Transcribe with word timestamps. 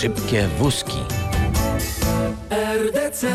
Szybkie 0.00 0.48
wózki. 0.48 0.98
RDC. 2.50 3.26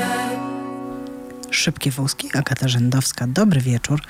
Szybkie 1.51 1.91
wózki, 1.91 2.29
Agata 2.33 2.67
Rzędowska. 2.67 3.27
Dobry 3.27 3.61
wieczór. 3.61 4.01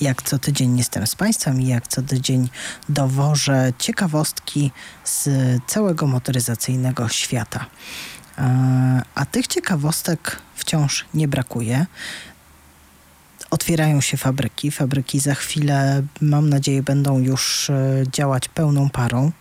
Jak 0.00 0.22
co 0.22 0.38
tydzień 0.38 0.78
jestem 0.78 1.06
z 1.06 1.14
Państwem 1.14 1.60
i 1.60 1.66
jak 1.66 1.88
co 1.88 2.02
tydzień 2.02 2.48
dowożę 2.88 3.72
ciekawostki 3.78 4.70
z 5.04 5.28
całego 5.66 6.06
motoryzacyjnego 6.06 7.08
świata. 7.08 7.66
E, 8.38 9.02
a 9.14 9.26
tych 9.26 9.46
ciekawostek 9.46 10.36
wciąż 10.54 11.04
nie 11.14 11.28
brakuje. 11.28 11.86
Otwierają 13.50 14.00
się 14.00 14.16
fabryki. 14.16 14.70
Fabryki 14.70 15.20
za 15.20 15.34
chwilę, 15.34 16.02
mam 16.20 16.48
nadzieję, 16.48 16.82
będą 16.82 17.18
już 17.18 17.70
e, 17.70 18.04
działać 18.12 18.48
pełną 18.48 18.90
parą. 18.90 19.32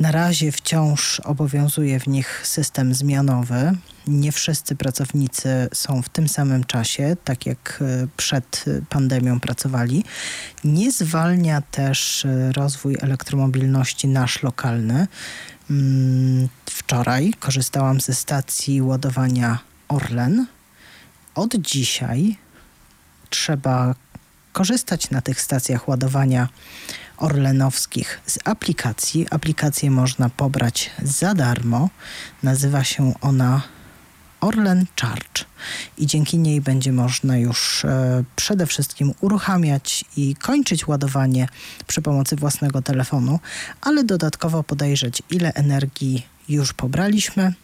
Na 0.00 0.12
razie 0.12 0.52
wciąż 0.52 1.20
obowiązuje 1.20 2.00
w 2.00 2.06
nich 2.06 2.46
system 2.46 2.94
zmianowy. 2.94 3.72
Nie 4.06 4.32
wszyscy 4.32 4.76
pracownicy 4.76 5.68
są 5.74 6.02
w 6.02 6.08
tym 6.08 6.28
samym 6.28 6.64
czasie, 6.64 7.16
tak 7.24 7.46
jak 7.46 7.78
e, 7.82 8.06
przed 8.16 8.64
pandemią 8.88 9.40
pracowali. 9.40 10.04
Nie 10.64 10.92
zwalnia 10.92 11.60
też 11.60 12.24
e, 12.24 12.52
rozwój 12.52 12.96
elektromobilności 13.00 14.08
nasz 14.08 14.42
lokalny. 14.42 15.06
Mm, 15.70 16.48
wczoraj 16.66 17.32
korzystałam 17.40 18.00
ze 18.00 18.14
stacji 18.14 18.82
ładowania 18.82 19.58
Orlen. 19.88 20.46
Od 21.34 21.54
dzisiaj 21.56 22.36
trzeba 23.30 23.94
korzystać 24.52 25.10
na 25.10 25.20
tych 25.20 25.40
stacjach 25.40 25.88
ładowania 25.88 26.48
orlenowskich 27.20 28.20
z 28.26 28.38
aplikacji. 28.44 29.26
Aplikację 29.30 29.90
można 29.90 30.28
pobrać 30.28 30.90
za 31.02 31.34
darmo. 31.34 31.88
Nazywa 32.42 32.84
się 32.84 33.14
ona 33.20 33.62
Orlen 34.40 34.86
Charge 35.00 35.44
i 35.98 36.06
dzięki 36.06 36.38
niej 36.38 36.60
będzie 36.60 36.92
można 36.92 37.38
już 37.38 37.84
e, 37.84 38.24
przede 38.36 38.66
wszystkim 38.66 39.14
uruchamiać 39.20 40.04
i 40.16 40.34
kończyć 40.34 40.88
ładowanie 40.88 41.48
przy 41.86 42.02
pomocy 42.02 42.36
własnego 42.36 42.82
telefonu, 42.82 43.40
ale 43.80 44.04
dodatkowo 44.04 44.62
podejrzeć, 44.62 45.22
ile 45.30 45.52
energii 45.52 46.26
już 46.48 46.72
pobraliśmy, 46.72 47.54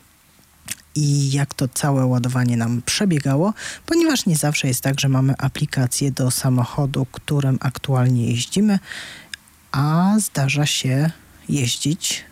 i 0.96 1.32
jak 1.32 1.54
to 1.54 1.68
całe 1.68 2.06
ładowanie 2.06 2.56
nam 2.56 2.82
przebiegało, 2.86 3.54
ponieważ 3.86 4.26
nie 4.26 4.36
zawsze 4.36 4.68
jest 4.68 4.80
tak, 4.80 5.00
że 5.00 5.08
mamy 5.08 5.34
aplikację 5.38 6.10
do 6.10 6.30
samochodu, 6.30 7.06
którym 7.12 7.58
aktualnie 7.60 8.30
jeździmy, 8.30 8.78
a 9.72 10.14
zdarza 10.18 10.66
się 10.66 11.10
jeździć 11.48 12.24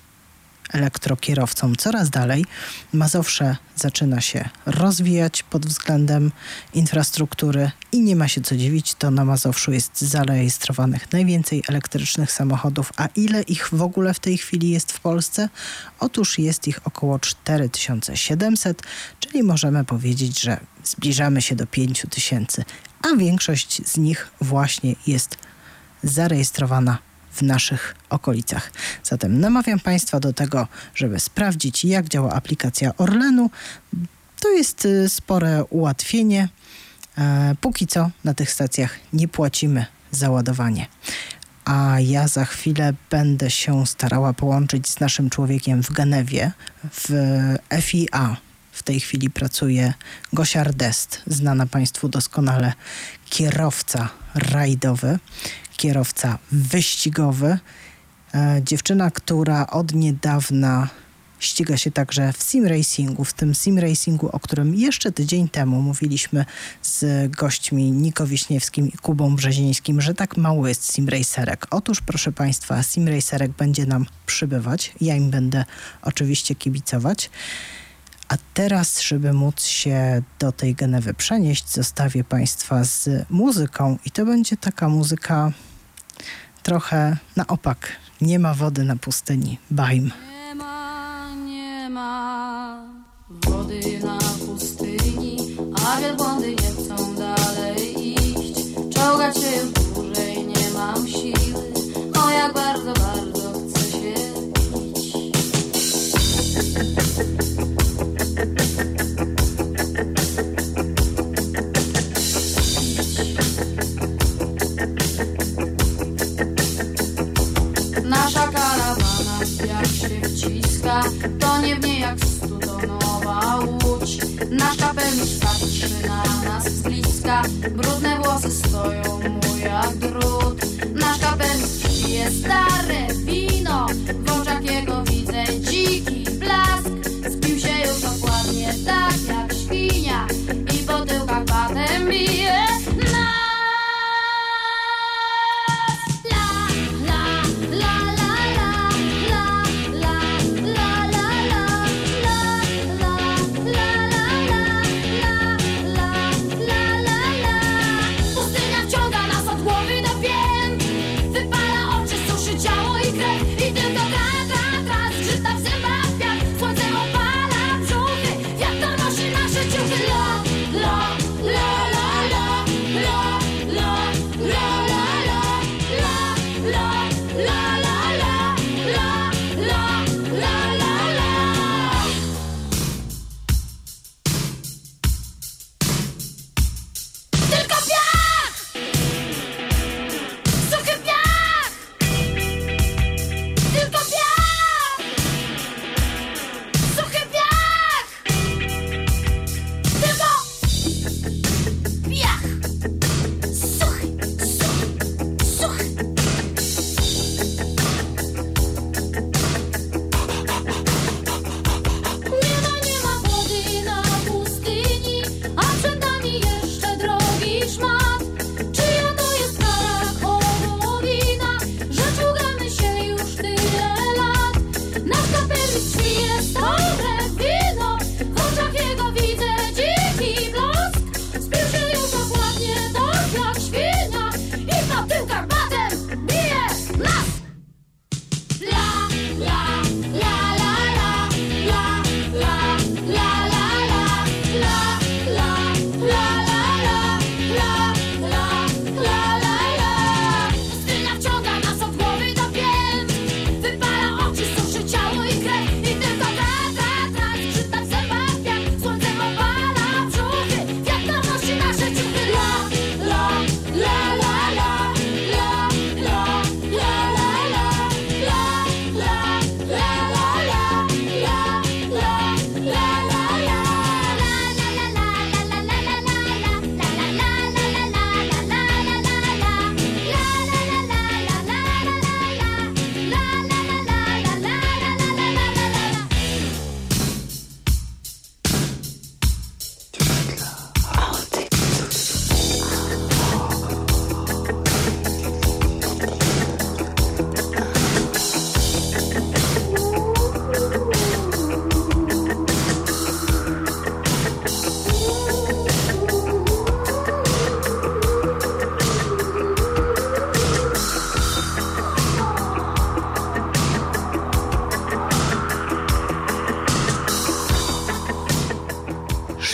elektrokierowcom 0.75 1.77
coraz 1.77 2.11
dalej. 2.11 2.45
Mazowsze 2.93 3.57
zaczyna 3.77 4.21
się 4.21 4.49
rozwijać 4.67 5.43
pod 5.43 5.67
względem 5.67 6.33
infrastruktury 6.75 7.71
i 7.93 8.01
nie 8.01 8.17
ma 8.17 8.29
się 8.29 8.41
co 8.41 8.57
dziwić, 8.57 8.95
to 8.95 9.11
na 9.11 9.25
Mazowszu 9.25 9.73
jest 9.73 10.01
zarejestrowanych 10.01 11.13
najwięcej 11.13 11.63
elektrycznych 11.69 12.33
samochodów, 12.33 12.93
a 12.97 13.09
ile 13.17 13.43
ich 13.43 13.69
w 13.73 13.83
ogóle 13.83 14.15
w 14.15 14.21
tej 14.21 14.39
chwili 14.39 14.71
jest 14.71 14.93
w 14.93 15.01
Polsce? 15.01 15.49
Otóż 16.01 16.39
jest 16.39 16.69
ich 16.69 16.81
około 16.85 17.19
4700, 17.19 18.83
czyli 19.21 19.43
możemy 19.43 19.85
powiedzieć, 19.85 20.41
że 20.41 20.61
zbliżamy 20.85 21.43
się 21.43 21.57
do 21.57 21.67
5000, 21.67 22.65
a 23.03 23.17
większość 23.17 23.89
z 23.89 23.97
nich 23.97 24.31
właśnie 24.41 24.95
jest 25.07 25.39
zarejestrowana 26.03 26.99
w 27.35 27.43
naszych 27.43 27.97
okolicach. 28.11 28.73
Zatem 29.03 29.41
namawiam 29.41 29.81
Państwa 29.81 30.21
do 30.21 30.33
tego, 30.33 30.69
żeby 30.95 31.21
sprawdzić, 31.21 31.85
jak 31.85 32.09
działa 32.09 32.33
aplikacja 32.33 32.97
Orlenu. 32.97 33.51
To 34.41 34.51
jest 34.51 34.85
y, 34.85 35.09
spore 35.09 35.65
ułatwienie. 35.65 36.49
E, 37.19 37.55
póki 37.61 37.87
co 37.87 38.11
na 38.25 38.35
tych 38.35 38.51
stacjach 38.51 38.99
nie 39.13 39.29
płacimy 39.29 39.87
za 40.11 40.31
ładowanie. 40.31 40.87
A 41.65 42.01
ja 42.01 42.29
za 42.29 42.45
chwilę 42.45 42.95
będę 43.11 43.51
się 43.51 43.87
starała 43.87 44.33
połączyć 44.33 44.89
z 44.89 45.01
naszym 45.01 45.31
człowiekiem 45.31 45.83
w 45.83 45.93
Genewie, 45.93 46.53
w 46.93 47.11
FIA. 47.81 48.37
W 48.73 48.83
tej 48.83 49.01
chwili 49.01 49.31
pracuje 49.31 49.95
Gosia 50.33 50.61
Ardest, 50.61 51.23
znana 51.27 51.67
Państwu 51.67 52.09
doskonale 52.09 52.73
kierowca 53.31 54.09
rajdowy, 54.35 55.19
kierowca 55.77 56.39
wyścigowy. 56.53 57.59
E, 58.35 58.61
dziewczyna, 58.65 59.11
która 59.11 59.67
od 59.67 59.95
niedawna 59.95 60.89
ściga 61.39 61.77
się 61.77 61.91
także 61.91 62.33
w 62.33 62.43
sim 62.43 62.67
racingu, 62.67 63.25
w 63.25 63.33
tym 63.33 63.55
sim 63.55 63.79
racingu, 63.79 64.29
o 64.33 64.41
którym 64.41 64.75
jeszcze 64.75 65.13
tydzień 65.13 65.49
temu 65.49 65.83
mówiliśmy 65.83 66.45
z 66.83 67.31
gośćmi 67.33 67.93
Niko 67.93 68.27
Wiśniewskim 68.27 68.89
i 68.89 68.93
Kubą 68.93 69.37
Brzezińskim, 69.37 70.01
że 70.01 70.15
tak 70.15 70.37
mało 70.37 70.69
jest 70.69 70.93
sim 70.93 71.09
racerek. 71.09 71.67
Otóż, 71.71 72.01
proszę 72.01 72.33
Państwa, 72.33 72.83
sim 72.83 73.09
racerek 73.09 73.53
będzie 73.53 73.87
nam 73.87 74.07
przybywać. 74.27 74.93
Ja 75.01 75.17
im 75.17 75.31
będę 75.31 75.65
oczywiście 76.03 76.55
kibicować. 76.55 77.31
A 78.29 78.35
teraz, 78.55 79.01
żeby 79.01 79.33
móc 79.33 79.65
się 79.65 80.23
do 80.39 80.53
tej 80.53 80.75
Genewy 80.75 81.15
przenieść, 81.15 81.73
zostawię 81.73 82.25
Państwa 82.25 82.85
z 82.85 83.09
muzyką 83.31 83.99
i 84.05 84.11
to 84.11 84.25
będzie 84.25 84.57
taka 84.57 84.89
muzyka 84.89 85.53
trochę 86.63 87.17
na 87.37 87.47
opak. 87.47 87.89
Nie 88.21 88.39
ma 88.39 88.55
wody 88.55 88.85
na 88.85 88.97
pustyni. 88.97 89.59
Bajm. 89.71 90.11
Nie 90.49 90.55
ma, 90.55 91.35
nie 91.47 91.91
ma 91.91 92.85
wody 93.29 94.01
na 94.05 94.19
pustyni, 94.47 95.57
a 95.87 96.01
wielbłądy 96.01 96.51
nie 96.51 96.57
chcą 96.57 97.15
dalej 97.15 98.15
iść. 98.15 98.55
Czołgać 98.95 99.37
się 99.37 99.57
już 99.57 99.73
dłużej 99.73 100.47
nie 100.47 100.71
mam 100.75 101.09
siły, 101.09 101.63
o 102.25 102.31
jak 102.31 102.55
bardzo, 102.55 102.93
bardzo 102.93 103.34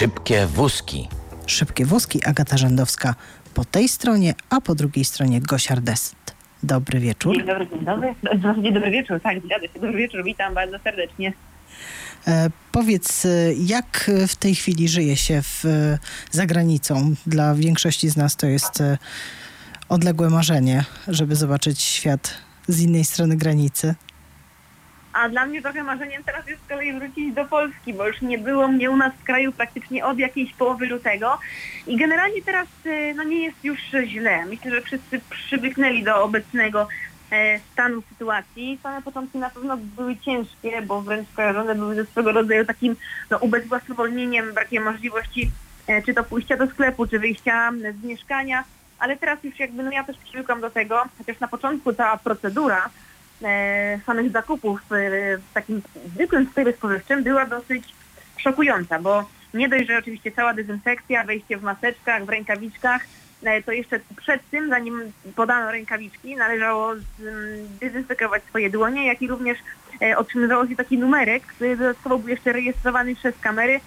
Szybkie 0.01 0.47
wózki. 0.47 1.09
Szybkie 1.47 1.87
wózki 1.87 2.25
Agata 2.25 2.57
Rzędowska 2.57 3.15
po 3.55 3.65
tej 3.65 3.89
stronie, 3.89 4.35
a 4.51 4.61
po 4.61 4.75
drugiej 4.75 5.05
stronie 5.05 5.41
Gosia 5.41 5.77
Dest. 5.77 6.17
Dobry 6.63 7.01
wieczór. 7.01 7.37
Dzień 7.37 7.47
dobry, 7.47 7.67
dzień 7.67 7.85
dobry. 7.85 8.15
Dzień 8.63 8.75
dobry 8.75 8.91
wieczór, 8.91 9.21
tak, 9.21 9.39
zgadza 9.45 9.67
się. 9.67 9.81
Dobry 9.81 9.99
wieczór, 9.99 10.25
witam 10.25 10.55
bardzo 10.55 10.79
serdecznie. 10.79 11.33
E, 12.27 12.51
powiedz, 12.73 13.25
e, 13.25 13.29
jak 13.67 14.11
w 14.29 14.37
tej 14.37 14.55
chwili 14.55 14.89
żyje 14.89 15.17
się 15.17 15.43
w, 15.43 15.65
e, 15.65 15.99
za 16.31 16.47
granicą? 16.47 17.15
Dla 17.27 17.55
większości 17.55 18.11
z 18.11 18.17
nas 18.17 18.37
to 18.37 18.47
jest 18.47 18.81
e, 18.81 18.99
odległe 19.89 20.31
marzenie, 20.31 20.85
żeby 21.09 21.37
zobaczyć 21.37 21.83
świat 21.83 22.35
z 22.69 22.81
innej 22.81 23.05
strony 23.05 23.37
granicy. 23.37 23.95
A 25.13 25.29
dla 25.29 25.47
mnie 25.47 25.63
trochę 25.63 25.83
marzeniem 25.83 26.25
teraz 26.25 26.47
jest 26.47 26.63
z 26.65 26.69
kolei 26.69 26.93
wrócić 26.93 27.35
do 27.35 27.45
Polski, 27.45 27.95
bo 27.95 28.07
już 28.07 28.21
nie 28.21 28.39
było 28.39 28.69
mnie 28.69 28.91
u 28.91 28.97
nas 28.97 29.13
w 29.15 29.25
kraju 29.25 29.53
praktycznie 29.53 30.07
od 30.07 30.19
jakiejś 30.19 30.53
połowy 30.53 30.87
lutego. 30.87 31.39
I 31.87 31.97
generalnie 31.97 32.43
teraz 32.43 32.69
e, 32.87 33.15
no, 33.15 33.23
nie 33.23 33.45
jest 33.45 33.65
już 33.65 33.79
źle. 34.07 34.47
Myślę, 34.47 34.71
że 34.71 34.81
wszyscy 34.81 35.21
przywyknęli 35.31 36.03
do 36.03 36.25
obecnego 36.25 36.89
e, 37.33 37.59
stanu 37.73 38.03
sytuacji. 38.09 38.79
Same 38.83 39.03
początki 39.03 39.39
na 39.39 39.51
pewno 39.51 39.77
były 39.77 40.17
ciężkie, 40.17 40.83
bo 40.83 41.03
wręcz 41.03 41.29
kojarzone 41.37 41.75
były 41.75 41.95
ze 41.95 42.07
swego 42.07 42.33
rodzaju 42.33 42.65
takim 42.65 42.97
no, 43.31 43.39
ubezwłasnowolnieniem, 43.39 44.55
brakiem 44.55 44.85
możliwości 44.85 45.51
e, 45.87 46.03
czy 46.03 46.15
to 46.15 46.25
pójścia 46.25 46.57
do 46.57 46.67
sklepu, 46.67 47.07
czy 47.07 47.19
wyjścia 47.19 47.73
z 48.01 48.05
mieszkania. 48.05 48.65
Ale 48.99 49.17
teraz 49.17 49.45
już 49.45 49.59
jakby 49.59 49.83
no 49.83 49.91
ja 49.91 50.05
też 50.05 50.17
przywykłam 50.17 50.61
do 50.61 50.71
tego, 50.71 51.05
chociaż 51.19 51.41
na 51.41 51.49
początku 51.49 51.93
ta 51.93 52.17
procedura 52.17 52.91
samych 54.07 54.33
zakupów 54.33 54.81
e, 54.81 55.37
w 55.37 55.53
takim 55.55 55.83
zwykłym 56.15 56.47
sklepie 56.51 56.73
spożywczym 56.73 57.23
była 57.23 57.47
dosyć 57.47 57.85
szokująca, 58.37 58.99
bo 58.99 59.25
nie 59.55 59.69
dość, 59.69 59.87
że 59.87 59.99
oczywiście 59.99 60.33
cała 60.33 60.55
dezynfekcja, 60.55 61.25
wejście 61.25 61.57
w 61.57 61.63
maseczkach, 61.63 62.25
w 62.25 62.29
rękawiczkach, 62.29 63.03
e, 63.43 63.63
to 63.63 63.73
jeszcze 63.73 64.01
przed 64.17 64.51
tym, 64.51 64.69
zanim 64.69 65.13
podano 65.37 65.71
rękawiczki, 65.71 66.37
należało 66.37 66.93
dezynfekować 67.81 68.43
swoje 68.45 68.71
dłonie, 68.71 69.07
jak 69.07 69.23
i 69.23 69.29
również 69.29 69.59
e, 70.03 70.17
otrzymywało 70.19 70.67
się 70.67 70.77
taki 70.77 70.99
numerek, 70.99 71.43
który 71.43 71.77
dodatkowo 71.77 72.19
był 72.19 72.29
jeszcze 72.29 72.53
rejestrowany 72.53 73.15
przez 73.15 73.39
kamery, 73.41 73.81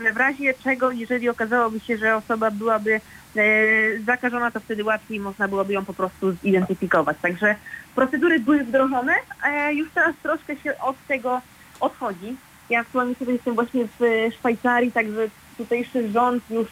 że 0.00 0.12
w 0.12 0.16
razie 0.16 0.54
czego, 0.54 0.90
jeżeli 0.90 1.28
okazałoby 1.28 1.80
się, 1.80 1.96
że 1.96 2.16
osoba 2.16 2.50
byłaby 2.50 3.00
E, 3.36 3.98
zakażona, 4.06 4.50
to 4.50 4.60
wtedy 4.60 4.84
łatwiej 4.84 5.20
można 5.20 5.48
byłoby 5.48 5.72
ją 5.72 5.84
po 5.84 5.94
prostu 5.94 6.32
zidentyfikować. 6.32 7.16
Także 7.22 7.56
procedury 7.96 8.40
były 8.40 8.64
wdrożone, 8.64 9.12
a 9.42 9.70
już 9.70 9.88
teraz 9.94 10.14
troszkę 10.22 10.56
się 10.56 10.78
od 10.78 10.96
tego 11.08 11.40
odchodzi. 11.80 12.36
Ja 12.70 12.80
aktualnie 12.80 13.14
sobie 13.14 13.32
jestem 13.32 13.54
właśnie 13.54 13.88
w 14.00 14.28
Szwajcarii, 14.38 14.92
także 14.92 15.28
tutejszy 15.56 16.10
rząd 16.10 16.42
już 16.50 16.68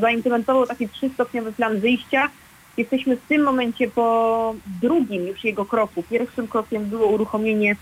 zaimplementował 0.00 0.66
taki 0.66 0.88
trzystopniowy 0.88 1.52
plan 1.52 1.80
wyjścia. 1.80 2.28
Jesteśmy 2.76 3.16
w 3.16 3.26
tym 3.28 3.42
momencie 3.42 3.88
po 3.88 4.54
drugim 4.82 5.26
już 5.26 5.44
jego 5.44 5.64
kroku. 5.64 6.02
Pierwszym 6.10 6.48
krokiem 6.48 6.84
było 6.84 7.06
uruchomienie 7.06 7.76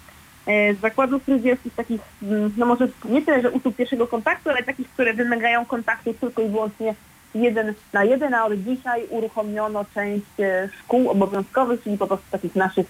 e, 0.47 0.75
zakładów 0.75 1.23
fryzjerskich, 1.23 1.75
takich, 1.75 2.01
mm, 2.23 2.53
no 2.57 2.67
może 2.67 2.89
nie 3.05 3.23
tyle, 3.23 3.43
że 3.43 3.51
usług 3.51 3.77
pierwszego 3.77 4.07
kontaktu, 4.07 4.51
ale 4.51 4.63
takich, 4.63 4.89
które 4.89 5.15
wymagają 5.15 5.67
kontaktu 5.67 6.15
tylko 6.15 6.43
i 6.43 6.49
wyłącznie 6.49 6.95
jeden 7.35 7.75
na 7.93 8.05
jeden, 8.05 8.35
a 8.35 8.45
od 8.45 8.55
dzisiaj 8.55 9.07
uruchomiono 9.11 9.85
część 9.95 10.41
e, 10.41 10.69
szkół 10.79 11.11
obowiązkowych, 11.11 11.83
czyli 11.83 11.99
po 11.99 12.07
prostu 12.07 12.27
takich 12.31 12.57
naszych 12.57 12.87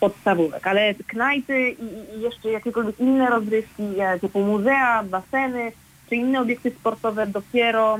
podstawówek. 0.00 0.66
Ale 0.66 0.94
knajpy 0.94 1.70
i, 1.70 2.16
i 2.16 2.20
jeszcze 2.20 2.50
jakiekolwiek 2.50 3.00
inne 3.00 3.30
rozrywki, 3.30 4.00
e, 4.00 4.18
typu 4.18 4.40
muzea, 4.40 5.02
baseny, 5.02 5.72
czy 6.08 6.16
inne 6.16 6.40
obiekty 6.40 6.70
sportowe 6.70 7.26
dopiero 7.26 7.98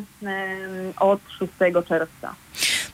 od 1.00 1.20
6 1.38 1.52
czerwca. 1.88 2.34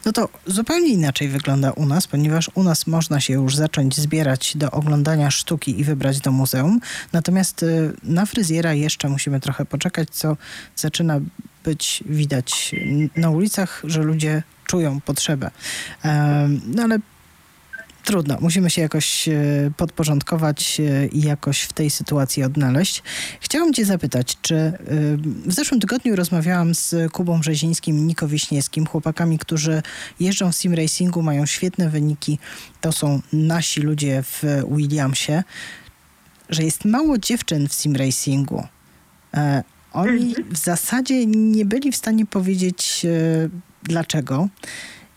No 0.06 0.12
to 0.12 0.28
zupełnie 0.46 0.88
inaczej 0.88 1.28
wygląda 1.28 1.70
u 1.70 1.86
nas, 1.86 2.06
ponieważ 2.06 2.50
u 2.54 2.62
nas 2.62 2.86
można 2.86 3.20
się 3.20 3.34
już 3.34 3.56
zacząć 3.56 3.96
zbierać 3.96 4.56
do 4.56 4.70
oglądania 4.70 5.30
sztuki 5.30 5.80
i 5.80 5.84
wybrać 5.84 6.20
do 6.20 6.32
muzeum. 6.32 6.80
Natomiast 7.12 7.62
y, 7.62 7.92
na 8.02 8.26
fryzjera 8.26 8.72
jeszcze 8.72 9.08
musimy 9.08 9.40
trochę 9.40 9.64
poczekać, 9.64 10.10
co 10.10 10.36
zaczyna 10.76 11.20
być 11.64 12.04
widać 12.06 12.74
na 13.16 13.30
ulicach, 13.30 13.82
że 13.84 14.02
ludzie 14.02 14.42
czują 14.66 15.00
potrzebę. 15.00 15.50
No 16.66 16.82
ale 16.82 16.98
trudno, 18.04 18.38
musimy 18.40 18.70
się 18.70 18.82
jakoś 18.82 19.28
e, 19.28 19.32
podporządkować 19.76 20.80
e, 20.80 21.06
i 21.06 21.22
jakoś 21.22 21.60
w 21.60 21.72
tej 21.72 21.90
sytuacji 21.90 22.42
odnaleźć. 22.42 23.02
Chciałam 23.40 23.72
cię 23.72 23.84
zapytać, 23.84 24.36
czy 24.42 24.54
e, 24.56 24.76
w 25.46 25.52
zeszłym 25.52 25.80
tygodniu 25.80 26.16
rozmawiałam 26.16 26.74
z 26.74 27.12
Kubą 27.12 27.40
Brzezińskim 27.40 27.98
i 27.98 28.02
Niko 28.02 28.28
Wiśniewskim, 28.28 28.86
chłopakami, 28.86 29.38
którzy 29.38 29.82
jeżdżą 30.20 30.52
w 30.52 30.56
sim 30.56 30.74
racingu, 30.74 31.22
mają 31.22 31.46
świetne 31.46 31.88
wyniki. 31.88 32.38
To 32.80 32.92
są 32.92 33.20
nasi 33.32 33.80
ludzie 33.80 34.22
w 34.22 34.42
Williamsie, 34.70 35.42
że 36.50 36.62
jest 36.62 36.84
mało 36.84 37.18
dziewczyn 37.18 37.68
w 37.68 37.74
sim 37.74 37.96
racingu. 37.96 38.66
Oni 39.94 40.28
mhm. 40.28 40.54
w 40.54 40.58
zasadzie 40.58 41.26
nie 41.26 41.64
byli 41.64 41.92
w 41.92 41.96
stanie 41.96 42.26
powiedzieć 42.26 43.06
dlaczego. 43.82 44.48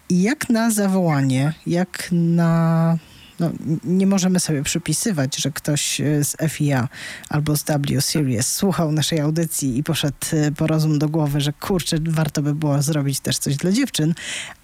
I 0.09 0.21
jak 0.21 0.49
na 0.49 0.71
zawołanie, 0.71 1.53
jak 1.67 2.09
na. 2.11 2.97
No, 3.39 3.51
nie 3.83 4.07
możemy 4.07 4.39
sobie 4.39 4.63
przypisywać, 4.63 5.37
że 5.37 5.51
ktoś 5.51 6.01
e, 6.01 6.23
z 6.23 6.37
FIA 6.49 6.87
albo 7.29 7.57
z 7.57 7.63
W 7.63 8.01
Series 8.01 8.53
słuchał 8.53 8.91
naszej 8.91 9.19
audycji 9.19 9.77
i 9.77 9.83
poszedł 9.83 10.17
e, 10.33 10.51
po 10.51 10.67
rozum 10.67 10.99
do 10.99 11.09
głowy, 11.09 11.41
że 11.41 11.53
kurczę, 11.53 11.97
warto 12.01 12.41
by 12.41 12.55
było 12.55 12.81
zrobić 12.81 13.19
też 13.19 13.37
coś 13.37 13.55
dla 13.55 13.71
dziewczyn, 13.71 14.13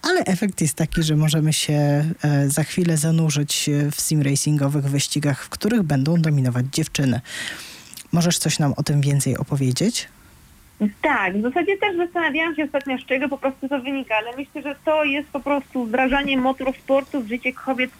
ale 0.01 0.20
efekt 0.20 0.62
jest 0.62 0.74
taki, 0.74 1.03
że 1.03 1.15
możemy 1.15 1.53
się 1.53 1.74
e, 1.74 2.50
za 2.50 2.63
chwilę 2.63 2.98
zanurzyć 2.98 3.70
w 3.91 4.01
sim 4.01 4.22
racingowych 4.22 4.86
wyścigach, 4.86 5.43
w 5.43 5.50
których 5.50 5.84
będą 5.84 6.22
dominować 6.22 6.65
dziewczyny. 6.72 7.22
Możesz 8.13 8.38
coś 8.38 8.60
nam 8.60 8.74
o 8.77 8.84
tym 8.84 9.01
więcej 9.01 9.38
opowiedzieć? 9.38 10.08
Tak, 11.01 11.38
w 11.38 11.41
zasadzie 11.41 11.77
też 11.77 11.98
zastanawiałam 11.98 12.55
się 12.55 12.63
ostatnio, 12.63 12.98
z 12.98 13.05
czego 13.05 13.29
po 13.29 13.38
prostu 13.38 13.70
to 13.70 13.79
wynika, 13.79 14.15
ale 14.15 14.38
myślę, 14.38 14.62
że 14.62 14.75
to 14.86 15.03
jest 15.03 15.29
po 15.29 15.39
prostu 15.39 15.86
wdrażanie 15.86 16.38
motorsportu 16.38 17.22
w 17.22 17.27
życie 17.27 17.53
kobiet 17.53 17.91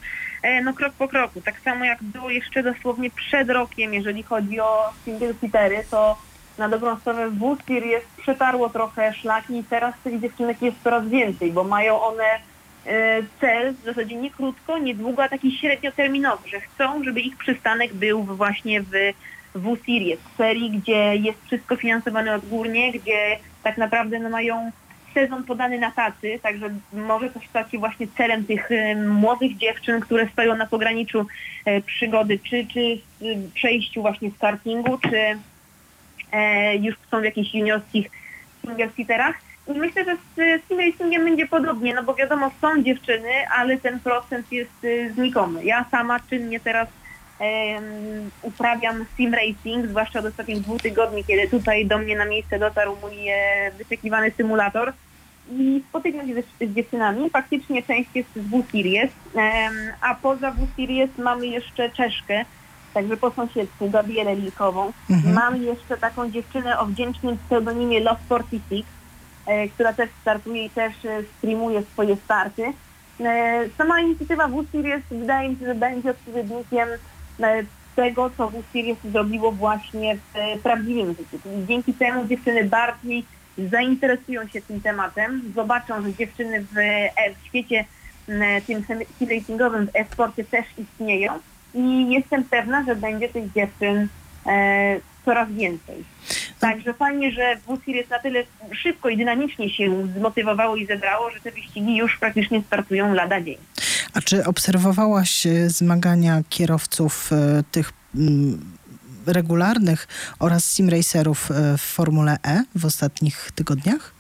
e, 0.44 0.62
no 0.62 0.74
krok 0.74 0.94
po 0.94 1.08
kroku. 1.08 1.42
Tak 1.42 1.60
samo 1.60 1.86
jak 1.86 2.04
było 2.04 2.30
jeszcze 2.30 2.64
dosłownie 2.64 3.10
przed 3.10 3.50
rokiem, 3.50 3.94
jeżeli 3.94 4.24
chodzi 4.24 4.60
o 4.60 4.90
single 5.06 5.34
seatery, 5.42 5.84
to 5.92 6.18
na 6.58 6.70
dobrą 6.70 7.00
sprawę 7.00 7.30
w 7.30 7.58
jest 7.70 8.08
przetarło 8.18 8.70
trochę 8.70 9.14
szlaki 9.14 9.58
i 9.58 9.64
teraz 9.64 9.96
tych 10.04 10.22
dziewczynek 10.22 10.62
jest 10.62 10.78
coraz 10.84 11.08
więcej, 11.08 11.52
bo 11.52 11.64
mają 11.64 12.02
one 12.02 12.24
e, 12.86 13.20
cel 13.42 13.74
w 13.74 13.86
zasadzie 13.86 14.16
nie 14.16 14.32
krótko, 14.32 14.78
nie 14.78 14.96
długo, 14.96 15.24
a 15.24 15.30
taki 15.30 15.58
średnioterminowy, 15.58 16.50
że 16.50 16.60
chcą, 16.60 17.04
żeby 17.04 17.22
ich 17.22 17.38
przystanek 17.38 17.94
był 17.94 18.24
właśnie 18.24 18.82
w 18.82 19.14
w-Series, 19.56 20.20
serii, 20.38 20.72
gdzie 20.72 21.16
jest 21.16 21.46
wszystko 21.46 21.76
finansowane 21.76 22.36
odgórnie, 22.36 22.92
gdzie 22.92 23.38
tak 23.64 23.78
naprawdę 23.78 24.20
no, 24.20 24.30
mają 24.30 24.72
sezon 25.14 25.44
podany 25.44 25.80
na 25.80 25.92
tacy, 25.92 26.40
także 26.44 26.70
może 26.94 27.30
to 27.30 27.40
stać 27.50 27.72
się 27.72 27.78
właśnie 27.78 28.08
celem 28.18 28.46
tych 28.46 28.72
y, 28.72 28.96
młodych 28.96 29.58
dziewczyn, 29.58 30.00
które 30.00 30.28
stoją 30.28 30.56
na 30.56 30.66
pograniczu 30.66 31.26
y, 31.68 31.82
przygody, 31.86 32.40
czy, 32.40 32.68
czy 32.74 32.98
w 33.22 33.52
przejściu 33.54 34.02
właśnie 34.02 34.32
z 34.32 34.38
kartingu, 34.38 34.98
czy 34.98 35.38
e, 36.32 36.76
już 36.76 36.96
są 37.12 37.22
w 37.22 37.24
jakichś 37.24 37.54
juniorskich 37.54 38.10
single 38.62 38.90
seaterach. 38.90 39.36
I 39.68 39.72
myślę, 39.72 40.06
że 40.06 40.16
z 40.16 40.68
single 40.68 40.86
racingiem 40.92 41.24
będzie 41.24 41.48
podobnie, 41.48 41.94
no 41.94 42.04
bo 42.04 42.16
wiadomo, 42.16 42.52
są 42.62 42.84
dziewczyny, 42.84 43.30
ale 43.58 43.78
ten 43.78 44.00
procent 44.00 44.52
jest 44.52 44.84
y, 44.84 45.14
znikomy. 45.14 45.66
Ja 45.66 45.86
sama 45.92 46.20
czynnie 46.20 46.60
teraz 46.60 46.88
uprawiam 48.42 49.06
sim 49.18 49.34
racing, 49.34 49.88
zwłaszcza 49.88 50.20
od 50.20 50.26
ostatnich 50.26 50.62
dwóch 50.62 50.82
tygodni, 50.82 51.24
kiedy 51.24 51.48
tutaj 51.48 51.86
do 51.86 51.98
mnie 51.98 52.16
na 52.16 52.26
miejsce 52.26 52.60
dotarł 52.60 52.96
mój 53.02 53.30
e, 53.30 53.72
wyczekiwany 53.78 54.32
symulator 54.32 54.94
i 55.52 55.84
spotykam 55.90 56.28
się 56.28 56.34
z, 56.42 56.74
dziewczynami. 56.74 57.30
Faktycznie 57.30 57.84
część 57.84 58.10
jest 58.16 58.30
z 58.36 58.40
W-Series, 58.40 59.12
a 60.02 60.16
poza 60.16 60.52
W-Series 60.52 61.18
mamy 61.18 61.48
jeszcze 61.48 61.90
Czeszkę, 61.90 62.46
także 62.94 63.18
po 63.18 63.32
sąsiedztwu 63.32 63.90
Gabrielę 63.90 64.36
Lilkową. 64.36 64.92
Mhm. 65.10 65.36
Mamy 65.36 65.58
jeszcze 65.58 65.98
taką 65.98 66.32
dziewczynę 66.32 66.80
o 66.80 66.86
wdzięcznym 66.86 67.38
pseudonimie 67.38 68.00
Love 68.00 68.20
46, 68.26 68.84
e, 69.46 69.68
która 69.68 69.94
też 69.94 70.10
startuje 70.22 70.66
i 70.66 70.70
też 70.70 71.06
e, 71.06 71.24
streamuje 71.38 71.82
swoje 71.82 72.16
starty. 72.16 72.74
Sama 73.78 74.02
inicjatywa 74.02 74.48
W-Series 74.48 75.04
wydaje 75.12 75.50
mi 75.50 75.56
się, 75.56 75.66
że 75.66 75.76
będzie 75.76 76.12
odpowiednikiem 76.12 76.90
tego, 77.96 78.30
co 78.38 78.50
W-Series 78.50 78.98
zrobiło 79.12 79.52
właśnie 79.52 80.16
w 80.16 80.62
prawdziwym 80.62 81.10
życiu. 81.10 81.40
Czyli 81.44 81.68
dzięki 81.68 81.94
temu 81.94 82.28
dziewczyny 82.28 82.64
bardziej 82.64 83.26
zainteresują 83.58 84.48
się 84.48 84.62
tym 84.62 84.82
tematem, 84.82 85.42
zobaczą, 85.56 86.02
że 86.02 86.14
dziewczyny 86.14 86.62
w, 86.62 86.78
e, 86.78 87.34
w 87.42 87.48
świecie 87.48 87.86
tym 88.68 88.84
ratingowym, 89.30 89.88
w 89.88 89.96
e-sporcie 89.96 90.44
też 90.44 90.66
istnieją 90.78 91.34
i 91.74 92.10
jestem 92.10 92.44
pewna, 92.44 92.84
że 92.84 92.96
będzie 92.96 93.30
tych 93.30 93.54
dziewczyn 93.54 94.08
e, 94.46 95.00
coraz 95.26 95.52
więcej. 95.52 96.04
Także 96.60 96.94
fajnie, 96.94 97.32
że 97.32 97.58
WCIR 97.58 97.96
jest 97.96 98.10
na 98.10 98.20
tyle 98.20 98.44
szybko 98.72 99.10
i 99.10 99.18
dynamicznie 99.18 99.70
się 99.70 100.08
zmotywowało 100.08 100.76
i 100.76 100.86
zebrało, 100.86 101.30
że 101.30 101.40
te 101.40 101.52
wyścigi 101.52 101.96
już 101.96 102.18
praktycznie 102.18 102.62
startują 102.62 103.14
lada 103.14 103.42
dzień. 103.42 103.58
A 104.14 104.22
czy 104.22 104.46
obserwowałaś 104.46 105.48
e, 105.48 105.70
zmagania 105.70 106.42
kierowców 106.50 107.30
e, 107.34 107.64
tych 107.72 107.94
mm, 108.16 108.72
regularnych 109.26 110.08
oraz 110.40 110.66
simracerów 110.72 111.52
e, 111.52 111.78
w 111.78 111.82
Formule 111.82 112.38
E 112.44 112.64
w 112.76 112.86
ostatnich 112.86 113.52
tygodniach? 113.56 114.14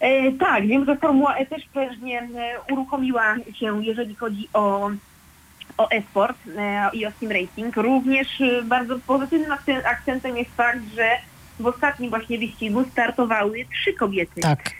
E, 0.00 0.32
tak, 0.32 0.66
wiem, 0.66 0.84
że 0.84 0.96
Formuła 0.96 1.36
E 1.36 1.46
też 1.46 1.62
pewnie 1.74 2.28
uruchomiła 2.72 3.36
się, 3.60 3.84
jeżeli 3.84 4.14
chodzi 4.14 4.48
o, 4.52 4.90
o 5.78 5.90
e-sport 5.90 6.38
i 6.92 7.06
o 7.06 7.10
sim 7.20 7.32
racing. 7.32 7.76
Również 7.76 8.42
bardzo 8.64 8.98
pozytywnym 8.98 9.50
akcen- 9.50 9.86
akcentem 9.86 10.36
jest 10.36 10.50
fakt, 10.56 10.80
że 10.96 11.10
w 11.60 11.66
ostatnim 11.66 12.10
właśnie 12.10 12.38
wyścigu 12.38 12.84
startowały 12.92 13.64
trzy 13.72 13.92
kobiety. 13.92 14.40
Tak. 14.40 14.70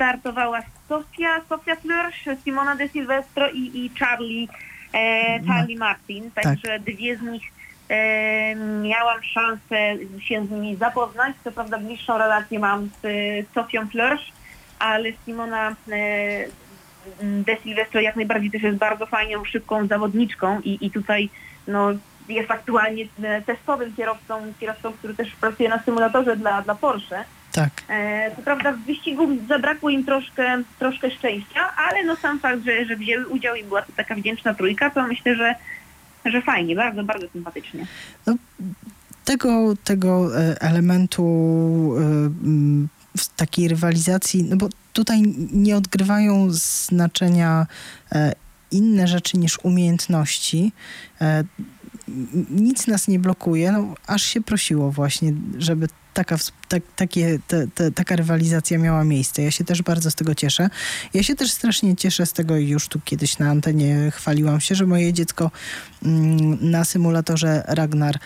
Startowała 0.00 0.60
Sofia, 0.88 1.40
Sofia 1.48 1.76
Flörsch, 1.76 2.42
Simona 2.44 2.76
de 2.76 2.88
Silvestro 2.88 3.50
i, 3.50 3.70
i 3.74 3.90
Charlie, 3.98 4.48
e, 4.94 5.40
Charlie 5.46 5.78
Martin. 5.78 6.30
Także 6.30 6.78
dwie 6.78 7.16
z 7.16 7.22
nich 7.22 7.42
e, 7.88 8.54
miałam 8.82 9.22
szansę 9.22 9.96
się 10.20 10.46
z 10.46 10.50
nimi 10.50 10.76
zapoznać. 10.76 11.36
Co 11.44 11.52
prawda 11.52 11.78
bliższą 11.78 12.18
relację 12.18 12.58
mam 12.58 12.86
z 12.86 13.04
e, 13.04 13.08
Sofią 13.54 13.86
Flörsch, 13.86 14.32
ale 14.78 15.12
Simona 15.24 15.70
e, 15.70 15.74
de 17.22 17.56
Silvestro 17.62 18.00
jak 18.00 18.16
najbardziej 18.16 18.50
też 18.50 18.62
jest 18.62 18.78
bardzo 18.78 19.06
fajną, 19.06 19.44
szybką 19.44 19.86
zawodniczką 19.86 20.60
i, 20.60 20.86
i 20.86 20.90
tutaj 20.90 21.28
no, 21.66 21.90
jest 22.28 22.50
aktualnie 22.50 23.04
e, 23.22 23.42
testowym 23.42 23.96
kierowcą, 23.96 24.52
kierowcą, 24.60 24.92
który 24.92 25.14
też 25.14 25.30
pracuje 25.30 25.68
na 25.68 25.82
symulatorze 25.82 26.36
dla, 26.36 26.62
dla 26.62 26.74
Porsche. 26.74 27.24
Tak. 27.52 27.70
E, 27.88 28.30
co 28.36 28.42
prawda 28.42 28.72
w 28.72 28.78
wyścigu 28.78 29.28
zabrakło 29.48 29.90
im 29.90 30.04
troszkę, 30.04 30.62
troszkę 30.78 31.10
szczęścia, 31.10 31.60
ale 31.76 32.04
no 32.04 32.16
sam 32.16 32.40
fakt, 32.40 32.64
że, 32.64 32.84
że 32.84 32.96
wzięły 32.96 33.26
udział 33.26 33.54
i 33.54 33.64
była 33.64 33.82
to 33.82 33.92
taka 33.96 34.14
wdzięczna 34.14 34.54
trójka, 34.54 34.90
to 34.90 35.06
myślę, 35.06 35.36
że, 35.36 35.54
że 36.24 36.42
fajnie, 36.42 36.76
bardzo, 36.76 37.04
bardzo 37.04 37.28
sympatycznie. 37.28 37.86
Tego, 39.24 39.74
tego 39.84 40.40
e, 40.40 40.60
elementu 40.60 41.22
e, 41.96 42.00
w 43.18 43.28
takiej 43.36 43.68
rywalizacji, 43.68 44.44
no 44.44 44.56
bo 44.56 44.68
tutaj 44.92 45.22
nie 45.52 45.76
odgrywają 45.76 46.46
znaczenia 46.50 47.66
e, 48.12 48.32
inne 48.70 49.08
rzeczy 49.08 49.38
niż 49.38 49.58
umiejętności. 49.62 50.72
Nic 52.50 52.86
nas 52.86 53.08
nie 53.08 53.18
blokuje, 53.18 53.72
no, 53.72 53.94
aż 54.06 54.22
się 54.22 54.40
prosiło 54.40 54.90
właśnie, 54.90 55.32
żeby 55.58 55.88
taka, 56.14 56.36
tak, 56.68 56.82
takie, 56.96 57.38
te, 57.48 57.66
te, 57.68 57.90
taka 57.90 58.16
rywalizacja 58.16 58.78
miała 58.78 59.04
miejsce. 59.04 59.42
Ja 59.42 59.50
się 59.50 59.64
też 59.64 59.82
bardzo 59.82 60.10
z 60.10 60.14
tego 60.14 60.34
cieszę. 60.34 60.70
Ja 61.14 61.22
się 61.22 61.36
też 61.36 61.50
strasznie 61.52 61.96
cieszę 61.96 62.26
z 62.26 62.32
tego 62.32 62.56
i 62.56 62.68
już 62.68 62.88
tu 62.88 63.00
kiedyś 63.04 63.38
na 63.38 63.50
antenie 63.50 64.10
chwaliłam 64.14 64.60
się, 64.60 64.74
że 64.74 64.86
moje 64.86 65.12
dziecko 65.12 65.50
mm, 66.04 66.70
na 66.70 66.84
symulatorze 66.84 67.64
Ragnar 67.68 68.18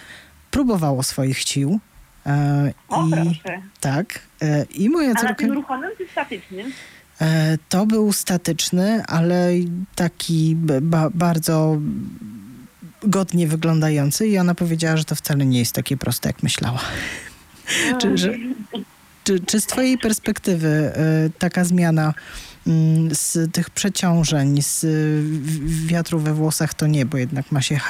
próbowało 0.51 1.03
swoich 1.03 1.39
sił. 1.39 1.81
E, 2.27 2.73
O 2.89 3.07
I 3.07 3.11
proszę. 3.11 3.63
tak. 3.81 4.21
E, 4.43 4.65
I 4.65 4.91
moja 4.91 5.11
A 5.11 5.13
na 5.13 5.21
córka. 5.21 5.35
tym 5.35 5.53
ruchomym 5.53 5.91
czy 5.99 6.07
statycznym? 6.13 6.73
E, 7.21 7.59
to 7.69 7.87
był 7.87 8.13
statyczny, 8.13 9.03
ale 9.07 9.51
taki 9.95 10.57
ba, 10.81 11.11
bardzo 11.15 11.79
godnie 13.03 13.47
wyglądający 13.49 14.27
i 14.29 14.39
ona 14.39 14.55
powiedziała, 14.55 14.97
że 14.97 15.05
to 15.05 15.15
wcale 15.15 15.47
nie 15.47 15.59
jest 15.59 15.73
takie 15.75 15.97
proste, 15.97 16.29
jak 16.29 16.43
myślała. 16.43 16.81
Czy, 18.01 18.19
że, 18.19 18.35
czy, 19.25 19.41
czy 19.41 19.61
z 19.61 19.67
twojej 19.67 19.99
perspektywy 19.99 20.69
e, 20.69 20.93
taka 21.39 21.65
zmiana 21.65 22.15
mm, 22.67 23.15
z 23.15 23.53
tych 23.53 23.71
przeciążeń, 23.71 24.63
z 24.63 24.81
w- 25.45 25.87
wiatru 25.87 26.19
we 26.19 26.33
włosach 26.35 26.75
to 26.75 26.87
nie, 26.87 27.07
bo 27.07 27.17
jednak 27.19 27.53
ma 27.53 27.63
się 27.63 27.81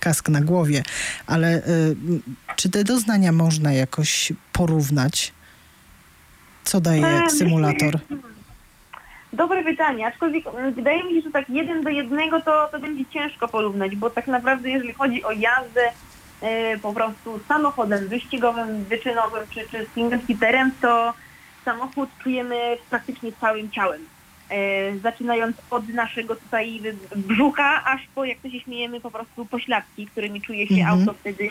kask 0.00 0.28
na 0.28 0.40
głowie, 0.40 0.82
ale 1.26 1.48
e, 1.48 1.60
m, 1.64 2.22
czy 2.56 2.68
te 2.70 2.84
doznania 2.84 3.32
można 3.32 3.72
jakoś 3.72 4.32
porównać? 4.52 5.32
Co 6.64 6.80
daje 6.80 7.06
Em, 7.06 7.30
symulator? 7.30 7.98
Dobre 9.32 9.64
pytanie, 9.64 10.06
aczkolwiek 10.06 10.44
wydaje 10.74 11.04
mi 11.04 11.14
się, 11.14 11.20
że 11.20 11.30
tak 11.30 11.50
jeden 11.50 11.82
do 11.82 11.90
jednego 11.90 12.40
to, 12.40 12.68
to 12.72 12.80
będzie 12.80 13.04
ciężko 13.06 13.48
porównać, 13.48 13.96
bo 13.96 14.10
tak 14.10 14.26
naprawdę 14.26 14.70
jeżeli 14.70 14.92
chodzi 14.94 15.24
o 15.24 15.32
jazdę 15.32 15.80
e, 15.80 15.92
po 16.82 16.92
prostu 16.92 17.40
samochodem 17.48 18.08
wyścigowym, 18.08 18.84
wyczynowym 18.84 19.40
czy, 19.50 19.68
czy 19.68 19.86
single 19.94 20.18
seaterem, 20.26 20.72
to 20.80 21.14
samochód 21.64 22.08
czujemy 22.22 22.76
praktycznie 22.90 23.32
całym 23.40 23.70
ciałem. 23.70 24.00
E, 24.50 24.98
zaczynając 24.98 25.56
od 25.70 25.88
naszego 25.88 26.36
tutaj 26.36 26.80
brzucha, 27.16 27.84
aż 27.84 28.00
po, 28.14 28.24
jak 28.24 28.38
to 28.38 28.50
się 28.50 28.60
śmiejemy, 28.60 29.00
po 29.00 29.10
prostu 29.10 29.46
pośladki, 29.46 30.06
którymi 30.06 30.40
czuje 30.42 30.66
się 30.66 30.74
Mhm. 30.74 31.00
auto 31.00 31.12
wtedy 31.20 31.50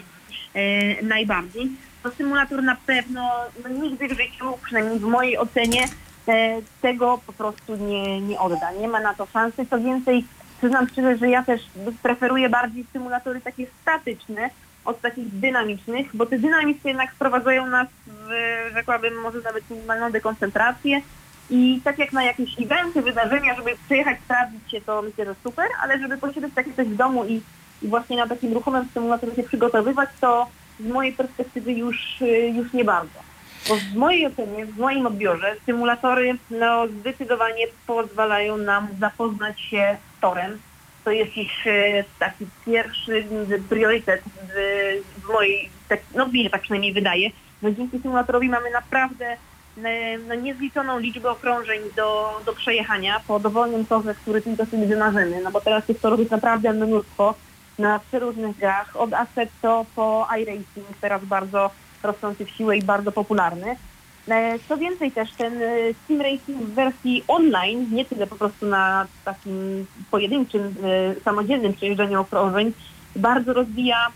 e, 0.53 1.01
najbardziej. 1.03 1.69
To 2.03 2.11
symulator 2.11 2.63
na 2.63 2.75
pewno 2.85 3.31
no, 3.63 3.69
nigdy 3.69 4.07
w 4.07 4.17
życiu, 4.17 4.57
przynajmniej 4.63 4.99
w 4.99 5.03
mojej 5.03 5.37
ocenie, 5.37 5.85
e, 6.27 6.61
tego 6.81 7.19
po 7.27 7.33
prostu 7.33 7.75
nie, 7.75 8.21
nie 8.21 8.39
odda. 8.39 8.71
Nie 8.71 8.87
ma 8.87 8.99
na 8.99 9.13
to 9.13 9.25
szansy. 9.25 9.65
Co 9.69 9.79
więcej, 9.79 10.25
przyznam 10.57 10.87
szczerze, 10.89 11.17
że 11.17 11.29
ja 11.29 11.43
też 11.43 11.61
preferuję 12.03 12.49
bardziej 12.49 12.85
symulatory 12.93 13.41
takie 13.41 13.67
statyczne 13.81 14.49
od 14.87 15.01
takich 15.01 15.39
dynamicznych, 15.39 16.07
bo 16.13 16.25
te 16.25 16.39
dynamiczne 16.39 16.89
jednak 16.89 17.11
wprowadzają 17.11 17.67
nas 17.67 17.87
w, 18.07 18.29
rzekłabym, 18.73 19.21
może 19.21 19.41
nawet 19.41 19.69
minimalną 19.69 20.11
dekoncentrację 20.11 21.01
i 21.49 21.81
tak 21.83 21.99
jak 21.99 22.13
na 22.13 22.23
jakieś 22.23 22.61
eventy, 22.61 23.01
wydarzenia, 23.01 23.55
żeby 23.55 23.71
przyjechać, 23.85 24.17
sprawdzić 24.25 24.71
się, 24.71 24.81
to 24.81 25.01
myślę, 25.01 25.25
że 25.25 25.35
super, 25.43 25.67
ale 25.83 25.99
żeby 25.99 26.17
posiadać 26.17 26.51
takie 26.55 26.73
coś 26.73 26.87
w 26.87 26.95
domu 26.95 27.25
i, 27.25 27.41
i 27.81 27.87
właśnie 27.87 28.17
na 28.17 28.27
takim 28.27 28.53
ruchomym 28.53 28.87
symulatorze 28.93 29.35
się 29.35 29.43
przygotowywać, 29.43 30.09
to 30.21 30.47
z 30.79 30.87
mojej 30.87 31.13
perspektywy 31.13 31.73
już, 31.73 32.21
y, 32.21 32.53
już 32.55 32.73
nie 32.73 32.85
bardzo. 32.85 33.19
Bo 33.69 33.75
w 33.75 33.95
mojej 33.95 34.27
ocenie, 34.27 34.65
w 34.65 34.77
moim 34.77 35.07
odbiorze 35.07 35.55
symulatory 35.65 36.37
no, 36.51 36.87
zdecydowanie 36.87 37.65
pozwalają 37.87 38.57
nam 38.57 38.87
zapoznać 38.99 39.61
się 39.61 39.97
z 40.17 40.21
torem. 40.21 40.59
To 41.07 41.11
jest 41.11 41.37
ich 41.37 41.67
e, 41.67 42.03
taki 42.19 42.45
pierwszy 42.65 43.25
priorytet 43.69 44.21
w, 44.25 45.27
mojej, 45.33 45.69
tak, 45.89 45.99
no 46.15 46.27
mnie 46.27 46.49
tak 46.49 46.61
przynajmniej 46.61 46.93
wydaje, 46.93 47.29
że 47.63 47.75
dzięki 47.75 47.99
symulatorowi 47.99 48.49
mamy 48.49 48.71
naprawdę 48.71 49.37
no, 50.27 50.35
niezliczoną 50.35 50.99
liczbę 50.99 51.29
okrążeń 51.29 51.81
do, 51.95 52.41
do 52.45 52.53
przejechania 52.53 53.21
po 53.27 53.39
dowolnym 53.39 53.85
torze, 53.85 54.15
który 54.15 54.41
tylko 54.41 54.65
sobie 54.65 54.85
wymarzymy. 54.85 55.41
No 55.43 55.51
bo 55.51 55.61
teraz 55.61 55.85
tych 55.85 55.99
torów 55.99 56.19
jest 56.19 56.31
naprawdę 56.31 56.73
mnóstwo 56.73 57.35
na 57.79 57.99
przeróżnych 57.99 58.57
grach, 58.57 58.95
od 58.95 59.13
Assetto 59.13 59.85
po 59.95 60.27
iRacing, 60.39 60.87
teraz 61.01 61.25
bardzo 61.25 61.71
rosnący 62.03 62.45
w 62.45 62.49
siłę 62.49 62.77
i 62.77 62.83
bardzo 62.83 63.11
popularny. 63.11 63.75
E, 64.31 64.59
Co 64.67 64.77
więcej 64.77 65.11
też 65.11 65.35
ten 65.35 65.61
e, 65.61 65.93
sim 66.07 66.21
racing 66.21 66.63
w 66.63 66.75
wersji 66.75 67.23
online, 67.27 67.87
nie 67.91 68.05
tyle 68.05 68.27
po 68.27 68.35
prostu 68.37 68.65
na 68.65 69.07
takim 69.23 69.87
pojedynczym, 70.11 70.75
e, 70.83 71.21
samodzielnym 71.21 71.73
przejeżdżaniu 71.73 72.21
okrążeń, 72.21 72.73
bardzo 73.15 73.53
rozwija, 73.53 74.07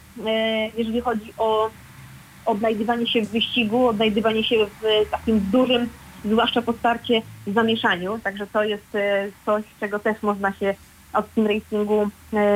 jeżeli 0.74 1.02
chodzi 1.02 1.34
o 1.38 1.72
odnajdywanie 2.46 3.08
się 3.08 3.22
w 3.22 3.32
wyścigu, 3.32 3.88
odnajdywanie 3.88 4.44
się 4.44 4.66
w 4.66 5.10
takim 5.12 5.50
dużym, 5.52 5.90
zwłaszcza 6.24 6.62
po 6.62 6.74
starcie, 6.74 7.22
zamieszaniu. 7.48 8.20
Także 8.20 8.48
to 8.48 8.64
jest 8.64 8.88
coś, 9.46 9.76
czego 9.80 10.00
też 10.00 10.22
można 10.22 10.54
się 10.54 10.76
od 11.14 11.34
sim 11.34 11.48
racingu 11.48 12.08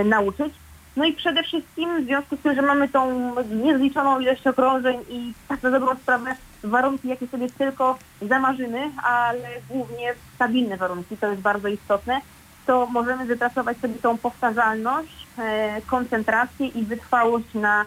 nauczyć. 0.05 0.64
No 0.95 1.05
i 1.05 1.13
przede 1.13 1.43
wszystkim 1.43 2.01
w 2.01 2.05
związku 2.05 2.35
z 2.35 2.39
tym, 2.39 2.55
że 2.55 2.61
mamy 2.61 2.89
tą 2.89 3.33
niezliczoną 3.45 4.19
ilość 4.19 4.47
okrążeń 4.47 4.97
i 5.09 5.33
tak 5.47 5.63
na 5.63 5.71
dobrą 5.71 5.95
sprawę 5.95 6.35
warunki, 6.63 7.07
jakie 7.07 7.27
sobie 7.27 7.49
tylko 7.49 7.97
zamarzymy, 8.21 8.91
ale 9.03 9.49
głównie 9.69 10.13
stabilne 10.35 10.77
warunki, 10.77 11.17
to 11.17 11.27
jest 11.27 11.41
bardzo 11.41 11.67
istotne, 11.67 12.21
to 12.65 12.85
możemy 12.85 13.25
wypracować 13.25 13.77
sobie 13.77 13.93
tą 13.95 14.17
powtarzalność, 14.17 15.27
e, 15.37 15.81
koncentrację 15.81 16.67
i 16.67 16.83
wytrwałość 16.83 17.53
na 17.53 17.85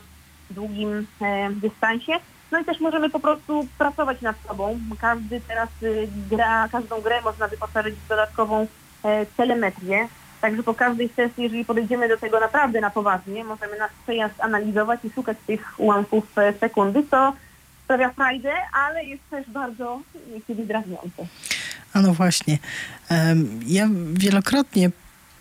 długim 0.51 1.07
e, 1.23 1.51
dystansie. 1.51 2.13
No 2.53 2.59
i 2.59 2.65
też 2.65 2.81
możemy 2.81 3.11
po 3.11 3.21
prostu 3.21 3.67
pracować 3.79 4.21
nad 4.21 4.37
sobą. 4.49 4.79
Każdy 5.01 5.41
teraz 5.41 5.69
y, 5.83 6.09
gra, 6.31 6.69
każdą 6.69 7.01
grę 7.01 7.23
można 7.23 7.49
wyposażyć 7.49 7.95
w 7.95 8.09
dodatkową 8.09 8.67
e, 9.05 9.27
telemetrię. 9.27 10.09
Także 10.41 10.63
po 10.63 10.75
każdej 10.75 11.09
sesji, 11.09 11.43
jeżeli 11.43 11.65
podejdziemy 11.65 12.09
do 12.09 12.17
tego 12.17 12.41
naprawdę 12.41 12.81
na 12.81 12.91
poważnie, 12.91 13.45
możemy 13.45 13.79
nasz 13.79 13.93
przejazd 14.03 14.41
analizować 14.41 15.01
i 15.05 15.11
szukać 15.11 15.37
tych 15.47 15.81
ułamków 15.81 16.39
e, 16.39 16.53
sekundy, 16.61 17.03
co 17.11 17.33
sprawia 17.85 18.11
frajdę, 18.11 18.53
ale 18.73 19.05
jest 19.05 19.23
też 19.31 19.51
bardzo 19.51 20.01
niekiedy 20.35 20.67
drażniące. 20.67 21.27
A 21.93 22.01
no 22.01 22.15
właśnie. 22.15 22.59
Ja 23.67 23.89
wielokrotnie 24.13 24.91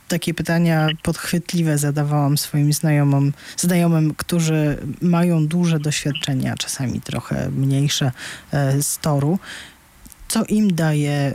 takie 0.08 0.34
pytania 0.34 0.88
podchwytliwe 1.04 1.78
zadawałam 1.78 2.38
swoim 2.38 2.74
znajomym, 2.74 3.34
znajomym, 3.58 4.16
którzy 4.16 4.78
mają 5.02 5.48
duże 5.48 5.80
doświadczenia, 5.80 6.56
czasami 6.56 7.02
trochę 7.02 7.50
mniejsze 7.50 8.12
e, 8.52 8.84
z 8.84 8.98
toru. 8.98 9.40
Co 10.28 10.44
im 10.46 10.76
daje 10.76 11.34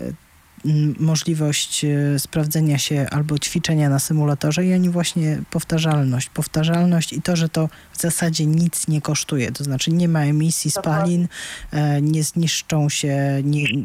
możliwość 0.99 1.85
e, 1.85 2.19
sprawdzenia 2.19 2.78
się 2.78 3.07
albo 3.11 3.38
ćwiczenia 3.38 3.88
na 3.88 3.99
symulatorze 3.99 4.66
i 4.66 4.75
oni 4.75 4.90
właśnie 4.90 5.42
powtarzalność. 5.50 6.28
Powtarzalność 6.28 7.12
i 7.12 7.23
to, 7.23 7.37
że 7.37 7.49
to 7.49 7.69
w 7.92 8.00
zasadzie 8.00 8.47
nic 8.47 8.88
nie 8.88 9.00
kosztuje. 9.00 9.52
To 9.52 9.65
znaczy 9.65 9.93
nie 9.93 10.08
ma 10.08 10.21
emisji 10.25 10.71
spalin, 10.71 11.28
e, 11.71 12.02
nie 12.02 12.25
zniszczą 12.25 12.89
się 12.89 13.43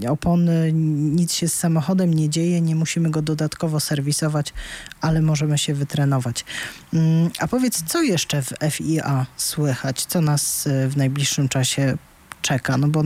opony, 0.09 0.71
nic 0.73 1.33
się 1.33 1.47
z 1.47 1.53
samochodem 1.53 2.13
nie 2.13 2.29
dzieje, 2.29 2.61
nie 2.61 2.75
musimy 2.75 3.09
go 3.09 3.21
dodatkowo 3.21 3.79
serwisować, 3.79 4.53
ale 5.01 5.21
możemy 5.21 5.57
się 5.57 5.73
wytrenować. 5.73 6.45
Mm, 6.93 7.29
a 7.39 7.47
powiedz, 7.47 7.83
co 7.83 8.01
jeszcze 8.01 8.41
w 8.41 8.53
FIA 8.71 9.25
słychać? 9.37 10.05
Co 10.05 10.21
nas 10.21 10.67
e, 10.67 10.87
w 10.87 10.97
najbliższym 10.97 11.49
czasie 11.49 11.97
czeka, 12.41 12.77
no 12.77 12.87
bo 12.87 13.03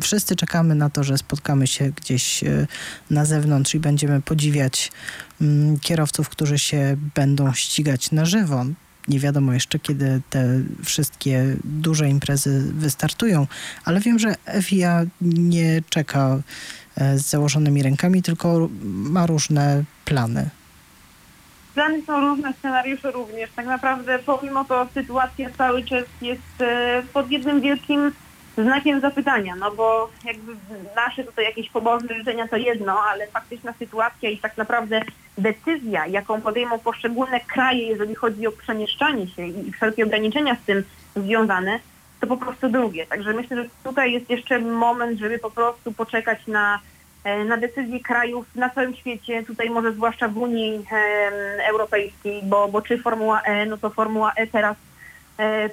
wszyscy 0.00 0.36
czekamy 0.36 0.74
na 0.74 0.90
to, 0.90 1.04
że 1.04 1.18
spotkamy 1.18 1.66
się 1.66 1.90
gdzieś 1.90 2.44
e, 2.44 2.66
na 3.10 3.24
zewnątrz 3.24 3.74
i 3.74 3.80
będziemy 3.80 4.22
podziwiać 4.22 4.92
mm, 5.40 5.78
kierowców, 5.78 6.28
którzy 6.28 6.58
się 6.58 6.96
będą 7.14 7.52
ścigać 7.52 8.12
na 8.12 8.24
żywo. 8.24 8.64
Nie 9.08 9.20
wiadomo 9.20 9.52
jeszcze, 9.52 9.78
kiedy 9.78 10.20
te 10.30 10.60
wszystkie 10.84 11.56
duże 11.64 12.08
imprezy 12.08 12.72
wystartują, 12.74 13.46
ale 13.84 14.00
wiem, 14.00 14.18
że 14.18 14.34
FIA 14.62 15.04
nie 15.20 15.82
czeka 15.90 16.38
e, 16.96 17.18
z 17.18 17.30
założonymi 17.30 17.82
rękami, 17.82 18.22
tylko 18.22 18.68
ma 18.82 19.26
różne 19.26 19.84
plany. 20.04 20.50
Plany 21.74 22.02
są 22.02 22.20
różne, 22.20 22.52
scenariusze 22.52 23.10
również. 23.10 23.50
Tak 23.56 23.66
naprawdę 23.66 24.18
pomimo 24.18 24.64
to 24.64 24.88
sytuacja 24.94 25.50
cały 25.58 25.84
czas 25.84 26.04
jest 26.22 26.60
e, 26.60 27.02
pod 27.12 27.30
jednym 27.30 27.60
wielkim 27.60 28.12
znakiem 28.56 29.00
zapytania, 29.00 29.56
no 29.56 29.70
bo 29.70 30.10
jakby 30.24 30.52
nasze 30.96 31.24
tutaj 31.24 31.44
jakieś 31.44 31.70
pobożne 31.70 32.14
życzenia 32.14 32.48
to 32.48 32.56
jedno, 32.56 33.00
ale 33.00 33.26
faktyczna 33.26 33.72
sytuacja 33.72 34.30
i 34.30 34.38
tak 34.38 34.56
naprawdę 34.56 35.00
decyzja, 35.38 36.06
jaką 36.06 36.40
podejmą 36.40 36.78
poszczególne 36.78 37.40
kraje, 37.40 37.86
jeżeli 37.86 38.14
chodzi 38.14 38.46
o 38.46 38.52
przemieszczanie 38.52 39.28
się 39.28 39.46
i 39.46 39.72
wszelkie 39.72 40.04
ograniczenia 40.04 40.54
z 40.54 40.66
tym 40.66 40.84
związane, 41.16 41.80
to 42.20 42.26
po 42.26 42.36
prostu 42.36 42.68
drugie. 42.68 43.06
Także 43.06 43.32
myślę, 43.32 43.56
że 43.56 43.68
tutaj 43.84 44.12
jest 44.12 44.30
jeszcze 44.30 44.58
moment, 44.58 45.18
żeby 45.18 45.38
po 45.38 45.50
prostu 45.50 45.92
poczekać 45.92 46.46
na, 46.46 46.78
e, 47.24 47.44
na 47.44 47.56
decyzje 47.56 48.00
krajów 48.00 48.46
na 48.54 48.70
całym 48.70 48.94
świecie, 48.94 49.42
tutaj 49.42 49.70
może 49.70 49.92
zwłaszcza 49.92 50.28
w 50.28 50.38
Unii 50.38 50.86
Europejskiej, 51.68 52.42
bo, 52.42 52.68
bo 52.68 52.82
czy 52.82 52.98
Formuła 52.98 53.42
E, 53.42 53.66
no 53.66 53.76
to 53.76 53.90
Formuła 53.90 54.32
E 54.36 54.46
teraz 54.46 54.76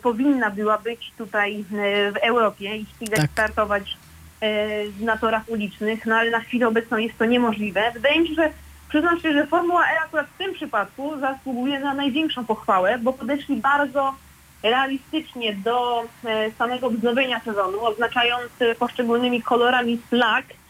powinna 0.01 0.49
była 0.49 0.77
być 0.77 1.11
tutaj 1.17 1.59
e, 1.59 1.63
w 2.11 2.17
Europie 2.17 2.77
i 2.77 2.85
ścigać, 2.85 3.19
tak. 3.19 3.31
startować 3.31 3.97
e, 4.41 4.67
na 4.99 5.17
torach 5.17 5.49
ulicznych, 5.49 6.05
no 6.05 6.15
ale 6.15 6.31
na 6.31 6.39
chwilę 6.39 6.67
obecną 6.67 6.97
jest 6.97 7.17
to 7.17 7.25
niemożliwe. 7.25 7.91
Wydaje 7.93 8.19
mi 8.19 8.27
się, 8.27 8.33
że 8.33 8.49
przyznam 8.89 9.19
się, 9.19 9.33
że 9.33 9.47
Formuła 9.47 9.83
E 9.83 9.99
akurat 10.05 10.27
w 10.27 10.37
tym 10.37 10.53
przypadku 10.53 11.19
zasługuje 11.19 11.79
na 11.79 11.93
największą 11.93 12.45
pochwałę, 12.45 12.97
bo 12.97 13.13
podeszli 13.13 13.55
bardzo 13.55 14.15
realistycznie 14.63 15.55
do 15.55 16.03
e, 16.25 16.51
samego 16.51 16.89
wznowienia 16.89 17.39
sezonu, 17.39 17.85
oznaczając 17.85 18.51
poszczególnymi 18.79 19.41
kolorami 19.41 19.97
flag 20.09 20.45
e, 20.49 20.60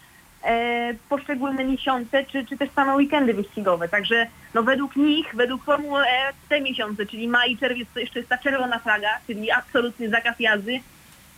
poszczególne 1.08 1.64
miesiące, 1.64 2.24
czy, 2.24 2.46
czy 2.46 2.56
też 2.56 2.70
same 2.70 2.96
weekendy 2.96 3.34
wyścigowe. 3.34 3.88
Także 3.88 4.26
no 4.54 4.62
według 4.62 4.96
nich, 4.96 5.34
według 5.34 5.64
Formuły 5.64 6.02
E 6.02 6.32
te 6.48 6.60
miesiące, 6.60 7.06
czyli 7.06 7.28
maj 7.28 7.52
i 7.52 7.58
czerwiec 7.58 7.88
to 7.94 8.00
jeszcze 8.00 8.18
jest 8.18 8.28
ta 8.28 8.38
czerwona 8.38 8.78
flaga, 8.78 9.08
czyli 9.26 9.50
absolutny 9.50 10.08
zakaz 10.08 10.40
jazdy. 10.40 10.80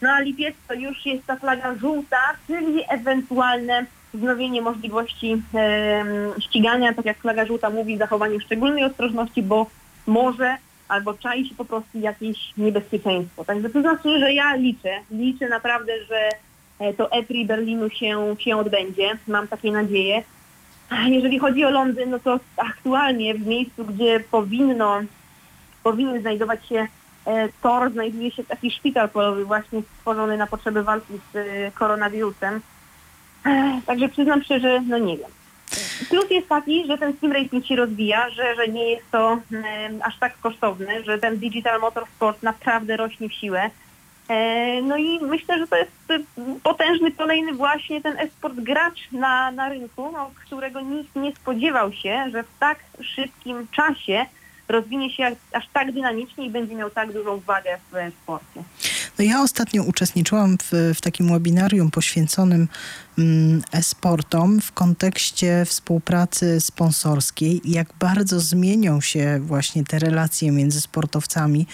No 0.03 0.11
a 0.11 0.21
lipiec 0.21 0.55
to 0.69 0.75
już 0.75 1.07
jest 1.07 1.27
ta 1.27 1.37
flaga 1.37 1.75
żółta, 1.75 2.21
czyli 2.47 2.83
ewentualne 2.89 3.87
wznowienie 4.15 4.63
możliwości 4.63 5.43
e, 5.55 6.05
ścigania, 6.41 6.95
tak 6.95 7.05
jak 7.05 7.19
flaga 7.19 7.47
żółta 7.47 7.71
mówi, 7.71 7.99
zachowanie 7.99 8.41
szczególnej 8.41 8.85
ostrożności, 8.85 9.43
bo 9.43 9.67
może 10.07 10.57
albo 10.89 11.15
czai 11.15 11.49
się 11.49 11.55
po 11.55 11.65
prostu 11.65 11.99
jakieś 11.99 12.39
niebezpieczeństwo. 12.57 13.45
Także 13.45 13.71
to 13.71 13.81
znaczy, 13.81 14.19
że 14.19 14.33
ja 14.33 14.55
liczę, 14.55 15.01
liczę 15.11 15.49
naprawdę, 15.49 15.93
że 16.05 16.31
E, 16.54 16.54
to 16.97 17.13
EPRI 17.13 17.47
Berlinu 17.47 17.91
się, 17.91 18.37
się 18.39 18.57
odbędzie. 18.57 19.19
Mam 19.29 19.49
takie 19.49 19.73
nadzieję. 19.73 20.23
Jeżeli 21.07 21.39
chodzi 21.39 21.65
o 21.65 21.71
Londyn, 21.71 22.11
no 22.11 22.19
to 22.19 22.41
aktualnie 22.57 23.35
w 23.35 23.47
miejscu, 23.47 23.85
gdzie 23.85 24.21
powinno, 24.31 25.01
powinien 25.83 26.21
znajdować 26.21 26.69
się 26.69 26.87
e, 27.27 27.49
tor, 27.63 27.93
znajduje 27.93 28.31
się 28.31 28.45
taki 28.45 28.71
szpital 28.71 29.09
polowy 29.09 29.45
właśnie 29.45 29.83
stworzony 29.99 30.37
na 30.37 30.47
potrzeby 30.47 30.83
walki 30.83 31.15
z 31.33 31.37
e, 31.37 31.71
koronawirusem. 31.71 32.61
Także 33.87 34.09
przyznam 34.09 34.43
szczerze, 34.43 34.81
no 34.81 34.99
nie 34.99 35.17
wiem. 35.17 35.31
Plus 36.09 36.31
jest 36.31 36.49
taki, 36.49 36.87
że 36.87 36.99
ten 36.99 37.13
sim 37.21 37.33
racing 37.33 37.67
się 37.67 37.77
rozwija, 37.77 38.31
że, 38.31 38.55
że 38.57 38.69
nie 38.69 38.91
jest 38.91 39.11
to 39.11 39.39
aż 40.03 40.19
tak 40.19 40.39
kosztowne, 40.39 41.03
że 41.05 41.19
ten 41.19 41.39
digital 41.39 41.81
motorsport 41.81 42.43
naprawdę 42.43 42.97
rośnie 42.97 43.29
w 43.29 43.33
siłę. 43.33 43.71
E, 44.29 44.83
no 44.83 44.97
i 44.97 45.21
myślę, 45.21 45.59
że 45.59 45.67
to 45.67 45.77
jest 45.77 45.93
potężny 46.63 47.13
kolejny 47.13 47.53
właśnie 47.53 48.01
ten 48.01 48.19
esport 48.19 48.55
gracz 48.55 49.13
na, 49.13 49.51
na 49.51 49.69
rynku, 49.69 50.11
no, 50.13 50.31
którego 50.47 50.81
nikt 50.81 51.17
nie 51.17 51.33
spodziewał 51.33 51.93
się, 51.93 52.31
że 52.33 52.43
w 52.43 52.59
tak 52.61 52.79
szybkim 53.01 53.67
czasie 53.69 54.27
rozwinie 54.69 55.11
się 55.11 55.37
aż 55.53 55.69
tak 55.73 55.93
dynamicznie 55.93 56.47
i 56.47 56.51
będzie 56.51 56.75
miał 56.75 56.91
tak 56.91 57.13
dużą 57.13 57.41
wagę 57.41 57.79
w 57.93 58.15
sporcie. 58.23 58.63
No 59.19 59.25
ja 59.25 59.43
ostatnio 59.43 59.83
uczestniczyłam 59.83 60.59
w, 60.59 60.93
w 60.95 61.01
takim 61.01 61.29
webinarium 61.29 61.91
poświęconym 61.91 62.69
mm, 63.19 63.63
e-sportom 63.73 64.61
w 64.61 64.73
kontekście 64.73 65.65
współpracy 65.65 66.61
sponsorskiej 66.61 67.69
i 67.69 67.73
jak 67.73 67.89
bardzo 67.99 68.41
zmienią 68.41 69.01
się 69.01 69.41
właśnie 69.43 69.85
te 69.85 69.99
relacje 69.99 70.53
między 70.53 70.81
sportowcami 70.81 71.67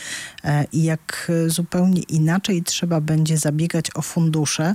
e, 0.45 0.65
i 0.73 0.83
jak 0.83 1.33
zupełnie 1.47 2.03
inaczej 2.03 2.63
trzeba 2.63 3.01
będzie 3.01 3.39
zabiegać 3.39 3.87
o 3.95 4.03
fundusze. 4.03 4.75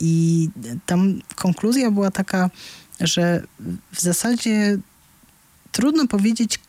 I 0.00 0.48
tam 0.86 1.20
konkluzja 1.34 1.90
była 1.90 2.10
taka, 2.10 2.50
że 3.00 3.42
w 3.92 4.00
zasadzie 4.00 4.78
trudno 5.72 6.06
powiedzieć, 6.06 6.60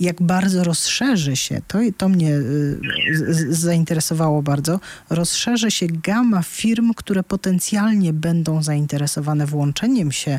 jak 0.00 0.22
bardzo 0.22 0.64
rozszerzy 0.64 1.36
się, 1.36 1.60
to, 1.68 1.78
to 1.96 2.08
mnie 2.08 2.30
y, 2.30 3.54
zainteresowało 3.54 4.42
bardzo, 4.42 4.80
rozszerzy 5.10 5.70
się 5.70 5.86
gama 5.86 6.42
firm, 6.42 6.94
które 6.94 7.22
potencjalnie 7.22 8.12
będą 8.12 8.62
zainteresowane 8.62 9.46
włączeniem 9.46 10.12
się 10.12 10.30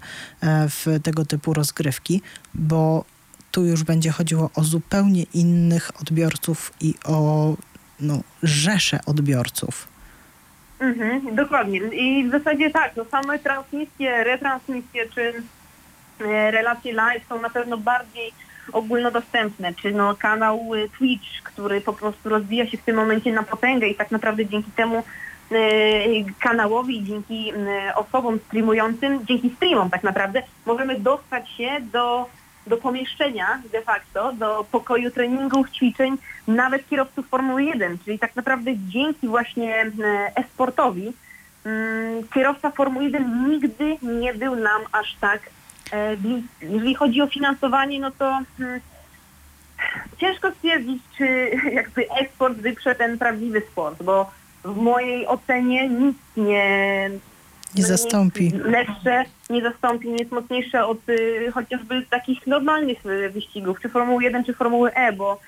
e, 0.41 0.69
w 0.69 0.85
tego 1.03 1.25
typu 1.25 1.53
rozgrywki, 1.53 2.21
bo 2.53 3.05
tu 3.51 3.65
już 3.65 3.83
będzie 3.83 4.11
chodziło 4.11 4.49
o 4.55 4.63
zupełnie 4.63 5.23
innych 5.33 5.91
odbiorców 6.01 6.73
i 6.81 6.93
o 7.05 7.55
no, 7.99 8.21
odbiorców. 9.05 9.87
Mhm, 10.79 11.35
dokładnie. 11.35 11.79
I 11.79 12.27
w 12.27 12.31
zasadzie 12.31 12.69
tak, 12.71 12.95
no 12.95 13.05
same 13.05 13.39
transmisje, 13.39 14.23
retransmisje 14.23 15.09
czy 15.15 15.33
e, 16.25 16.51
relacje 16.51 16.93
live 16.93 17.23
są 17.29 17.41
na 17.41 17.49
pewno 17.49 17.77
bardziej 17.77 18.33
ogólnodostępne, 18.73 19.73
czy 19.73 19.91
no 19.91 20.15
kanał 20.15 20.73
y, 20.73 20.89
Twitch, 20.97 21.43
który 21.43 21.81
po 21.81 21.93
prostu 21.93 22.29
rozwija 22.29 22.67
się 22.67 22.77
w 22.77 22.83
tym 22.83 22.95
momencie 22.95 23.33
na 23.33 23.43
potęgę 23.43 23.87
i 23.87 23.95
tak 23.95 24.11
naprawdę 24.11 24.45
dzięki 24.45 24.71
temu 24.71 25.03
y, 25.51 26.25
kanałowi, 26.39 27.03
dzięki 27.03 27.53
y, 27.53 27.95
osobom 27.95 28.39
streamującym, 28.47 29.25
dzięki 29.25 29.49
streamom 29.55 29.89
tak 29.89 30.03
naprawdę 30.03 30.43
możemy 30.65 30.99
dostać 30.99 31.49
się 31.49 31.69
do, 31.93 32.29
do 32.67 32.77
pomieszczenia 32.77 33.61
de 33.71 33.81
facto, 33.81 34.33
do 34.33 34.65
pokoju 34.71 35.11
treningów, 35.11 35.71
ćwiczeń, 35.71 36.17
nawet 36.47 36.89
kierowców 36.89 37.27
Formuły 37.27 37.63
1, 37.63 37.97
czyli 38.05 38.19
tak 38.19 38.35
naprawdę 38.35 38.71
dzięki 38.77 39.27
właśnie 39.27 39.91
e-sportowi 40.35 41.13
mm, 41.65 42.27
kierowca 42.33 42.71
Formuły 42.71 43.03
1 43.05 43.49
nigdy 43.49 43.97
nie 44.01 44.33
był 44.33 44.55
nam 44.55 44.81
aż 44.91 45.15
tak 45.21 45.39
jeżeli 46.61 46.95
chodzi 46.95 47.21
o 47.21 47.27
finansowanie, 47.27 47.99
no 47.99 48.11
to 48.11 48.39
hmm, 48.57 48.81
ciężko 50.17 50.51
stwierdzić, 50.51 51.03
czy 51.17 51.51
jakby 51.73 52.11
eksport 52.11 52.57
wyprze 52.57 52.95
ten 52.95 53.17
prawdziwy 53.17 53.61
sport, 53.71 54.03
bo 54.03 54.31
w 54.63 54.75
mojej 54.75 55.27
ocenie 55.27 55.89
nic 55.89 56.17
nie, 56.37 57.09
nie 57.75 57.83
zastąpi. 57.83 58.51
lepsze, 58.63 59.25
nie 59.49 59.61
zastąpi, 59.61 60.09
nie 60.09 60.17
jest 60.17 60.31
mocniejsze 60.31 60.85
od 60.85 61.09
y, 61.09 61.51
chociażby 61.53 62.05
takich 62.09 62.47
normalnych 62.47 63.05
y, 63.05 63.29
wyścigów, 63.29 63.81
czy 63.81 63.89
Formuły 63.89 64.23
1, 64.23 64.43
czy 64.43 64.53
Formuły 64.53 64.93
E, 64.93 65.13
bo, 65.13 65.39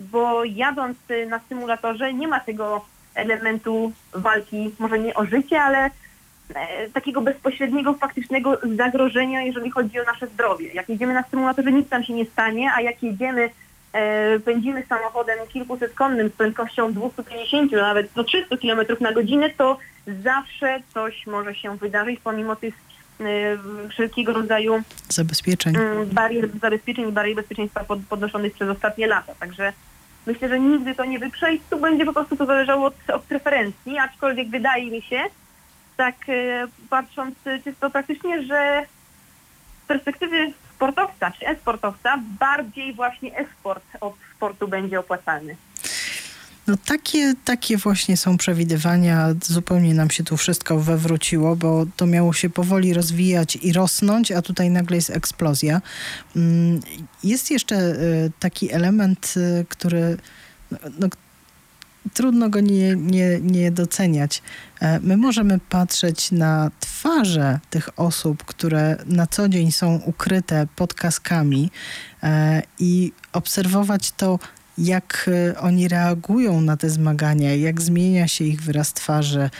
bo 0.00 0.44
jadąc 0.44 0.98
y, 1.10 1.26
na 1.26 1.40
symulatorze 1.48 2.14
nie 2.14 2.28
ma 2.28 2.40
tego 2.40 2.84
elementu 3.14 3.92
walki, 4.12 4.70
może 4.78 4.98
nie 4.98 5.14
o 5.14 5.26
życie, 5.26 5.62
ale 5.62 5.78
e, 5.86 5.90
takiego 6.92 7.20
bezpośredniego, 7.20 7.94
faktycznego 7.94 8.58
zagrożenia, 8.76 9.42
jeżeli 9.42 9.70
chodzi 9.70 10.00
o 10.00 10.04
nasze 10.04 10.26
zdrowie. 10.26 10.72
Jak 10.74 10.88
jedziemy 10.88 11.14
na 11.14 11.22
symulatorze, 11.22 11.72
nic 11.72 11.88
tam 11.88 12.04
się 12.04 12.12
nie 12.12 12.24
stanie, 12.26 12.70
a 12.76 12.80
jak 12.80 13.02
jedziemy, 13.02 13.50
e, 13.92 14.38
pędzimy 14.38 14.82
samochodem 14.88 15.38
kilkusetkonnym 15.48 16.28
z 16.28 16.32
prędkością 16.32 16.92
250, 16.92 17.72
nawet 17.72 18.12
do 18.12 18.24
300 18.24 18.56
km 18.56 18.80
na 19.00 19.12
godzinę, 19.12 19.50
to 19.50 19.78
zawsze 20.22 20.80
coś 20.94 21.26
może 21.26 21.54
się 21.54 21.76
wydarzyć, 21.76 22.20
pomimo 22.24 22.56
tych 22.56 22.74
e, 23.20 23.24
wszelkiego 23.88 24.32
rodzaju 24.32 24.82
Zabezpieczeń. 25.08 25.76
mm, 25.76 26.06
barier 26.06 26.48
zabezpieczeń 26.60 27.08
i 27.08 27.12
barier 27.12 27.36
bezpieczeństwa 27.36 27.84
pod, 27.84 27.98
podnoszonych 28.08 28.54
przez 28.54 28.68
ostatnie 28.68 29.06
lata. 29.06 29.34
Także 29.40 29.72
myślę, 30.26 30.48
że 30.48 30.60
nigdy 30.60 30.94
to 30.94 31.04
nie 31.04 31.18
wyprze 31.18 31.54
i 31.54 31.60
tu 31.70 31.80
będzie 31.80 32.04
po 32.04 32.12
prostu 32.12 32.36
to 32.36 32.46
zależało 32.46 32.86
od, 32.86 32.94
od 33.10 33.22
preferencji, 33.22 33.98
aczkolwiek 33.98 34.48
wydaje 34.48 34.90
mi 34.90 35.02
się, 35.02 35.20
tak 36.02 36.28
e, 36.28 36.68
patrząc 36.90 37.34
e, 37.46 37.58
czysto 37.58 37.90
praktycznie, 37.90 38.42
że 38.42 38.86
z 39.84 39.86
perspektywy 39.86 40.52
sportowca 40.74 41.30
czy 41.30 41.46
e-sportowca 41.46 42.18
bardziej 42.40 42.94
właśnie 42.94 43.38
e-sport 43.38 43.84
od 44.00 44.14
sportu 44.36 44.68
będzie 44.68 45.00
opłacalny. 45.00 45.56
No 46.66 46.76
takie, 46.86 47.34
takie 47.44 47.76
właśnie 47.76 48.16
są 48.16 48.36
przewidywania. 48.36 49.28
Zupełnie 49.42 49.94
nam 49.94 50.10
się 50.10 50.24
tu 50.24 50.36
wszystko 50.36 50.78
wewróciło, 50.78 51.56
bo 51.56 51.86
to 51.96 52.06
miało 52.06 52.32
się 52.32 52.50
powoli 52.50 52.94
rozwijać 52.94 53.56
i 53.56 53.72
rosnąć, 53.72 54.32
a 54.32 54.42
tutaj 54.42 54.70
nagle 54.70 54.96
jest 54.96 55.10
eksplozja. 55.10 55.80
Mm, 56.36 56.80
Jest 57.24 57.50
jeszcze 57.50 57.76
y, 57.76 58.32
taki 58.40 58.72
element, 58.72 59.34
y, 59.36 59.66
który 59.68 60.16
no, 60.70 60.78
no, 60.98 61.08
trudno 62.14 62.48
go 62.48 62.60
nie, 62.60 62.96
nie, 62.96 63.40
nie 63.40 63.70
doceniać. 63.70 64.42
E, 64.80 65.00
My 65.00 65.16
możemy 65.16 65.58
patrzeć 65.58 66.32
na 66.32 66.70
twarze 66.80 67.60
tych 67.70 67.88
osób, 68.00 68.44
które 68.44 68.96
na 69.06 69.26
co 69.26 69.48
dzień 69.48 69.72
są 69.72 70.00
ukryte 70.06 70.66
pod 70.76 70.94
kaskami 70.94 71.70
e, 72.22 72.62
i 72.78 73.12
obserwować 73.32 74.12
to, 74.12 74.38
jak 74.78 75.30
e, 75.52 75.58
oni 75.58 75.88
reagują 75.88 76.60
na 76.60 76.76
te 76.76 76.90
zmagania, 76.90 77.54
jak 77.54 77.80
zmienia 77.80 78.28
się 78.28 78.44
ich 78.44 78.62
wyraz 78.62 78.92
twarzy. 78.92 79.50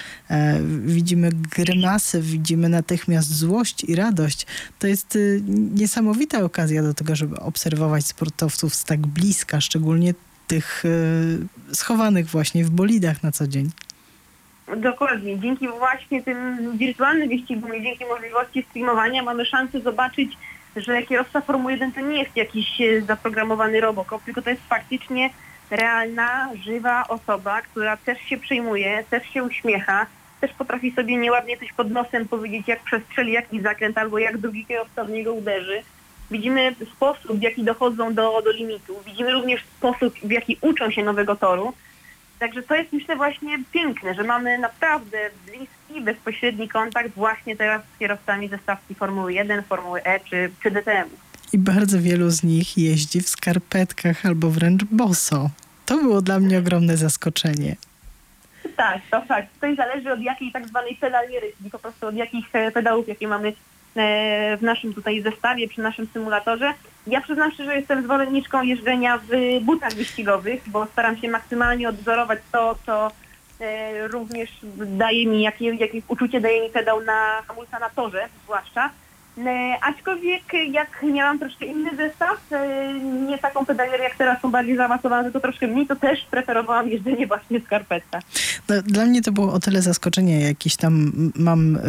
Widzimy 0.84 1.30
grymasy, 1.56 2.22
widzimy 2.22 2.68
natychmiast 2.68 3.34
złość 3.34 3.84
i 3.84 3.94
radość. 3.94 4.46
To 4.78 4.86
jest 4.86 5.16
y, 5.16 5.42
niesamowita 5.74 6.44
okazja 6.44 6.82
do 6.82 6.94
tego, 6.94 7.16
żeby 7.16 7.40
obserwować 7.40 8.06
sportowców 8.06 8.74
z 8.74 8.84
tak 8.84 9.06
bliska, 9.06 9.60
szczególnie 9.60 10.14
tych 10.52 10.84
y, 10.84 11.74
schowanych 11.74 12.26
właśnie 12.26 12.64
w 12.64 12.70
bolidach 12.70 13.22
na 13.22 13.32
co 13.32 13.46
dzień. 13.46 13.70
Dokładnie. 14.76 15.38
Dzięki 15.38 15.68
właśnie 15.68 16.22
tym 16.22 16.38
wirtualnym 16.78 17.28
wyścigom 17.28 17.74
i 17.76 17.82
dzięki 17.82 18.04
możliwości 18.04 18.62
streamowania 18.70 19.22
mamy 19.22 19.46
szansę 19.46 19.80
zobaczyć, 19.80 20.38
że 20.76 21.02
kierowca 21.02 21.40
Formuły 21.40 21.72
1 21.72 21.92
to 21.92 22.00
nie 22.00 22.22
jest 22.22 22.36
jakiś 22.36 22.80
e, 22.80 23.00
zaprogramowany 23.00 23.80
robokop, 23.80 24.22
tylko 24.24 24.42
to 24.42 24.50
jest 24.50 24.62
faktycznie 24.68 25.30
realna, 25.70 26.48
żywa 26.64 27.08
osoba, 27.08 27.62
która 27.62 27.96
też 27.96 28.18
się 28.18 28.36
przejmuje, 28.36 29.04
też 29.10 29.28
się 29.28 29.42
uśmiecha, 29.42 30.06
też 30.40 30.52
potrafi 30.52 30.92
sobie 30.92 31.16
nieładnie 31.16 31.56
coś 31.58 31.72
pod 31.72 31.90
nosem 31.90 32.28
powiedzieć, 32.28 32.68
jak 32.68 32.80
przestrzeli 32.82 33.32
jakiś 33.32 33.62
zakręt 33.62 33.98
albo 33.98 34.18
jak 34.18 34.38
drugi 34.38 34.66
kierowca 34.66 35.04
w 35.04 35.10
niego 35.10 35.32
uderzy. 35.32 35.82
Widzimy 36.32 36.74
sposób, 36.96 37.38
w 37.38 37.42
jaki 37.42 37.64
dochodzą 37.64 38.14
do, 38.14 38.42
do 38.44 38.52
limitu. 38.52 38.94
Widzimy 39.06 39.32
również 39.32 39.64
sposób, 39.78 40.14
w 40.22 40.30
jaki 40.30 40.58
uczą 40.60 40.90
się 40.90 41.04
nowego 41.04 41.36
toru. 41.36 41.72
Także 42.38 42.62
to 42.62 42.74
jest 42.74 42.92
myślę 42.92 43.16
właśnie 43.16 43.58
piękne, 43.72 44.14
że 44.14 44.24
mamy 44.24 44.58
naprawdę 44.58 45.18
bliski, 45.46 46.00
bezpośredni 46.00 46.68
kontakt 46.68 47.14
właśnie 47.14 47.56
teraz 47.56 47.82
z 47.94 47.98
kierowcami 47.98 48.48
ze 48.48 48.58
stawki 48.58 48.94
Formuły 48.94 49.32
1, 49.32 49.62
Formuły 49.62 50.04
E 50.04 50.20
czy, 50.20 50.50
czy 50.62 50.70
DTM. 50.70 51.08
I 51.52 51.58
bardzo 51.58 52.00
wielu 52.00 52.30
z 52.30 52.42
nich 52.42 52.78
jeździ 52.78 53.20
w 53.20 53.28
skarpetkach 53.28 54.26
albo 54.26 54.50
wręcz 54.50 54.84
boso. 54.84 55.50
To 55.86 55.96
było 55.96 56.22
dla 56.22 56.40
mnie 56.40 56.58
ogromne 56.58 56.96
zaskoczenie. 56.96 57.76
Tak, 58.76 59.00
to 59.10 59.22
fakt. 59.22 59.48
To 59.60 59.74
zależy 59.74 60.12
od 60.12 60.20
jakiej 60.20 60.52
tak 60.52 60.68
zwanej 60.68 60.96
pedaliery, 60.96 61.52
czyli 61.58 61.70
po 61.70 61.78
prostu 61.78 62.06
od 62.06 62.14
jakich 62.14 62.54
e, 62.54 62.70
pedałów, 62.70 63.08
jakie 63.08 63.28
mamy 63.28 63.52
w 63.94 64.62
naszym 64.62 64.94
tutaj 64.94 65.22
zestawie, 65.22 65.68
przy 65.68 65.80
naszym 65.80 66.06
symulatorze. 66.06 66.74
Ja 67.06 67.20
przyznam 67.20 67.52
szczerze, 67.52 67.70
że 67.70 67.76
jestem 67.76 68.02
zwolenniczką 68.02 68.62
jeżdżenia 68.62 69.18
w 69.18 69.60
butach 69.64 69.94
wyścigowych, 69.94 70.62
bo 70.66 70.86
staram 70.86 71.16
się 71.16 71.28
maksymalnie 71.28 71.88
odwzorować 71.88 72.38
to, 72.52 72.74
co 72.86 73.10
e, 73.60 74.08
również 74.08 74.50
daje 74.76 75.26
mi, 75.26 75.42
jakie, 75.42 75.74
jakie 75.74 76.02
uczucie 76.08 76.40
daje 76.40 76.62
mi 76.62 76.70
pedał 76.70 77.00
na 77.00 77.42
hamulca 77.48 77.78
na 77.78 77.90
torze 77.90 78.28
zwłaszcza. 78.44 78.90
E, 79.38 79.76
aczkolwiek 79.82 80.42
jak 80.70 81.02
miałam 81.02 81.38
troszkę 81.38 81.66
inny 81.66 81.96
zestaw, 81.96 82.52
e, 82.52 82.94
nie 83.28 83.38
taką 83.38 83.66
pedalierę 83.66 84.04
jak 84.04 84.16
teraz, 84.16 84.42
są 84.42 84.50
bardziej 84.50 84.76
zaawansowane, 84.76 85.22
tylko 85.22 85.40
troszkę 85.40 85.66
mniej, 85.66 85.86
to 85.86 85.96
też 85.96 86.20
preferowałam 86.30 86.88
jeżdżenie 86.88 87.26
właśnie 87.26 87.60
w 87.60 87.64
skarpetkach. 87.64 88.22
No, 88.68 88.82
dla 88.82 89.06
mnie 89.06 89.22
to 89.22 89.32
było 89.32 89.52
o 89.52 89.60
tyle 89.60 89.82
zaskoczenie, 89.82 90.40
jakieś 90.40 90.76
tam 90.76 91.12
mam 91.34 91.76
y, 91.76 91.80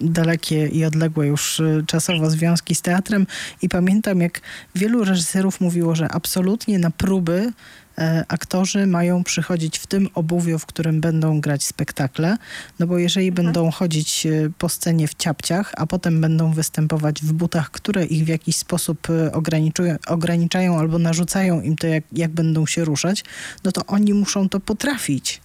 dalekie 0.00 0.66
i 0.66 0.84
odległe 0.84 1.26
już 1.26 1.62
czasowo 1.86 2.30
związki 2.30 2.74
z 2.74 2.82
teatrem 2.82 3.26
i 3.62 3.68
pamiętam, 3.68 4.20
jak 4.20 4.40
wielu 4.74 5.04
reżyserów 5.04 5.60
mówiło, 5.60 5.94
że 5.94 6.08
absolutnie 6.12 6.78
na 6.78 6.90
próby 6.90 7.52
aktorzy 8.28 8.86
mają 8.86 9.24
przychodzić 9.24 9.78
w 9.78 9.86
tym 9.86 10.08
obuwiu, 10.14 10.58
w 10.58 10.66
którym 10.66 11.00
będą 11.00 11.40
grać 11.40 11.62
spektakle, 11.62 12.36
no 12.78 12.86
bo 12.86 12.98
jeżeli 12.98 13.32
będą 13.32 13.70
chodzić 13.70 14.26
e, 14.26 14.30
po 14.58 14.68
scenie 14.68 15.08
w 15.08 15.14
ciapciach, 15.14 15.72
a 15.76 15.86
potem 15.86 16.20
będą 16.20 16.52
występować 16.52 17.22
w 17.22 17.32
butach, 17.32 17.70
które 17.70 18.04
ich 18.04 18.24
w 18.24 18.28
jakiś 18.28 18.56
sposób 18.56 19.10
e, 19.10 19.32
ograniczają 20.06 20.78
albo 20.78 20.98
narzucają 20.98 21.60
im 21.60 21.76
to, 21.76 21.86
jak, 21.86 22.04
jak 22.12 22.30
będą 22.30 22.66
się 22.66 22.84
ruszać, 22.84 23.24
no 23.64 23.72
to 23.72 23.86
oni 23.86 24.14
muszą 24.14 24.48
to 24.48 24.60
potrafić. 24.60 25.40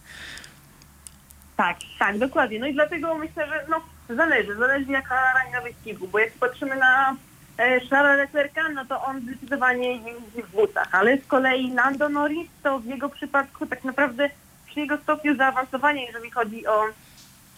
Tak, 1.58 1.78
tak, 2.00 2.18
dokładnie. 2.18 2.60
No 2.60 2.68
i 2.68 2.74
dlatego 2.74 3.16
myślę, 3.16 3.48
że 3.48 3.66
no 3.70 3.82
zależy, 4.16 4.56
zależy 4.56 4.92
jaka 4.92 5.34
ranga 5.34 5.62
wyścigu, 5.62 6.08
bo 6.08 6.20
jak 6.20 6.32
patrzymy 6.32 6.76
na 6.76 7.12
e, 7.12 7.29
Charlesa 7.60 8.16
Leclerca, 8.16 8.70
no 8.70 8.86
to 8.86 9.04
on 9.04 9.22
zdecydowanie 9.22 9.92
jeździ 9.92 10.44
w 10.44 10.52
butach, 10.52 10.88
ale 10.92 11.18
z 11.18 11.26
kolei 11.26 11.72
Lando 11.74 12.10
Norris 12.10 12.48
to 12.64 12.80
w 12.80 12.86
jego 12.86 13.10
przypadku 13.10 13.66
tak 13.66 13.84
naprawdę 13.84 14.30
przy 14.68 14.80
jego 14.80 14.98
stopniu 14.98 15.36
zaawansowania, 15.36 16.02
jeżeli 16.02 16.32
chodzi 16.32 16.68
o 16.68 16.86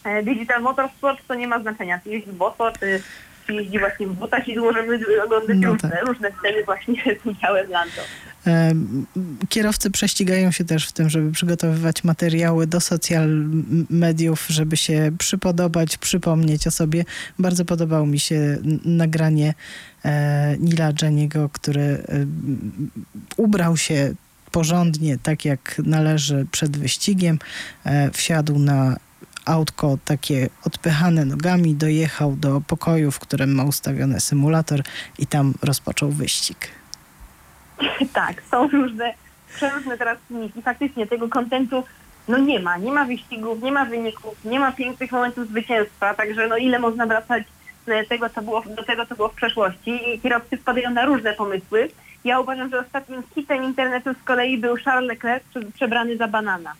e, 0.04 0.22
Digital 0.22 0.62
Motorsport, 0.62 1.26
to 1.28 1.34
nie 1.34 1.48
ma 1.48 1.58
znaczenia, 1.58 2.00
czy 2.04 2.10
jeździ 2.10 2.32
boso, 2.32 2.72
czy, 2.80 3.02
czy 3.46 3.52
jeździ 3.52 3.78
właśnie 3.78 4.06
w 4.06 4.12
butach 4.12 4.48
i 4.48 4.58
możemy 4.58 4.98
oglądać 5.24 5.56
No 5.60 5.72
różne, 5.72 5.90
tak. 5.90 6.06
różne 6.06 6.32
sceny 6.38 6.64
właśnie 6.64 7.02
z 7.22 7.26
udziałem 7.26 7.70
Lando. 7.70 8.02
Kierowcy 9.48 9.90
prześcigają 9.90 10.50
się 10.50 10.64
też 10.64 10.86
w 10.86 10.92
tym, 10.92 11.10
żeby 11.10 11.32
przygotowywać 11.32 12.04
materiały 12.04 12.66
do 12.66 12.80
social 12.80 13.30
mediów, 13.90 14.46
żeby 14.48 14.76
się 14.76 15.12
przypodobać, 15.18 15.96
przypomnieć 15.98 16.66
o 16.66 16.70
sobie. 16.70 17.04
Bardzo 17.38 17.64
podobało 17.64 18.06
mi 18.06 18.18
się 18.18 18.58
nagranie 18.84 19.54
e, 20.04 20.56
Nila 20.58 20.92
Jeniego, 21.02 21.48
który 21.48 22.02
ubrał 23.36 23.76
się 23.76 24.14
porządnie, 24.50 25.18
tak 25.18 25.44
jak 25.44 25.80
należy 25.84 26.46
przed 26.52 26.76
wyścigiem. 26.76 27.38
E, 27.84 28.10
wsiadł 28.10 28.58
na 28.58 28.96
autko 29.44 29.98
takie 30.04 30.48
odpychane 30.64 31.24
nogami, 31.24 31.74
dojechał 31.74 32.36
do 32.36 32.60
pokoju, 32.60 33.10
w 33.10 33.18
którym 33.18 33.54
ma 33.54 33.64
ustawiony 33.64 34.20
symulator 34.20 34.82
i 35.18 35.26
tam 35.26 35.54
rozpoczął 35.62 36.10
wyścig. 36.10 36.81
Tak, 38.12 38.42
są 38.50 38.68
różne, 38.68 39.14
przeróżne 39.56 39.98
teraz 39.98 40.18
czynniki. 40.28 40.62
Faktycznie 40.62 41.06
tego 41.06 41.28
kontentu 41.28 41.84
no 42.28 42.38
nie 42.38 42.60
ma. 42.60 42.76
Nie 42.76 42.92
ma 42.92 43.04
wyścigów, 43.04 43.62
nie 43.62 43.72
ma 43.72 43.84
wyników, 43.84 44.44
nie 44.44 44.60
ma 44.60 44.72
pięknych 44.72 45.12
momentów 45.12 45.48
zwycięstwa, 45.48 46.14
także 46.14 46.48
no 46.48 46.56
ile 46.56 46.78
można 46.78 47.06
wracać 47.06 47.42
e, 47.86 48.04
tego, 48.04 48.28
co 48.30 48.42
było, 48.42 48.62
do 48.76 48.82
tego, 48.84 49.06
co 49.06 49.14
było 49.14 49.28
w 49.28 49.34
przeszłości 49.34 50.14
i 50.14 50.20
kierowcy 50.20 50.56
wpadają 50.56 50.90
na 50.90 51.04
różne 51.04 51.32
pomysły. 51.32 51.88
Ja 52.24 52.40
uważam, 52.40 52.70
że 52.70 52.78
ostatnim 52.80 53.22
hitem 53.34 53.64
internetu 53.64 54.10
z 54.14 54.22
kolei 54.24 54.58
był 54.58 54.76
Charles 54.76 55.08
Leclerc 55.08 55.44
prze- 55.44 55.72
przebrany 55.72 56.16
za 56.16 56.28
banana. 56.28 56.72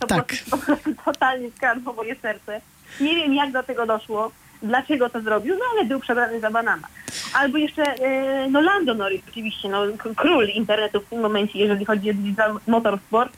To 0.00 0.06
Tak. 0.06 0.18
po 0.18 0.24
prostu- 0.26 0.50
po 0.50 0.58
prostu 0.58 0.94
totalnie 1.04 1.50
skradło 1.50 1.92
moje 1.92 2.14
serce. 2.16 2.60
Nie 3.00 3.14
wiem, 3.14 3.34
jak 3.34 3.52
do 3.52 3.62
tego 3.62 3.86
doszło, 3.86 4.30
dlaczego 4.62 5.10
to 5.10 5.20
zrobił, 5.20 5.54
no 5.54 5.64
ale 5.72 5.84
był 5.84 6.00
przebrany 6.00 6.40
za 6.40 6.50
banana. 6.50 6.88
Albo 7.34 7.58
jeszcze, 7.58 7.82
e, 7.82 8.48
no 8.50 8.60
Lando 8.60 8.94
Norris 8.94 9.22
oczywiście, 9.30 9.68
no 9.68 9.82
król 10.16 10.48
internetu 10.48 11.00
w 11.00 11.04
tym 11.04 11.20
momencie, 11.20 11.58
jeżeli 11.58 11.84
chodzi 11.84 12.10
o 12.10 12.70
motorsport. 12.70 13.32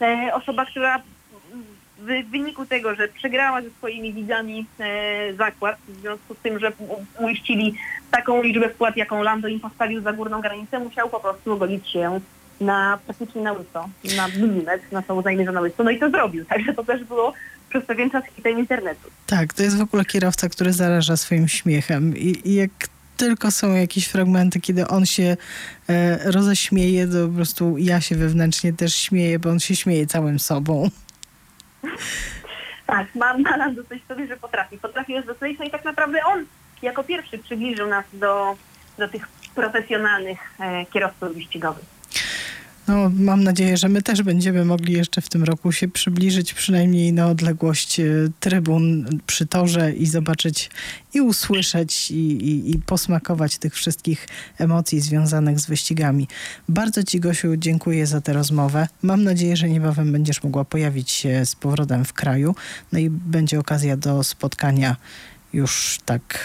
E, 0.00 0.30
osoba, 0.34 0.64
która 0.66 1.02
w 1.98 2.30
wyniku 2.30 2.66
tego, 2.66 2.94
że 2.94 3.08
przegrała 3.08 3.62
ze 3.62 3.70
swoimi 3.70 4.12
widzami 4.12 4.66
e, 4.80 5.34
zakład, 5.34 5.76
w 5.88 6.00
związku 6.00 6.34
z 6.34 6.38
tym, 6.38 6.58
że 6.58 6.72
u- 6.78 7.24
uiścili 7.24 7.74
taką 8.10 8.42
liczbę 8.42 8.68
wpłat, 8.68 8.96
jaką 8.96 9.22
Lando 9.22 9.48
im 9.48 9.60
postawił 9.60 10.00
za 10.00 10.12
górną 10.12 10.40
granicę, 10.40 10.78
musiał 10.78 11.08
po 11.08 11.20
prostu 11.20 11.52
ogolić 11.52 11.88
się 11.88 12.20
na 12.60 12.98
praktycznie 13.06 13.42
na 13.42 13.52
łyso, 13.52 13.88
na 14.16 14.28
milimetr, 14.28 14.84
na 14.92 15.02
całą 15.02 15.22
na 15.52 15.60
łyso. 15.60 15.84
No 15.84 15.90
i 15.90 15.98
to 15.98 16.10
zrobił, 16.10 16.44
także 16.44 16.74
to 16.74 16.84
też 16.84 17.04
było 17.04 17.32
przez 17.74 17.86
pewien 17.86 18.10
czas 18.10 18.24
hitem 18.36 18.58
internetu. 18.58 19.10
Tak, 19.26 19.52
to 19.52 19.62
jest 19.62 19.78
w 19.78 19.82
ogóle 19.82 20.04
kierowca, 20.04 20.48
który 20.48 20.72
zaraża 20.72 21.16
swoim 21.16 21.48
śmiechem 21.48 22.16
i, 22.16 22.48
i 22.48 22.54
jak 22.54 22.70
tylko 23.16 23.50
są 23.50 23.74
jakieś 23.74 24.06
fragmenty, 24.06 24.60
kiedy 24.60 24.88
on 24.88 25.06
się 25.06 25.36
e, 25.88 26.30
roześmieje, 26.32 27.06
to 27.06 27.28
po 27.28 27.34
prostu 27.34 27.78
ja 27.78 28.00
się 28.00 28.16
wewnętrznie 28.16 28.72
też 28.72 28.94
śmieję, 28.94 29.38
bo 29.38 29.50
on 29.50 29.60
się 29.60 29.76
śmieje 29.76 30.06
całym 30.06 30.38
sobą. 30.38 30.90
Tak, 32.86 33.06
mam 33.14 33.42
na 33.42 33.56
nas 33.56 33.74
dosyć 33.74 34.02
sobie, 34.08 34.26
że 34.26 34.36
potrafi. 34.36 34.78
Potrafi 34.78 35.12
już 35.12 35.26
docenić, 35.26 35.58
no 35.58 35.64
i 35.64 35.70
tak 35.70 35.84
naprawdę 35.84 36.18
on 36.24 36.44
jako 36.82 37.04
pierwszy 37.04 37.38
przybliżył 37.38 37.88
nas 37.88 38.04
do, 38.12 38.56
do 38.98 39.08
tych 39.08 39.28
profesjonalnych 39.54 40.38
e, 40.60 40.86
kierowców 40.86 41.34
wyścigowych. 41.34 41.93
No, 42.88 43.10
mam 43.18 43.44
nadzieję, 43.44 43.76
że 43.76 43.88
my 43.88 44.02
też 44.02 44.22
będziemy 44.22 44.64
mogli 44.64 44.92
jeszcze 44.92 45.20
w 45.20 45.28
tym 45.28 45.44
roku 45.44 45.72
się 45.72 45.88
przybliżyć 45.88 46.54
przynajmniej 46.54 47.12
na 47.12 47.26
odległość 47.26 48.00
e, 48.00 48.04
trybun 48.40 49.06
przy 49.26 49.46
torze 49.46 49.92
i 49.92 50.06
zobaczyć 50.06 50.70
i 51.14 51.20
usłyszeć 51.20 52.10
i, 52.10 52.14
i, 52.14 52.70
i, 52.70 52.78
posmakować 52.78 53.58
tych 53.58 53.74
wszystkich 53.74 54.28
emocji 54.58 55.00
związanych 55.00 55.60
z 55.60 55.66
wyścigami. 55.66 56.28
Bardzo 56.68 57.02
Ci, 57.02 57.20
Gosiu, 57.20 57.56
dziękuję 57.56 58.06
za 58.06 58.20
tę 58.20 58.32
rozmowę. 58.32 58.88
Mam 59.02 59.24
nadzieję, 59.24 59.56
że 59.56 59.68
niebawem 59.68 60.12
będziesz 60.12 60.42
mogła 60.42 60.64
pojawić 60.64 61.10
się 61.10 61.46
z 61.46 61.56
powrotem 61.56 62.04
w 62.04 62.12
kraju. 62.12 62.54
No 62.92 62.98
i 62.98 63.10
będzie 63.10 63.60
okazja 63.60 63.96
do 63.96 64.24
spotkania 64.24 64.96
już 65.52 65.98
tak 66.04 66.38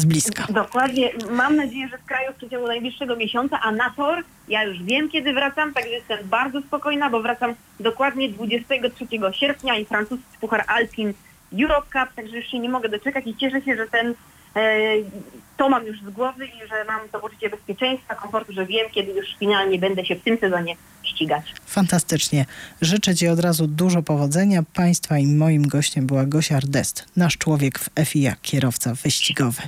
z 0.00 0.04
bliska. 0.04 0.46
Dokładnie. 0.50 1.10
Mam 1.30 1.56
nadzieję, 1.56 1.88
że 1.88 1.98
w 1.98 2.04
kraju 2.04 2.32
w 2.32 2.36
przeciągu 2.36 2.66
najbliższego 2.66 3.16
miesiąca, 3.16 3.60
a 3.62 3.72
na 3.72 3.90
tor 3.90 4.24
ja 4.48 4.64
już 4.64 4.82
wiem, 4.82 5.10
kiedy 5.10 5.32
wracam, 5.32 5.74
także 5.74 5.90
jestem 5.90 6.18
bardzo 6.24 6.60
spokojna, 6.60 7.10
bo 7.10 7.22
wracam 7.22 7.54
dokładnie 7.80 8.28
23 8.28 9.06
sierpnia 9.32 9.76
i 9.76 9.84
francuski 9.84 10.38
Puchar 10.40 10.64
Alpin 10.66 11.14
Europe 11.62 11.86
Cup, 11.92 12.14
także 12.16 12.36
już 12.36 12.46
się 12.46 12.58
nie 12.58 12.68
mogę 12.68 12.88
doczekać 12.88 13.26
i 13.26 13.36
cieszę 13.36 13.62
się, 13.62 13.76
że 13.76 13.86
ten 13.86 14.14
e, 14.56 14.80
to 15.56 15.68
mam 15.68 15.86
już 15.86 16.00
z 16.02 16.10
głowy 16.10 16.46
i 16.46 16.68
że 16.68 16.84
mam 16.84 17.08
to 17.12 17.20
poczucie 17.20 17.50
bezpieczeństwa, 17.50 18.14
komfortu, 18.14 18.52
że 18.52 18.66
wiem, 18.66 18.86
kiedy 18.92 19.12
już 19.12 19.26
finalnie 19.38 19.78
będę 19.78 20.04
się 20.04 20.16
w 20.16 20.22
tym 20.22 20.38
sezonie 20.38 20.76
ścigać. 21.02 21.54
Fantastycznie. 21.66 22.46
Życzę 22.80 23.14
Ci 23.14 23.28
od 23.28 23.40
razu 23.40 23.66
dużo 23.66 24.02
powodzenia. 24.02 24.62
Państwa 24.74 25.18
i 25.18 25.26
moim 25.26 25.62
gościem 25.62 26.06
była 26.06 26.26
Gosia 26.26 26.56
Ardest, 26.56 27.06
nasz 27.16 27.38
człowiek 27.38 27.78
w 27.78 27.90
FIA, 28.04 28.36
kierowca 28.42 28.94
wyścigowy. 28.94 29.62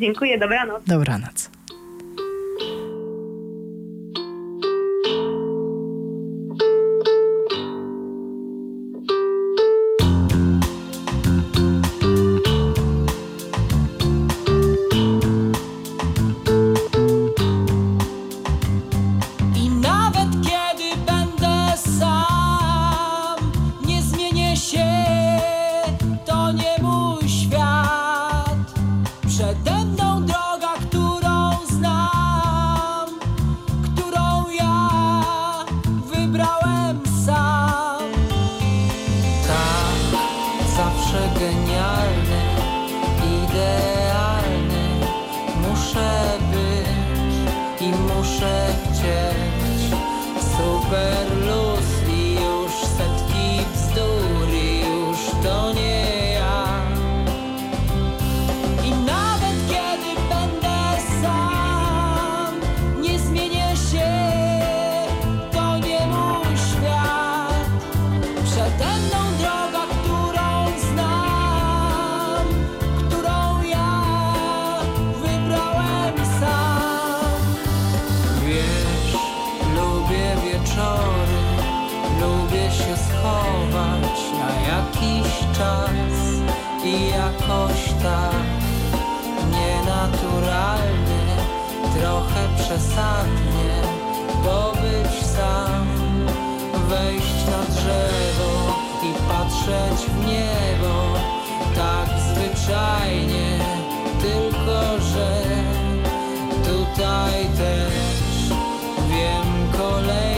Dziękuję, 0.00 0.38
dobranoc. 0.38 0.84
Dobranoc. 0.86 1.50
but 50.92 51.31
przesadnie 92.72 93.74
Bo 94.44 94.72
być 94.72 95.26
sam, 95.26 95.86
wejść 96.88 97.46
na 97.46 97.74
drzewo 97.74 98.74
I 99.02 99.12
patrzeć 99.28 100.06
w 100.10 100.26
niebo. 100.26 101.14
Tak 101.74 102.08
zwyczajnie, 102.20 103.58
tylko 104.22 105.00
że 105.00 105.42
Tutaj 106.64 107.44
też 107.44 108.56
wiem 109.08 109.72
kolejne 109.78 110.31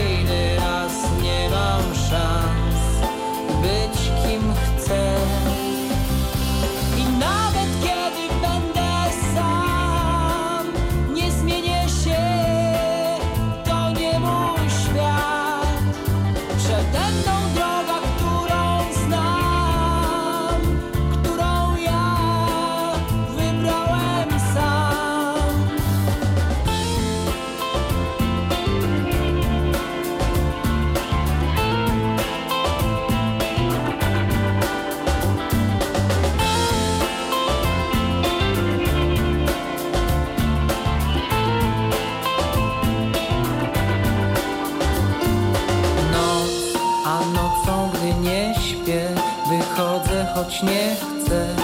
nie 50.63 50.95
chcę 50.95 51.55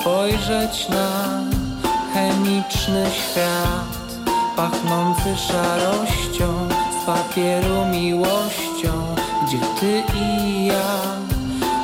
spojrzeć 0.00 0.88
na 0.88 1.40
chemiczny 2.14 3.06
świat, 3.10 4.18
pachnący 4.56 5.36
szarością 5.36 6.68
z 7.02 7.06
papieru 7.06 7.86
miłością, 7.86 9.14
gdzie 9.46 9.58
ty 9.80 10.02
i 10.16 10.66
ja 10.66 10.98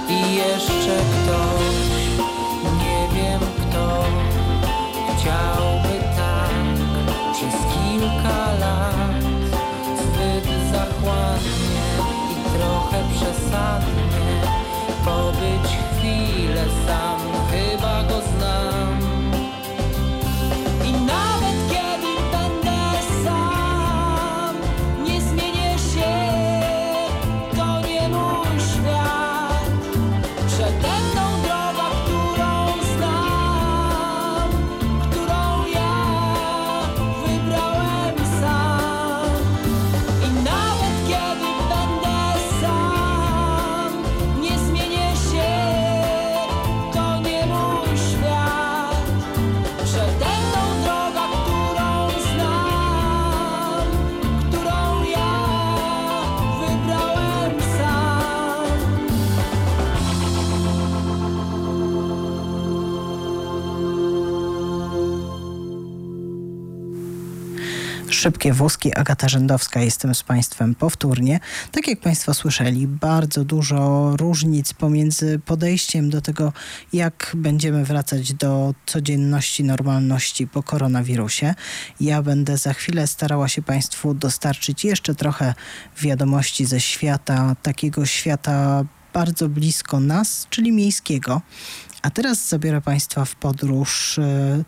i 0.09 0.35
jeszcze 0.35 0.97
ktoś, 0.97 2.07
nie 2.79 3.09
wiem 3.14 3.40
kto, 3.40 4.05
chciałby 5.17 5.99
tak 6.17 6.55
przez 7.33 7.61
kilka 7.75 8.53
lat, 8.61 9.23
zbyt 9.99 10.73
zachłannie 10.73 11.85
i 12.31 12.59
trochę 12.59 12.99
przesadnie 13.14 14.13
Szybkie 68.14 68.53
Wózki, 68.53 68.94
Agata 68.94 69.29
Rzędowska, 69.29 69.81
jestem 69.81 70.14
z 70.14 70.22
Państwem 70.22 70.74
powtórnie. 70.74 71.40
Tak 71.72 71.88
jak 71.88 72.00
Państwo 72.00 72.35
słyszeli, 72.35 72.87
bardzo 72.87 73.44
dużo 73.44 74.12
różnic 74.16 74.72
pomiędzy 74.72 75.38
podejściem 75.38 76.11
do 76.11 76.20
tego, 76.20 76.53
jak 76.92 77.33
będziemy 77.35 77.85
wracać 77.85 78.35
do 78.35 78.74
codzienności, 78.87 79.64
normalności 79.64 80.46
po 80.46 80.62
koronawirusie. 80.62 81.55
Ja 82.00 82.22
będę 82.22 82.59
za 82.59 82.72
chwilę 82.72 83.07
starała 83.07 83.48
się 83.48 83.62
Państwu 83.62 84.14
dostarczyć 84.14 84.85
jeszcze 84.85 85.14
trochę 85.14 85.55
wiadomości 86.00 86.64
ze 86.64 86.81
świata, 86.81 87.57
takiego 87.62 88.07
świata 88.07 88.85
bardzo 89.14 89.48
blisko 89.48 90.00
nas, 90.00 90.46
czyli 90.50 90.72
miejskiego. 90.72 91.42
A 92.03 92.11
teraz 92.11 92.48
zabiorę 92.48 92.81
Państwa 92.81 93.24
w 93.24 93.35
podróż 93.35 94.18
e, 94.18 94.64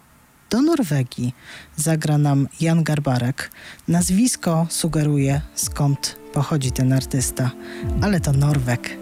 do 0.50 0.62
Norwegii. 0.62 1.34
Zagra 1.76 2.18
nam 2.18 2.48
Jan 2.60 2.84
Garbarek. 2.84 3.50
Nazwisko 3.88 4.66
sugeruje 4.70 5.40
skąd 5.54 6.16
pochodzi 6.32 6.72
ten 6.72 6.92
artysta, 6.92 7.50
ale 8.02 8.20
to 8.20 8.32
Norweg. 8.32 8.96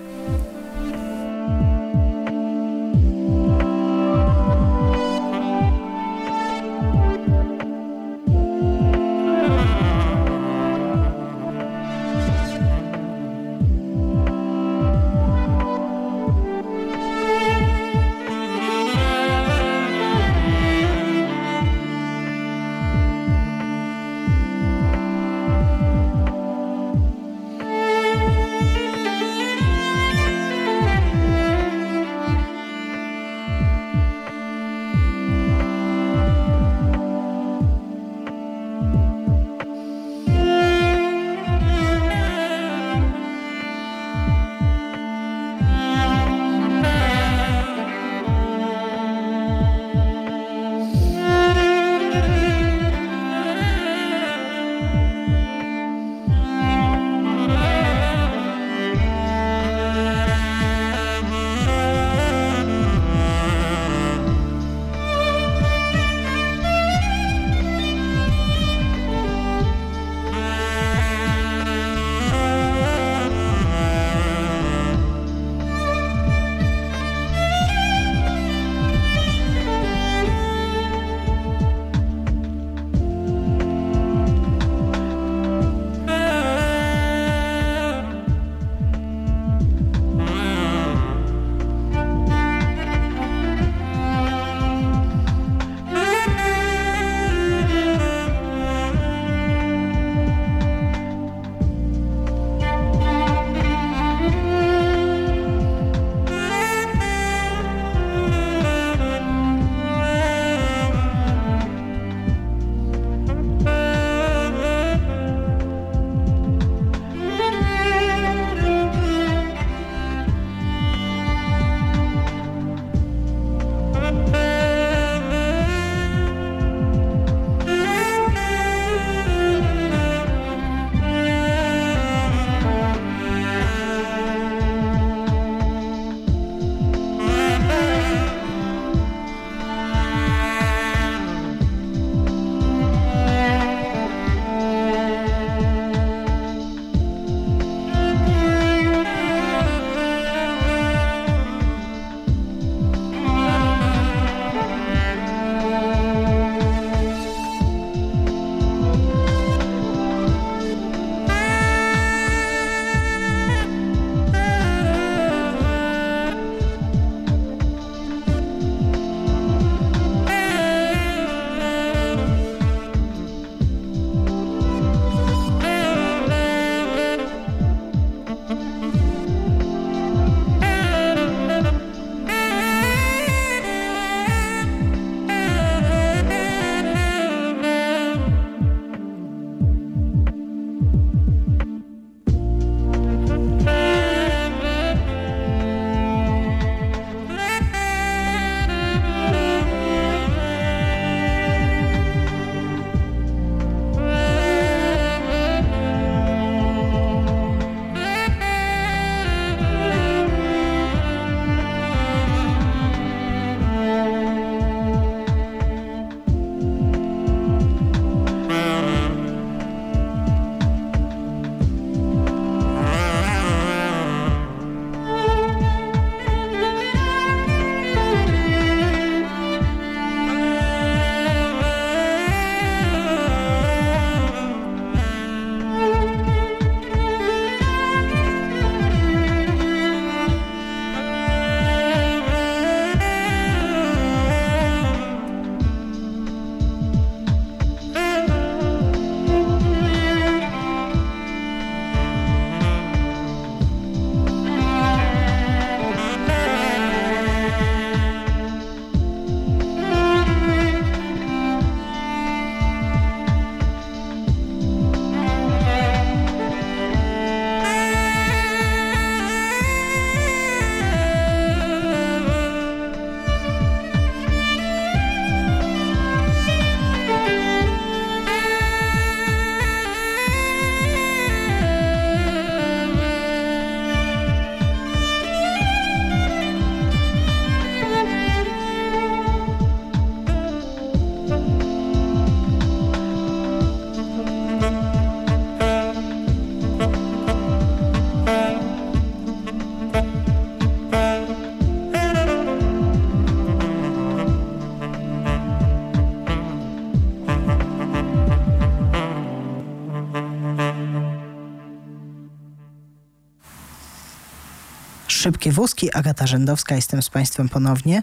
Szybkie 315.24 315.52
wózki, 315.52 315.94
Agata 315.94 316.26
Rzędowska, 316.26 316.74
jestem 316.74 317.02
z 317.02 317.10
Państwem 317.10 317.48
ponownie. 317.48 318.02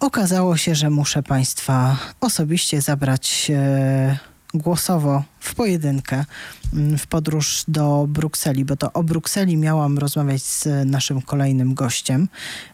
Okazało 0.00 0.56
się, 0.56 0.74
że 0.74 0.90
muszę 0.90 1.22
Państwa 1.22 1.96
osobiście 2.20 2.80
zabrać 2.80 3.50
e, 3.54 4.18
głosowo 4.54 5.22
w 5.40 5.54
pojedynkę 5.54 6.24
mm, 6.72 6.98
w 6.98 7.06
podróż 7.06 7.64
do 7.68 8.06
Brukseli, 8.08 8.64
bo 8.64 8.76
to 8.76 8.92
o 8.92 9.02
Brukseli 9.02 9.56
miałam 9.56 9.98
rozmawiać 9.98 10.42
z 10.42 10.68
naszym 10.86 11.22
kolejnym 11.22 11.74
gościem. 11.74 12.28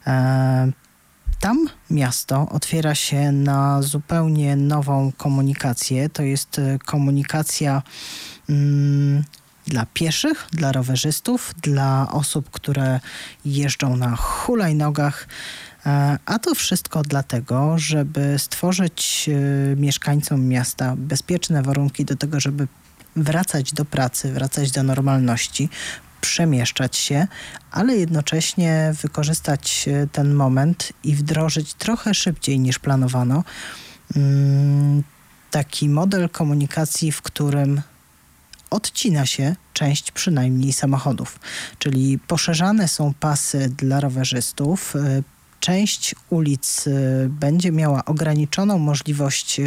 E, 0.06 0.72
tam 1.40 1.68
miasto 1.90 2.48
otwiera 2.48 2.94
się 2.94 3.32
na 3.32 3.82
zupełnie 3.82 4.56
nową 4.56 5.12
komunikację. 5.16 6.08
To 6.08 6.22
jest 6.22 6.58
e, 6.58 6.78
komunikacja 6.78 7.82
mm, 8.48 9.24
dla 9.66 9.86
pieszych, 9.94 10.46
dla 10.52 10.72
rowerzystów, 10.72 11.54
dla 11.62 12.12
osób, 12.12 12.50
które 12.50 13.00
jeżdżą 13.44 13.96
na 13.96 14.16
hulajnogach. 14.16 15.28
E, 15.86 16.18
a 16.26 16.38
to 16.38 16.54
wszystko 16.54 17.02
dlatego, 17.02 17.78
żeby 17.78 18.34
stworzyć 18.38 19.30
e, 19.32 19.76
mieszkańcom 19.76 20.46
miasta 20.46 20.94
bezpieczne 20.96 21.62
warunki 21.62 22.04
do 22.04 22.16
tego, 22.16 22.40
żeby 22.40 22.68
wracać 23.16 23.72
do 23.72 23.84
pracy, 23.84 24.32
wracać 24.32 24.70
do 24.70 24.82
normalności, 24.82 25.68
przemieszczać 26.20 26.96
się, 26.96 27.26
ale 27.70 27.96
jednocześnie 27.96 28.94
wykorzystać 29.02 29.88
e, 29.88 30.06
ten 30.12 30.34
moment 30.34 30.92
i 31.04 31.14
wdrożyć 31.14 31.74
trochę 31.74 32.14
szybciej 32.14 32.60
niż 32.60 32.78
planowano 32.78 33.44
mm, 34.16 35.02
taki 35.50 35.88
model 35.88 36.28
komunikacji, 36.28 37.12
w 37.12 37.22
którym 37.22 37.82
odcina 38.76 39.26
się 39.26 39.56
część 39.72 40.10
przynajmniej 40.12 40.72
samochodów, 40.72 41.40
czyli 41.78 42.18
poszerzane 42.18 42.88
są 42.88 43.14
pasy 43.14 43.68
dla 43.76 44.00
rowerzystów. 44.00 44.94
Część 45.60 46.14
ulic 46.30 46.84
będzie 47.28 47.72
miała 47.72 48.04
ograniczoną 48.04 48.78
możliwość 48.78 49.60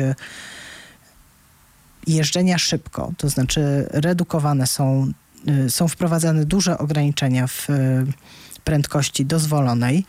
jeżdżenia 2.08 2.58
szybko, 2.58 3.12
to 3.18 3.30
znaczy 3.30 3.88
redukowane 3.92 4.68
są 4.68 5.12
są 5.70 5.88
wprowadzane 5.88 6.46
duże 6.46 6.78
ograniczenia 6.78 7.48
w 7.48 7.68
prędkości 8.64 9.26
dozwolonej. 9.26 10.06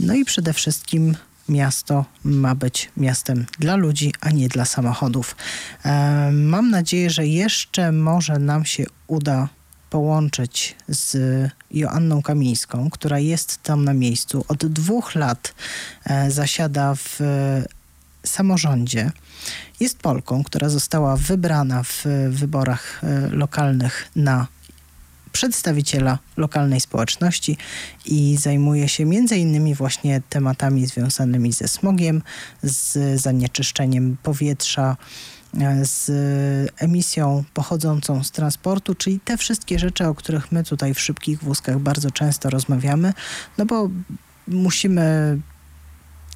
No 0.00 0.14
i 0.14 0.24
przede 0.24 0.52
wszystkim 0.52 1.16
miasto 1.48 2.04
ma 2.24 2.54
być 2.54 2.90
miastem 2.96 3.46
dla 3.58 3.76
ludzi, 3.76 4.12
a 4.20 4.30
nie 4.30 4.48
dla 4.48 4.64
samochodów. 4.64 5.36
E, 5.84 6.30
mam 6.32 6.70
nadzieję, 6.70 7.10
że 7.10 7.26
jeszcze 7.26 7.92
może 7.92 8.38
nam 8.38 8.64
się 8.64 8.84
uda 9.06 9.48
połączyć 9.90 10.76
z 10.88 11.16
Joanną 11.70 12.22
Kamińską, 12.22 12.90
która 12.90 13.18
jest 13.18 13.62
tam 13.62 13.84
na 13.84 13.94
miejscu. 13.94 14.44
Od 14.48 14.66
dwóch 14.66 15.14
lat 15.14 15.54
e, 16.04 16.30
zasiada 16.30 16.94
w 16.94 17.20
samorządzie. 18.26 19.12
Jest 19.80 19.98
Polką, 19.98 20.44
która 20.44 20.68
została 20.68 21.16
wybrana 21.16 21.82
w 21.82 22.04
wyborach 22.30 23.00
e, 23.04 23.28
lokalnych 23.28 24.08
na 24.16 24.46
przedstawiciela 25.32 26.18
lokalnej 26.36 26.80
społeczności 26.80 27.56
i 28.06 28.36
zajmuje 28.36 28.88
się 28.88 29.04
między 29.04 29.36
innymi 29.36 29.74
właśnie 29.74 30.22
tematami 30.28 30.86
związanymi 30.86 31.52
ze 31.52 31.68
smogiem, 31.68 32.22
z 32.62 33.20
zanieczyszczeniem 33.20 34.16
powietrza, 34.22 34.96
z 35.82 36.10
emisją 36.78 37.44
pochodzącą 37.54 38.24
z 38.24 38.30
transportu, 38.30 38.94
czyli 38.94 39.20
te 39.20 39.36
wszystkie 39.36 39.78
rzeczy, 39.78 40.06
o 40.06 40.14
których 40.14 40.52
my 40.52 40.64
tutaj 40.64 40.94
w 40.94 41.00
szybkich 41.00 41.44
wózkach 41.44 41.78
bardzo 41.78 42.10
często 42.10 42.50
rozmawiamy, 42.50 43.12
no 43.58 43.66
bo 43.66 43.90
musimy 44.48 45.38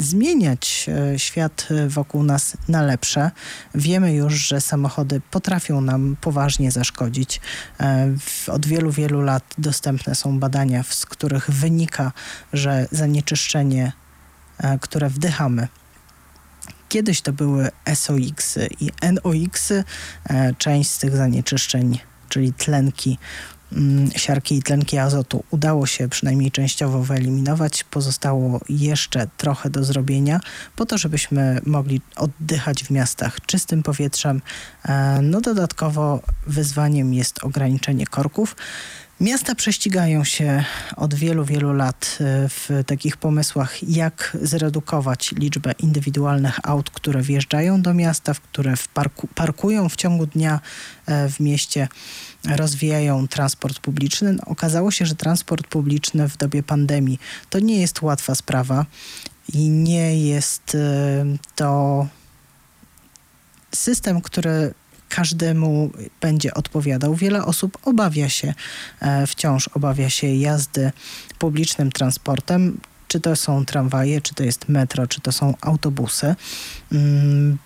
zmieniać 0.00 0.86
e, 1.14 1.18
świat 1.18 1.68
e, 1.70 1.88
wokół 1.88 2.22
nas 2.22 2.56
na 2.68 2.82
lepsze. 2.82 3.30
Wiemy 3.74 4.14
już, 4.14 4.34
że 4.34 4.60
samochody 4.60 5.20
potrafią 5.30 5.80
nam 5.80 6.16
poważnie 6.20 6.70
zaszkodzić. 6.70 7.40
E, 7.80 8.14
od 8.46 8.66
wielu, 8.66 8.90
wielu 8.90 9.20
lat 9.20 9.54
dostępne 9.58 10.14
są 10.14 10.38
badania, 10.38 10.82
z 10.82 11.06
których 11.06 11.50
wynika, 11.50 12.12
że 12.52 12.88
zanieczyszczenie, 12.92 13.92
które 14.80 15.08
wdychamy, 15.08 15.68
Kiedyś 16.88 17.20
to 17.20 17.32
były 17.32 17.70
SOX 17.94 18.58
i 18.80 18.90
NOx. 19.12 19.72
Część 20.58 20.90
z 20.90 20.98
tych 20.98 21.16
zanieczyszczeń, 21.16 21.98
czyli 22.28 22.52
tlenki, 22.52 23.18
siarki 24.16 24.56
i 24.56 24.62
tlenki 24.62 24.98
azotu 24.98 25.44
udało 25.50 25.86
się 25.86 26.08
przynajmniej 26.08 26.50
częściowo 26.50 27.02
wyeliminować. 27.02 27.84
Pozostało 27.84 28.60
jeszcze 28.68 29.26
trochę 29.36 29.70
do 29.70 29.84
zrobienia 29.84 30.40
po 30.76 30.86
to, 30.86 30.98
żebyśmy 30.98 31.60
mogli 31.66 32.00
oddychać 32.16 32.84
w 32.84 32.90
miastach 32.90 33.40
czystym 33.46 33.82
powietrzem. 33.82 34.42
E, 34.84 35.18
no 35.22 35.40
dodatkowo 35.40 36.20
wyzwaniem 36.46 37.14
jest 37.14 37.44
ograniczenie 37.44 38.06
korków. 38.06 38.56
Miasta 39.20 39.54
prześcigają 39.54 40.24
się 40.24 40.64
od 40.96 41.14
wielu, 41.14 41.44
wielu 41.44 41.72
lat 41.72 42.18
e, 42.20 42.48
w 42.48 42.70
takich 42.86 43.16
pomysłach, 43.16 43.88
jak 43.88 44.36
zredukować 44.42 45.32
liczbę 45.32 45.72
indywidualnych 45.78 46.58
aut, 46.62 46.90
które 46.90 47.22
wjeżdżają 47.22 47.82
do 47.82 47.94
miasta, 47.94 48.34
w 48.34 48.40
które 48.40 48.76
w 48.76 48.88
parku, 48.88 49.28
parkują 49.34 49.88
w 49.88 49.96
ciągu 49.96 50.26
dnia 50.26 50.60
e, 51.06 51.28
w 51.28 51.40
mieście, 51.40 51.88
rozwijają 52.56 53.28
transport 53.28 53.78
publiczny. 53.78 54.32
No, 54.32 54.42
okazało 54.46 54.90
się, 54.90 55.06
że 55.06 55.14
transport 55.14 55.66
publiczny 55.66 56.28
w 56.28 56.36
dobie 56.36 56.62
pandemii 56.62 57.18
to 57.50 57.58
nie 57.58 57.80
jest 57.80 58.02
łatwa 58.02 58.34
sprawa 58.34 58.86
i 59.52 59.68
nie 59.68 60.28
jest 60.28 60.74
e, 60.74 61.24
to 61.54 62.06
system, 63.74 64.20
który 64.20 64.74
każdemu 65.08 65.90
będzie 66.20 66.54
odpowiadał. 66.54 67.14
Wiele 67.14 67.44
osób 67.44 67.78
obawia 67.84 68.28
się, 68.28 68.54
e, 69.00 69.26
wciąż 69.26 69.68
obawia 69.68 70.10
się 70.10 70.26
jazdy 70.26 70.92
publicznym 71.38 71.92
transportem, 71.92 72.80
czy 73.08 73.20
to 73.20 73.36
są 73.36 73.64
tramwaje, 73.64 74.20
czy 74.20 74.34
to 74.34 74.44
jest 74.44 74.68
metro, 74.68 75.06
czy 75.06 75.20
to 75.20 75.32
są 75.32 75.54
autobusy. 75.60 76.34
Mm, 76.92 77.58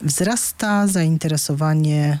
wzrasta 0.00 0.86
zainteresowanie 0.86 2.18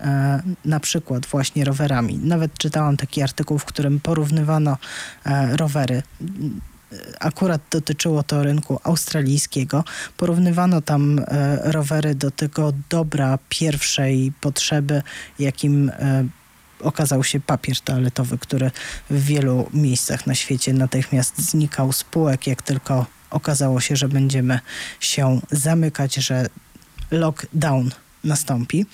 e, 0.00 0.42
na 0.64 0.80
przykład 0.80 1.26
właśnie 1.26 1.64
rowerami. 1.64 2.18
Nawet 2.18 2.58
czytałam 2.58 2.96
taki 2.96 3.22
artykuł, 3.22 3.58
w 3.58 3.64
którym 3.64 4.00
porównywano 4.00 4.76
e, 5.24 5.56
rowery 5.56 6.02
akurat 7.20 7.60
dotyczyło 7.70 8.22
to 8.22 8.42
rynku 8.42 8.80
australijskiego. 8.84 9.84
Porównywano 10.16 10.80
tam 10.80 11.18
e, 11.18 11.72
rowery 11.72 12.14
do 12.14 12.30
tego 12.30 12.72
dobra 12.88 13.38
pierwszej 13.48 14.32
potrzeby, 14.40 15.02
jakim 15.38 15.88
e, 15.88 16.24
okazał 16.80 17.24
się 17.24 17.40
papier 17.40 17.80
toaletowy, 17.80 18.38
który 18.38 18.70
w 19.10 19.24
wielu 19.24 19.68
miejscach 19.74 20.26
na 20.26 20.34
świecie 20.34 20.72
natychmiast 20.72 21.38
znikał 21.38 21.92
z 21.92 22.04
półek, 22.04 22.46
jak 22.46 22.62
tylko 22.62 23.06
okazało 23.30 23.80
się, 23.80 23.96
że 23.96 24.08
będziemy 24.08 24.60
się 25.00 25.40
zamykać, 25.50 26.14
że 26.14 26.46
lockdown 27.10 27.90
nastąpi. 28.24 28.86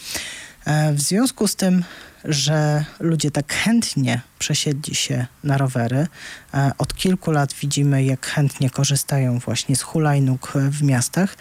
E, 0.64 0.92
w 0.92 1.00
związku 1.00 1.48
z 1.48 1.56
tym 1.56 1.84
że 2.24 2.84
ludzie 3.00 3.30
tak 3.30 3.54
chętnie 3.54 4.20
przesiedli 4.38 4.94
się 4.94 5.26
na 5.44 5.58
rowery. 5.58 6.06
Od 6.78 6.94
kilku 6.94 7.30
lat 7.30 7.54
widzimy, 7.54 8.04
jak 8.04 8.26
chętnie 8.26 8.70
korzystają 8.70 9.38
właśnie 9.38 9.76
z 9.76 9.82
hulajnóg 9.82 10.52
w 10.54 10.82
miastach. 10.82 11.36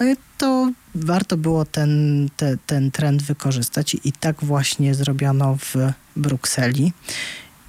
No 0.00 0.06
i 0.06 0.16
to 0.38 0.72
warto 0.94 1.36
było 1.36 1.64
ten, 1.64 2.28
te, 2.36 2.56
ten 2.66 2.90
trend 2.90 3.22
wykorzystać 3.22 3.96
i 4.04 4.12
tak 4.12 4.44
właśnie 4.44 4.94
zrobiono 4.94 5.56
w 5.56 5.74
Brukseli. 6.16 6.92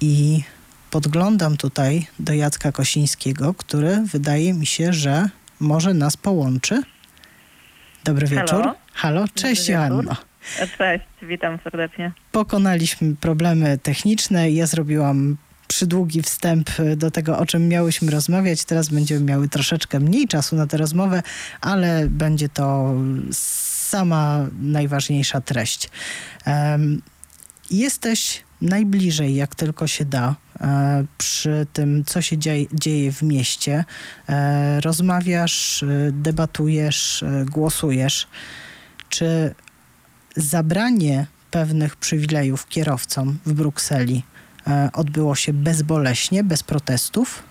I 0.00 0.42
podglądam 0.90 1.56
tutaj 1.56 2.06
do 2.18 2.32
Jacka 2.32 2.72
Kosińskiego, 2.72 3.54
który 3.54 4.02
wydaje 4.12 4.54
mi 4.54 4.66
się, 4.66 4.92
że 4.92 5.28
może 5.60 5.94
nas 5.94 6.16
połączy. 6.16 6.82
Dobry 8.04 8.26
wieczór. 8.26 8.62
Halo, 8.62 8.74
Halo. 8.92 9.24
cześć 9.34 9.68
Joanno. 9.68 10.16
Cześć, 10.78 11.04
witam 11.22 11.58
serdecznie. 11.64 12.12
Pokonaliśmy 12.32 13.16
problemy 13.16 13.78
techniczne. 13.78 14.50
Ja 14.50 14.66
zrobiłam 14.66 15.36
przydługi 15.68 16.22
wstęp 16.22 16.70
do 16.96 17.10
tego, 17.10 17.38
o 17.38 17.46
czym 17.46 17.68
miałyśmy 17.68 18.10
rozmawiać. 18.10 18.64
Teraz 18.64 18.88
będziemy 18.88 19.20
miały 19.20 19.48
troszeczkę 19.48 20.00
mniej 20.00 20.28
czasu 20.28 20.56
na 20.56 20.66
tę 20.66 20.76
rozmowę, 20.76 21.22
ale 21.60 22.06
będzie 22.08 22.48
to 22.48 22.94
sama 23.30 24.46
najważniejsza 24.60 25.40
treść. 25.40 25.90
Um, 26.46 27.02
jesteś 27.70 28.44
najbliżej, 28.64 29.34
jak 29.34 29.54
tylko 29.54 29.86
się 29.86 30.04
da, 30.04 30.34
e, 30.60 31.04
przy 31.18 31.66
tym, 31.72 32.04
co 32.04 32.22
się 32.22 32.38
dzieje, 32.38 32.66
dzieje 32.72 33.12
w 33.12 33.22
mieście. 33.22 33.84
E, 34.28 34.80
rozmawiasz, 34.80 35.82
e, 35.82 35.86
debatujesz, 36.12 37.24
głosujesz. 37.50 38.26
Czy 39.08 39.54
zabranie 40.36 41.26
pewnych 41.50 41.96
przywilejów 41.96 42.68
kierowcom 42.68 43.38
w 43.46 43.52
Brukseli 43.52 44.22
odbyło 44.92 45.34
się 45.34 45.52
bezboleśnie, 45.52 46.44
bez 46.44 46.62
protestów? 46.62 47.42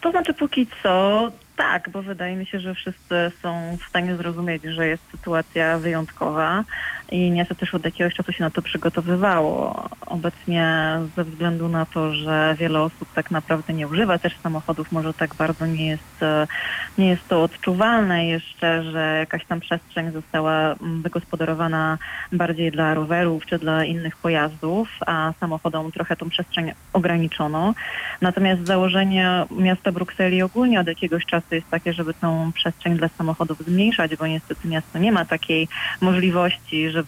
To 0.00 0.10
znaczy 0.10 0.34
póki 0.34 0.66
co 0.82 1.32
tak, 1.56 1.90
bo 1.90 2.02
wydaje 2.02 2.36
mi 2.36 2.46
się, 2.46 2.60
że 2.60 2.74
wszyscy 2.74 3.32
są 3.42 3.78
w 3.80 3.88
stanie 3.88 4.16
zrozumieć, 4.16 4.62
że 4.64 4.88
jest 4.88 5.02
sytuacja 5.10 5.78
wyjątkowa 5.78 6.64
i 7.12 7.30
miasto 7.30 7.54
też 7.54 7.74
od 7.74 7.84
jakiegoś 7.84 8.14
czasu 8.14 8.32
się 8.32 8.44
na 8.44 8.50
to 8.50 8.62
przygotowywało. 8.62 9.88
Obecnie 10.06 10.98
ze 11.16 11.24
względu 11.24 11.68
na 11.68 11.86
to, 11.86 12.14
że 12.14 12.56
wiele 12.58 12.80
osób 12.80 13.08
tak 13.14 13.30
naprawdę 13.30 13.72
nie 13.72 13.88
używa 13.88 14.18
też 14.18 14.38
samochodów, 14.42 14.92
może 14.92 15.14
tak 15.14 15.34
bardzo 15.34 15.66
nie 15.66 15.86
jest, 15.86 16.20
nie 16.98 17.08
jest 17.08 17.28
to 17.28 17.42
odczuwalne 17.42 18.26
jeszcze, 18.26 18.82
że 18.82 19.16
jakaś 19.18 19.44
tam 19.44 19.60
przestrzeń 19.60 20.12
została 20.12 20.74
wygospodarowana 20.80 21.98
bardziej 22.32 22.70
dla 22.70 22.94
rowerów 22.94 23.46
czy 23.46 23.58
dla 23.58 23.84
innych 23.84 24.16
pojazdów, 24.16 24.88
a 25.06 25.32
samochodom 25.40 25.92
trochę 25.92 26.16
tą 26.16 26.30
przestrzeń 26.30 26.72
ograniczono. 26.92 27.74
Natomiast 28.20 28.66
założenie 28.66 29.46
miasta 29.50 29.92
Brukseli 29.92 30.42
ogólnie 30.42 30.80
od 30.80 30.86
jakiegoś 30.86 31.26
czasu 31.26 31.54
jest 31.54 31.70
takie, 31.70 31.92
żeby 31.92 32.14
tą 32.14 32.52
przestrzeń 32.52 32.96
dla 32.96 33.08
samochodów 33.08 33.58
zmniejszać, 33.58 34.16
bo 34.16 34.26
niestety 34.26 34.68
miasto 34.68 34.98
nie 34.98 35.12
ma 35.12 35.24
takiej 35.24 35.68
możliwości, 36.00 36.90
żeby 36.90 37.01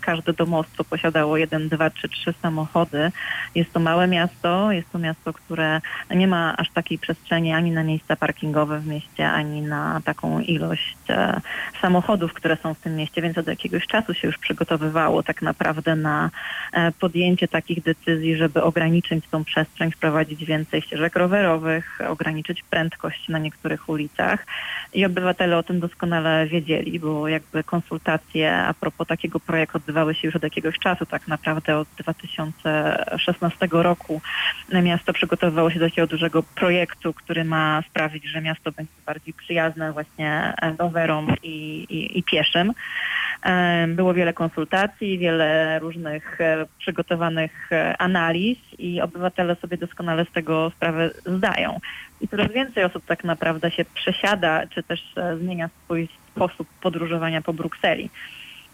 każde 0.00 0.32
domostwo 0.32 0.84
posiadało 0.84 1.36
jeden, 1.36 1.68
dwa 1.68 1.90
czy 1.90 2.08
trzy 2.08 2.34
samochody. 2.42 3.12
Jest 3.54 3.72
to 3.72 3.80
małe 3.80 4.06
miasto, 4.06 4.72
jest 4.72 4.92
to 4.92 4.98
miasto, 4.98 5.32
które 5.32 5.80
nie 6.10 6.26
ma 6.26 6.56
aż 6.56 6.70
takiej 6.70 6.98
przestrzeni 6.98 7.52
ani 7.52 7.70
na 7.70 7.84
miejsca 7.84 8.16
parkingowe 8.16 8.80
w 8.80 8.86
mieście, 8.86 9.30
ani 9.30 9.62
na 9.62 10.00
taką 10.04 10.40
ilość 10.40 10.96
e, 11.08 11.40
samochodów, 11.80 12.32
które 12.32 12.56
są 12.56 12.74
w 12.74 12.78
tym 12.78 12.96
mieście, 12.96 13.22
więc 13.22 13.38
od 13.38 13.46
jakiegoś 13.46 13.86
czasu 13.86 14.14
się 14.14 14.26
już 14.28 14.38
przygotowywało 14.38 15.22
tak 15.22 15.42
naprawdę 15.42 15.96
na 15.96 16.30
podjęcie 17.00 17.48
takich 17.48 17.82
decyzji, 17.82 18.36
żeby 18.36 18.62
ograniczyć 18.62 19.24
tą 19.30 19.44
przestrzeń, 19.44 19.90
wprowadzić 19.90 20.44
więcej 20.44 20.82
ścieżek 20.82 21.16
rowerowych, 21.16 21.98
ograniczyć 22.08 22.62
prędkość 22.62 23.28
na 23.28 23.38
niektórych 23.38 23.88
ulicach 23.88 24.46
i 24.94 25.04
obywatele 25.04 25.58
o 25.58 25.62
tym 25.62 25.80
doskonale 25.80 26.46
wiedzieli, 26.46 27.00
bo 27.00 27.28
jakby 27.28 27.64
konsultacje 27.64 28.56
a 28.56 28.74
propos 28.74 29.06
takiego 29.06 29.40
projektu 29.40 29.76
odbywały 29.76 30.14
się 30.14 30.28
już 30.28 30.36
od 30.36 30.42
jakiegoś 30.42 30.78
czasu, 30.78 31.06
tak 31.06 31.28
naprawdę 31.28 31.78
od 31.78 31.88
2016 31.98 33.68
roku 33.72 34.20
miasto 34.82 35.12
przygotowywało 35.12 35.70
się 35.70 35.78
do 35.78 35.84
takiego 35.84 36.06
dużego 36.06 36.42
projektu, 36.42 37.12
który 37.12 37.44
ma 37.44 37.82
sprawić, 37.90 38.24
że 38.24 38.40
miasto 38.40 38.72
będzie 38.72 38.92
bardziej 39.06 39.34
przyjazne 39.34 39.92
właśnie 39.92 40.54
rowerom 40.78 41.34
i, 41.42 41.86
i, 41.90 42.18
i 42.18 42.22
pieszym. 42.22 42.72
Było 43.88 44.14
wiele 44.14 44.32
konsultacji, 44.32 45.18
wiele 45.18 45.78
różnych 45.78 46.40
e, 46.40 46.59
przygotowanych 46.78 47.72
e, 47.72 47.96
analiz 47.98 48.58
i 48.78 49.00
obywatele 49.00 49.56
sobie 49.56 49.76
doskonale 49.76 50.24
z 50.24 50.30
tego 50.30 50.70
sprawę 50.70 51.10
zdają. 51.26 51.80
I 52.20 52.28
coraz 52.28 52.52
więcej 52.52 52.84
osób 52.84 53.04
tak 53.06 53.24
naprawdę 53.24 53.70
się 53.70 53.84
przesiada, 53.84 54.66
czy 54.66 54.82
też 54.82 55.12
e, 55.16 55.36
zmienia 55.36 55.70
swój 55.84 56.08
sposób 56.30 56.68
podróżowania 56.80 57.42
po 57.42 57.52
Brukseli. 57.52 58.10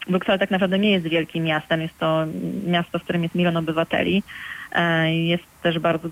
Bruksela 0.09 0.37
tak 0.37 0.51
naprawdę 0.51 0.79
nie 0.79 0.91
jest 0.91 1.07
wielkim 1.07 1.43
miastem, 1.43 1.81
jest 1.81 1.97
to 1.97 2.25
miasto, 2.67 2.99
w 2.99 3.03
którym 3.03 3.23
jest 3.23 3.35
milion 3.35 3.57
obywateli. 3.57 4.23
Jest 5.07 5.43
też 5.63 5.79
bardzo 5.79 6.09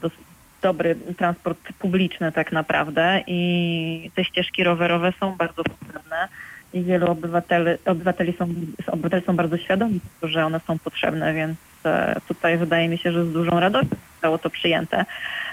dobry 0.62 0.96
transport 1.18 1.60
publiczny 1.80 2.32
tak 2.32 2.52
naprawdę 2.52 3.24
i 3.28 4.12
te 4.16 4.24
ścieżki 4.24 4.64
rowerowe 4.64 5.14
są 5.20 5.36
bardzo 5.36 5.64
potrzebne 5.64 6.28
i 6.76 6.84
wielu 6.84 7.12
obywateli, 7.12 7.72
obywateli, 7.86 8.34
są, 8.34 8.48
obywateli 8.88 9.26
są 9.26 9.36
bardzo 9.36 9.58
świadomi, 9.58 10.00
że 10.24 10.46
one 10.46 10.60
są 10.60 10.80
potrzebne, 10.80 11.34
więc 11.34 11.58
e, 11.86 12.22
tutaj 12.28 12.58
wydaje 12.58 12.90
mi 12.90 12.98
się, 12.98 13.12
że 13.12 13.26
z 13.26 13.34
dużą 13.34 13.60
radością 13.60 13.96
zostało 14.14 14.38
to 14.38 14.50
przyjęte 14.50 15.06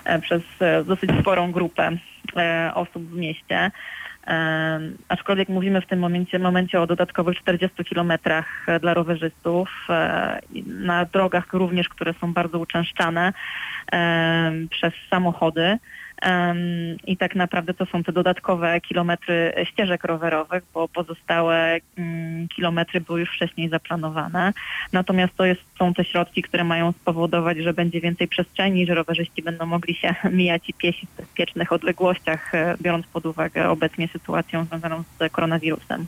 e, 0.05 0.19
przez 0.19 0.43
e, 0.61 0.85
dosyć 0.85 1.11
sporą 1.21 1.53
grupę 1.53 1.91
osób 2.75 3.03
w 3.03 3.17
mieście. 3.17 3.71
Aczkolwiek 5.09 5.49
mówimy 5.49 5.81
w 5.81 5.87
tym 5.87 5.99
momencie, 5.99 6.39
momencie 6.39 6.81
o 6.81 6.87
dodatkowych 6.87 7.39
40 7.39 7.85
kilometrach 7.85 8.67
dla 8.81 8.95
rowerzystów, 8.95 9.69
na 10.67 11.05
drogach 11.05 11.53
również, 11.53 11.89
które 11.89 12.15
są 12.21 12.33
bardzo 12.33 12.59
uczęszczane 12.59 13.33
przez 14.71 14.93
samochody. 15.11 15.79
I 17.07 17.17
tak 17.17 17.35
naprawdę 17.35 17.75
to 17.75 17.87
są 17.87 18.03
te 18.03 18.13
dodatkowe 18.13 18.81
kilometry 18.81 19.53
ścieżek 19.65 20.05
rowerowych, 20.05 20.63
bo 20.75 20.89
pozostałe 20.89 21.79
mm, 21.99 22.49
kilometry 22.49 23.01
były 23.01 23.21
już 23.21 23.31
wcześniej 23.31 23.69
zaplanowane. 23.69 24.53
Natomiast 24.93 25.37
to 25.37 25.45
jest, 25.45 25.61
są 25.79 25.95
te 25.95 26.05
środki, 26.05 26.43
które 26.43 26.65
mają 26.65 26.93
spowodować, 26.93 27.59
że 27.59 27.73
będzie 27.73 28.01
więcej 28.01 28.29
przestrzeni, 28.29 28.87
że 28.87 28.95
rowerzyści 28.95 29.43
będą 29.43 29.67
mogli 29.67 29.95
się 29.95 30.15
mijać 30.31 30.69
i 30.69 30.75
piesić 30.75 31.11
w 31.11 31.17
bezpiecznych 31.17 31.73
odległościach, 31.73 32.55
e, 32.55 32.77
biorąc 32.83 33.07
pod 33.07 33.27
uwagę 33.27 33.69
obecnie 33.69 34.09
sytuację 34.09 34.65
związaną 34.65 35.03
z 35.03 35.33
koronawirusem. 35.33 36.07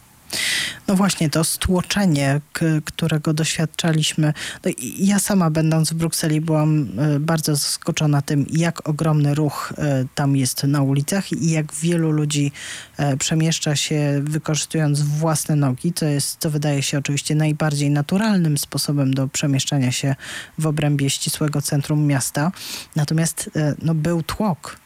No 0.88 0.94
właśnie, 0.94 1.30
to 1.30 1.44
stłoczenie, 1.44 2.40
którego 2.84 3.34
doświadczaliśmy. 3.34 4.32
No 4.64 4.70
ja 4.98 5.18
sama 5.18 5.50
będąc 5.50 5.90
w 5.90 5.94
Brukseli 5.94 6.40
byłam 6.40 6.88
e, 6.98 7.20
bardzo 7.20 7.56
zaskoczona 7.56 8.22
tym, 8.22 8.46
jak 8.50 8.88
ogromny 8.88 9.34
ruch 9.34 9.72
e, 9.78 10.04
tam 10.14 10.36
jest 10.36 10.64
na 10.64 10.82
ulicach 10.82 11.32
i 11.32 11.50
jak 11.50 11.74
wielu 11.74 12.10
ludzi 12.10 12.52
e, 12.96 13.16
przemieszcza 13.16 13.76
się 13.76 14.20
wykorzystując 14.24 15.02
własne 15.02 15.56
nogi. 15.56 15.92
To 15.92 16.06
jest, 16.06 16.38
to 16.38 16.50
wydaje 16.50 16.82
się 16.82 16.98
oczywiście 16.98 17.34
najbardziej 17.34 17.90
naturalnym 17.90 18.58
sposobem 18.58 19.14
do 19.14 19.28
przemieszczania 19.28 19.92
się 19.92 20.14
w 20.58 20.66
obrębie 20.66 21.10
ścisłego 21.10 21.62
centrum 21.62 22.06
miasta. 22.06 22.52
Natomiast 22.96 23.50
no, 23.82 23.94
był 23.94 24.22
tłok 24.22 24.83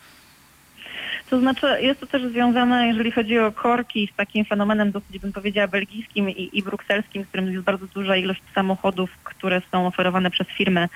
to 1.31 1.41
znaczy 1.41 1.67
jest 1.81 2.01
to 2.01 2.07
też 2.07 2.23
związane, 2.23 2.87
jeżeli 2.87 3.11
chodzi 3.11 3.39
o 3.39 3.53
korki, 3.53 4.11
z 4.13 4.17
takim 4.17 4.45
fenomenem 4.45 4.91
dosyć 4.91 5.19
bym 5.19 5.33
powiedziała 5.33 5.69
belgijskim 5.69 6.31
i, 6.31 6.51
i 6.53 6.63
brukselskim, 6.63 7.25
w 7.25 7.29
którym 7.29 7.53
jest 7.53 7.65
bardzo 7.65 7.87
duża 7.87 8.17
ilość 8.17 8.43
samochodów, 8.55 9.11
które 9.25 9.63
są 9.73 9.87
oferowane 9.87 10.31
przez 10.31 10.47
firmy 10.47 10.89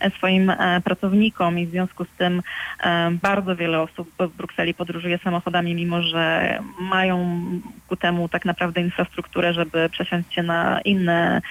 e, 0.00 0.10
swoim 0.10 0.50
e, 0.50 0.80
pracownikom 0.84 1.58
i 1.58 1.66
w 1.66 1.70
związku 1.70 2.04
z 2.04 2.08
tym 2.18 2.42
e, 2.82 3.10
bardzo 3.22 3.56
wiele 3.56 3.80
osób 3.80 4.08
w 4.18 4.36
Brukseli 4.36 4.74
podróżuje 4.74 5.18
samochodami, 5.18 5.74
mimo 5.74 6.02
że 6.02 6.58
mają 6.80 7.44
ku 7.88 7.96
temu 7.96 8.28
tak 8.28 8.44
naprawdę 8.44 8.80
infrastrukturę, 8.80 9.52
żeby 9.52 9.88
przesiąść 9.88 10.34
się 10.34 10.42
na 10.42 10.80
inne 10.80 11.42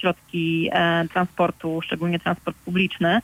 środki 0.00 0.70
transportu, 1.12 1.80
szczególnie 1.82 2.18
transport 2.18 2.56
publiczny. 2.64 3.20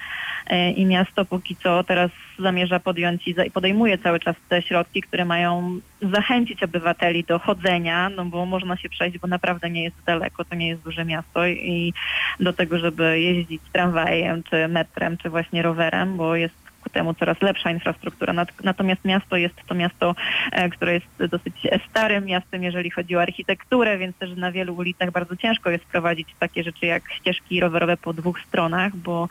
I 0.77 0.87
miasto 0.87 1.25
póki 1.25 1.57
co 1.57 1.85
teraz 1.85 2.11
zamierza 2.41 2.81
podjąć 2.81 3.29
i 3.29 3.51
podejmuje 3.51 3.99
cały 3.99 4.21
czas 4.21 4.37
te 4.49 4.63
środki, 4.63 5.03
które 5.03 5.25
mają 5.25 5.81
zachęcić 6.03 6.63
obywateli 6.63 7.25
do 7.25 7.39
chodzenia, 7.39 8.11
no 8.11 8.25
bo 8.25 8.47
można 8.47 8.77
się 8.77 8.89
przejść, 8.89 9.19
bo 9.19 9.29
naprawdę 9.29 9.71
nie 9.71 9.85
jest 9.85 9.97
daleko, 10.07 10.45
to 10.45 10.55
nie 10.55 10.69
jest 10.69 10.83
duże 10.83 11.05
miasto 11.05 11.47
i 11.47 11.93
do 12.41 12.53
tego, 12.53 12.79
żeby 12.79 13.21
jeździć 13.21 13.63
tramwajem, 13.73 14.43
czy 14.43 14.69
metrem, 14.69 15.17
czy 15.17 15.31
właśnie 15.31 15.63
rowerem, 15.63 16.17
bo 16.17 16.37
jest 16.37 16.60
ku 16.81 16.91
temu 16.91 17.15
coraz 17.15 17.43
lepsza 17.43 17.71
infrastruktura. 17.71 18.33
Natomiast 18.65 19.05
miasto 19.05 19.37
jest 19.37 19.55
to 19.67 19.75
miasto, 19.75 20.15
e, 20.53 20.69
które 20.69 20.95
jest 20.95 21.07
dosyć 21.31 21.55
starym 21.91 22.25
miastem, 22.25 22.63
jeżeli 22.63 22.91
chodzi 22.91 23.17
o 23.17 23.23
architekturę, 23.23 23.99
więc 23.99 24.17
też 24.17 24.37
na 24.37 24.53
wielu 24.53 24.75
ulicach 24.75 25.11
bardzo 25.11 25.37
ciężko 25.37 25.71
jest 25.71 25.85
prowadzić 25.85 26.29
takie 26.39 26.65
rzeczy 26.65 26.87
jak 26.87 27.13
ścieżki 27.13 27.61
rowerowe 27.61 27.97
po 27.97 28.13
dwóch 28.13 28.41
stronach, 28.41 28.97
bo 28.97 29.29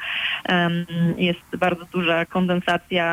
jest 1.18 1.58
bardzo 1.58 1.86
duża 1.86 2.26
kondensacja 2.26 3.06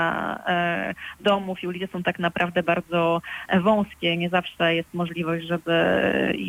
e, 0.47 0.95
domów 1.20 1.62
i 1.62 1.66
ulice 1.66 1.87
są 1.87 2.03
tak 2.03 2.18
naprawdę 2.18 2.62
bardzo 2.62 3.22
wąskie. 3.61 4.16
Nie 4.16 4.28
zawsze 4.28 4.74
jest 4.74 4.95
możliwość, 4.95 5.47
żeby 5.47 5.72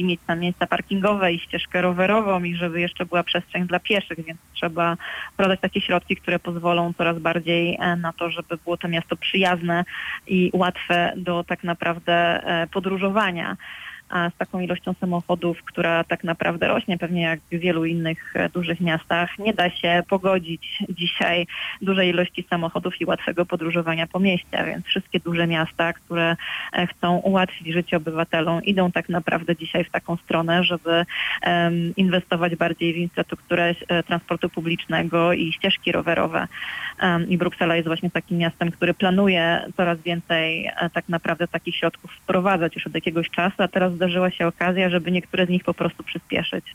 mieć 0.04 0.20
tam 0.28 0.40
miejsca 0.40 0.68
parkingowe 0.68 1.34
i 1.34 1.40
ścieżkę 1.40 1.82
rowerową 1.82 2.44
i 2.44 2.56
żeby 2.56 2.82
jeszcze 2.82 3.06
była 3.06 3.24
przestrzeń 3.24 3.68
dla 3.68 3.80
pieszych, 3.80 4.26
więc 4.26 4.40
trzeba 4.54 4.98
wprowadzać 5.34 5.60
takie 5.60 5.82
środki, 5.82 6.16
które 6.16 6.40
pozwolą 6.40 6.94
coraz 6.94 7.20
bardziej 7.20 7.77
E, 7.77 7.77
na 7.98 8.14
to, 8.14 8.30
żeby 8.30 8.58
było 8.58 8.78
to 8.78 8.88
miasto 8.88 9.16
przyjazne 9.16 9.86
i 10.28 10.52
łatwe 10.54 11.14
do 11.18 11.44
tak 11.44 11.64
naprawdę 11.64 12.14
e, 12.14 12.68
podróżowania 12.68 13.58
a 14.10 14.30
z 14.30 14.38
taką 14.38 14.60
ilością 14.60 14.94
samochodów, 14.94 15.64
która 15.64 16.04
tak 16.04 16.24
naprawdę 16.24 16.68
rośnie, 16.68 16.98
pewnie 16.98 17.22
jak 17.22 17.40
w 17.40 17.60
wielu 17.60 17.86
innych 17.86 18.36
e, 18.36 18.50
dużych 18.50 18.82
miastach, 18.82 19.40
nie 19.40 19.54
da 19.54 19.70
się 19.70 20.04
pogodzić 20.10 20.84
dzisiaj 20.90 21.48
dużej 21.82 22.10
ilości 22.10 22.46
samochodów 22.50 23.02
i 23.02 23.06
łatwego 23.06 23.46
podróżowania 23.46 24.08
po 24.08 24.20
mieście, 24.20 24.64
więc 24.66 24.86
wszystkie 24.86 25.20
duże 25.20 25.48
miasta, 25.48 25.94
które 25.94 26.36
e, 26.74 26.88
chcą 26.88 27.18
ułatwić 27.18 27.74
życie 27.74 27.98
obywatelom, 27.98 28.64
idą 28.64 28.92
tak 28.92 29.10
naprawdę 29.10 29.56
dzisiaj 29.56 29.84
w 29.84 29.92
taką 29.92 30.18
stronę, 30.18 30.64
żeby 30.64 31.06
um, 31.46 31.96
inwestować 31.96 32.56
bardziej 32.56 32.94
w 32.94 32.98
infrastrukturę 32.98 33.76
e, 33.88 34.04
transportu 34.04 34.50
publicznego 34.50 35.34
i 35.34 35.52
ścieżki 35.52 35.92
rowerowe. 35.92 36.48
Um, 37.02 37.30
I 37.30 37.38
Bruksela 37.38 37.76
jest 37.76 37.88
właśnie 37.88 38.12
takim 38.12 38.38
miastem, 38.38 38.72
który 38.72 38.94
planuje 38.94 39.62
coraz 39.78 40.02
więcej 40.02 40.70
tak 40.94 41.10
naprawdę 41.10 41.48
takich 41.48 41.76
środków 41.76 42.12
wprowadzać 42.12 42.76
już 42.76 42.88
od 42.88 42.96
jakiegoś 42.96 43.30
czasu, 43.30 43.56
a 43.58 43.68
teraz 43.68 43.97
zdarzyła 43.98 44.32
się 44.32 44.48
okazja, 44.48 44.90
żeby 44.90 45.12
niektóre 45.12 45.46
z 45.46 45.50
nich 45.50 45.64
po 45.64 45.74
prostu 45.74 46.04
przyspieszyć. 46.04 46.66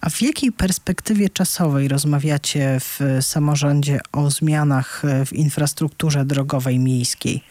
A 0.00 0.10
w 0.10 0.22
jakiej 0.22 0.52
perspektywie 0.52 1.28
czasowej 1.28 1.88
rozmawiacie 1.88 2.76
w 2.80 3.00
samorządzie 3.20 4.00
o 4.12 4.30
zmianach 4.30 5.02
w 5.26 5.32
infrastrukturze 5.32 6.24
drogowej 6.24 6.78
miejskiej? 6.78 7.42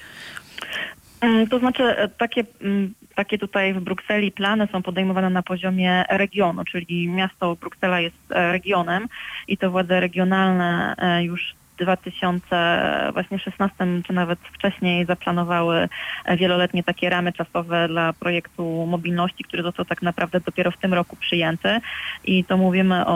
Mm, 1.23 1.47
to 1.47 1.59
znaczy 1.59 1.83
e, 1.83 2.09
takie, 2.09 2.43
mm, 2.61 2.93
takie 3.15 3.37
tutaj 3.37 3.73
w 3.73 3.79
Brukseli 3.79 4.31
plany 4.31 4.67
są 4.71 4.81
podejmowane 4.81 5.29
na 5.29 5.43
poziomie 5.43 6.05
regionu, 6.09 6.63
czyli 6.63 7.07
miasto 7.07 7.55
Bruksela 7.55 7.99
jest 7.99 8.15
e, 8.29 8.51
regionem 8.51 9.07
i 9.47 9.57
to 9.57 9.71
władze 9.71 9.99
regionalne 9.99 10.95
e, 10.97 11.23
już 11.23 11.55
2016 11.85 13.75
czy 14.07 14.13
nawet 14.13 14.39
wcześniej 14.39 15.05
zaplanowały 15.05 15.89
wieloletnie 16.37 16.83
takie 16.83 17.09
ramy 17.09 17.33
czasowe 17.33 17.87
dla 17.87 18.13
projektu 18.13 18.85
mobilności, 18.85 19.43
który 19.43 19.63
został 19.63 19.85
tak 19.85 20.01
naprawdę 20.01 20.39
dopiero 20.39 20.71
w 20.71 20.77
tym 20.77 20.93
roku 20.93 21.15
przyjęty. 21.15 21.79
I 22.23 22.43
to 22.43 22.57
mówimy 22.57 23.05
o, 23.05 23.13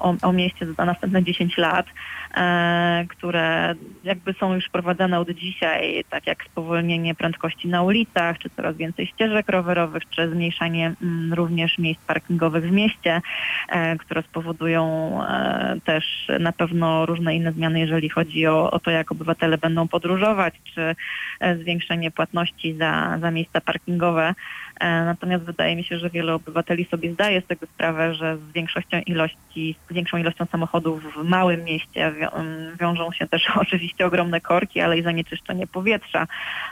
o, 0.00 0.14
o 0.22 0.32
mieście 0.32 0.66
za 0.66 0.84
następne 0.84 1.22
10 1.22 1.58
lat, 1.58 1.86
e, 1.86 1.92
które 3.08 3.74
jakby 4.04 4.32
są 4.32 4.54
już 4.54 4.68
prowadzone 4.68 5.20
od 5.20 5.30
dzisiaj, 5.30 6.04
tak 6.10 6.26
jak 6.26 6.44
spowolnienie 6.44 7.14
prędkości 7.14 7.68
na 7.68 7.82
ulicach, 7.82 8.38
czy 8.38 8.50
coraz 8.50 8.76
więcej 8.76 9.06
ścieżek 9.06 9.48
rowerowych, 9.48 10.02
czy 10.10 10.30
zmniejszanie 10.30 10.94
mm, 11.02 11.34
również 11.34 11.78
miejsc 11.78 12.00
parkingowych 12.00 12.64
w 12.64 12.70
mieście, 12.70 13.20
e, 13.68 13.96
które 13.96 14.22
spowodują 14.22 15.12
e, 15.24 15.76
też 15.84 16.28
na 16.40 16.52
pewno 16.52 17.06
różne 17.06 17.36
inne 17.36 17.52
zmiany, 17.52 17.80
jeżeli 17.80 18.08
chodzi 18.08 18.46
o, 18.46 18.70
o 18.70 18.78
to, 18.78 18.90
jak 18.90 19.12
obywatele 19.12 19.58
będą 19.58 19.88
podróżować, 19.88 20.54
czy 20.74 20.94
e, 21.40 21.56
zwiększenie 21.56 22.10
płatności 22.10 22.74
za, 22.74 23.18
za 23.20 23.30
miejsca 23.30 23.60
parkingowe. 23.60 24.34
E, 24.80 25.04
natomiast 25.04 25.44
wydaje 25.44 25.76
mi 25.76 25.84
się, 25.84 25.98
że 25.98 26.10
wiele 26.10 26.34
obywateli 26.34 26.84
sobie 26.84 27.12
zdaje 27.12 27.40
z 27.40 27.46
tego 27.46 27.66
sprawę, 27.66 28.14
że 28.14 28.36
z 28.36 28.52
większością 28.52 29.00
ilości, 29.06 29.76
z 29.90 29.92
większą 29.92 30.16
ilością 30.16 30.46
samochodów 30.46 31.14
w 31.14 31.24
małym 31.24 31.64
mieście 31.64 32.12
wiążą 32.80 33.12
się 33.12 33.26
też 33.26 33.50
oczywiście 33.62 34.06
ogromne 34.06 34.40
korki, 34.40 34.80
ale 34.80 34.98
i 34.98 35.02
zanieczyszczenie 35.02 35.66
powietrza. 35.66 36.26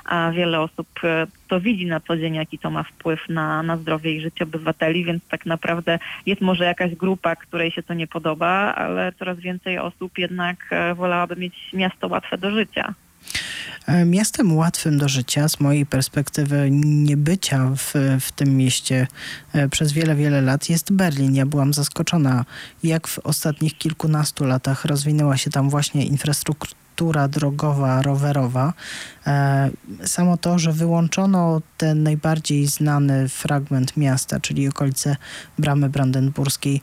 A 0.05 0.31
wiele 0.31 0.61
osób 0.61 0.89
e, 1.05 1.27
to 1.49 1.61
widzi 1.61 1.87
na 1.87 2.01
co 2.01 2.17
dzień, 2.17 2.35
jaki 2.35 2.59
to 2.59 2.71
ma 2.71 2.83
wpływ 2.83 3.29
na, 3.29 3.63
na 3.63 3.77
zdrowie 3.77 4.13
i 4.13 4.21
życie 4.21 4.45
obywateli, 4.45 5.05
więc 5.05 5.29
tak 5.29 5.47
naprawdę 5.47 5.99
jest 6.27 6.41
może 6.41 6.65
jakaś 6.65 6.95
grupa, 6.95 7.37
której 7.37 7.71
się 7.71 7.83
to 7.83 7.95
nie 7.95 8.07
podoba, 8.07 8.75
ale 8.75 9.13
coraz 9.13 9.39
więcej 9.39 9.79
osób 9.79 10.19
jednak 10.19 10.57
e, 10.71 10.95
wolałaby 10.95 11.37
mieć 11.37 11.55
miasto 11.73 12.09
łatwe 12.09 12.39
do 12.39 12.51
życia. 12.51 12.95
Miastem 14.07 14.57
łatwym 14.57 14.99
do 14.99 15.09
życia, 15.09 15.49
z 15.49 15.61
mojej 15.61 15.87
perspektywy 15.87 16.69
niebycia 16.71 17.71
w, 17.77 17.93
w 18.21 18.33
tym 18.33 18.57
mieście 18.57 19.07
e, 19.53 19.69
przez 19.69 19.93
wiele, 19.93 20.15
wiele 20.15 20.41
lat, 20.41 20.69
jest 20.69 20.93
Berlin. 20.93 21.35
Ja 21.35 21.47
byłam 21.47 21.75
zaskoczona, 21.75 22.45
jak 22.83 23.09
w 23.09 23.19
ostatnich 23.19 23.79
kilkunastu 23.79 24.45
latach 24.45 24.85
rozwinęła 24.85 25.37
się 25.37 25.51
tam 25.51 25.71
właśnie 25.71 26.07
infrastruktura 26.07 27.29
drogowa, 27.29 28.03
rowerowa. 28.03 28.73
E, 29.27 29.71
samo 30.05 30.37
to, 30.37 30.59
że 30.59 30.73
wyłączono 30.73 31.63
ten 31.77 32.03
najbardziej 32.03 32.67
znany 32.67 33.29
fragment 33.29 33.97
miasta, 33.97 34.41
czyli 34.41 34.69
okolice 34.69 35.17
Bramy 35.59 35.89
Brandenburskiej, 35.89 36.81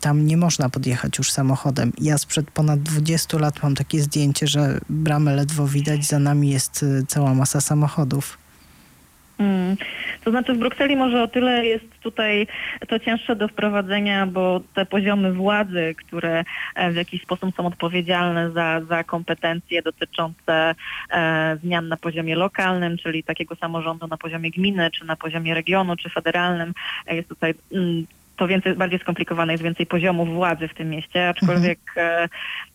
tam 0.00 0.26
nie 0.26 0.36
można 0.36 0.68
podjechać 0.68 1.18
już 1.18 1.30
samochodem. 1.30 1.92
Ja 2.00 2.18
sprzed 2.18 2.50
ponad 2.50 2.82
20 2.82 3.38
lat 3.38 3.62
mam 3.62 3.74
takie 3.74 4.00
zdjęcie, 4.00 4.46
że 4.46 4.80
bramę 4.88 5.36
ledwo 5.36 5.66
widać, 5.66 6.04
za 6.04 6.18
nami 6.18 6.50
jest 6.50 6.82
y, 6.82 7.06
cała 7.06 7.34
masa 7.34 7.60
samochodów. 7.60 8.38
Hmm. 9.38 9.76
To 10.24 10.30
znaczy 10.30 10.54
w 10.54 10.58
Brukseli 10.58 10.96
może 10.96 11.22
o 11.22 11.28
tyle 11.28 11.66
jest 11.66 11.84
tutaj 12.00 12.46
to 12.88 12.98
cięższe 12.98 13.36
do 13.36 13.48
wprowadzenia, 13.48 14.26
bo 14.26 14.60
te 14.74 14.86
poziomy 14.86 15.32
władzy, 15.32 15.94
które 15.98 16.44
e, 16.74 16.90
w 16.90 16.96
jakiś 16.96 17.22
sposób 17.22 17.54
są 17.56 17.66
odpowiedzialne 17.66 18.50
za, 18.50 18.80
za 18.88 19.04
kompetencje 19.04 19.82
dotyczące 19.82 20.74
e, 21.10 21.58
zmian 21.62 21.88
na 21.88 21.96
poziomie 21.96 22.36
lokalnym, 22.36 22.98
czyli 22.98 23.24
takiego 23.24 23.56
samorządu 23.56 24.06
na 24.06 24.16
poziomie 24.16 24.50
gminy, 24.50 24.90
czy 24.90 25.04
na 25.04 25.16
poziomie 25.16 25.54
regionu, 25.54 25.96
czy 25.96 26.10
federalnym, 26.10 26.72
e, 27.06 27.16
jest 27.16 27.28
tutaj 27.28 27.54
mm, 27.72 28.06
to 28.36 28.46
więcej, 28.46 28.74
bardziej 28.74 28.98
skomplikowane, 28.98 29.52
jest 29.52 29.64
więcej 29.64 29.86
poziomów 29.86 30.34
władzy 30.34 30.68
w 30.68 30.74
tym 30.74 30.90
mieście, 30.90 31.28
aczkolwiek 31.28 31.78
mhm. 31.96 32.28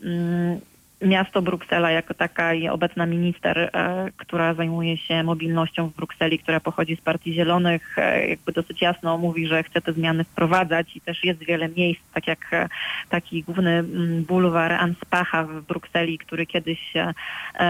mm, 0.03 0.59
miasto 1.01 1.41
Bruksela 1.41 1.91
jako 1.91 2.13
taka 2.13 2.53
i 2.53 2.67
obecna 2.67 3.05
minister, 3.05 3.57
e, 3.59 4.09
która 4.17 4.53
zajmuje 4.53 4.97
się 4.97 5.23
mobilnością 5.23 5.89
w 5.89 5.95
Brukseli, 5.95 6.39
która 6.39 6.59
pochodzi 6.59 6.95
z 6.95 7.01
Partii 7.01 7.33
Zielonych, 7.33 7.97
e, 7.97 8.27
jakby 8.27 8.51
dosyć 8.51 8.81
jasno 8.81 9.17
mówi, 9.17 9.47
że 9.47 9.63
chce 9.63 9.81
te 9.81 9.93
zmiany 9.93 10.23
wprowadzać 10.23 10.95
i 10.95 11.01
też 11.01 11.23
jest 11.23 11.39
wiele 11.39 11.69
miejsc, 11.69 12.01
tak 12.13 12.27
jak 12.27 12.53
e, 12.53 12.69
taki 13.09 13.43
główny 13.43 13.71
mm, 13.71 14.23
bulwar 14.23 14.71
Anspacha 14.73 15.43
w 15.43 15.61
Brukseli, 15.61 16.17
który 16.17 16.45
kiedyś 16.45 16.93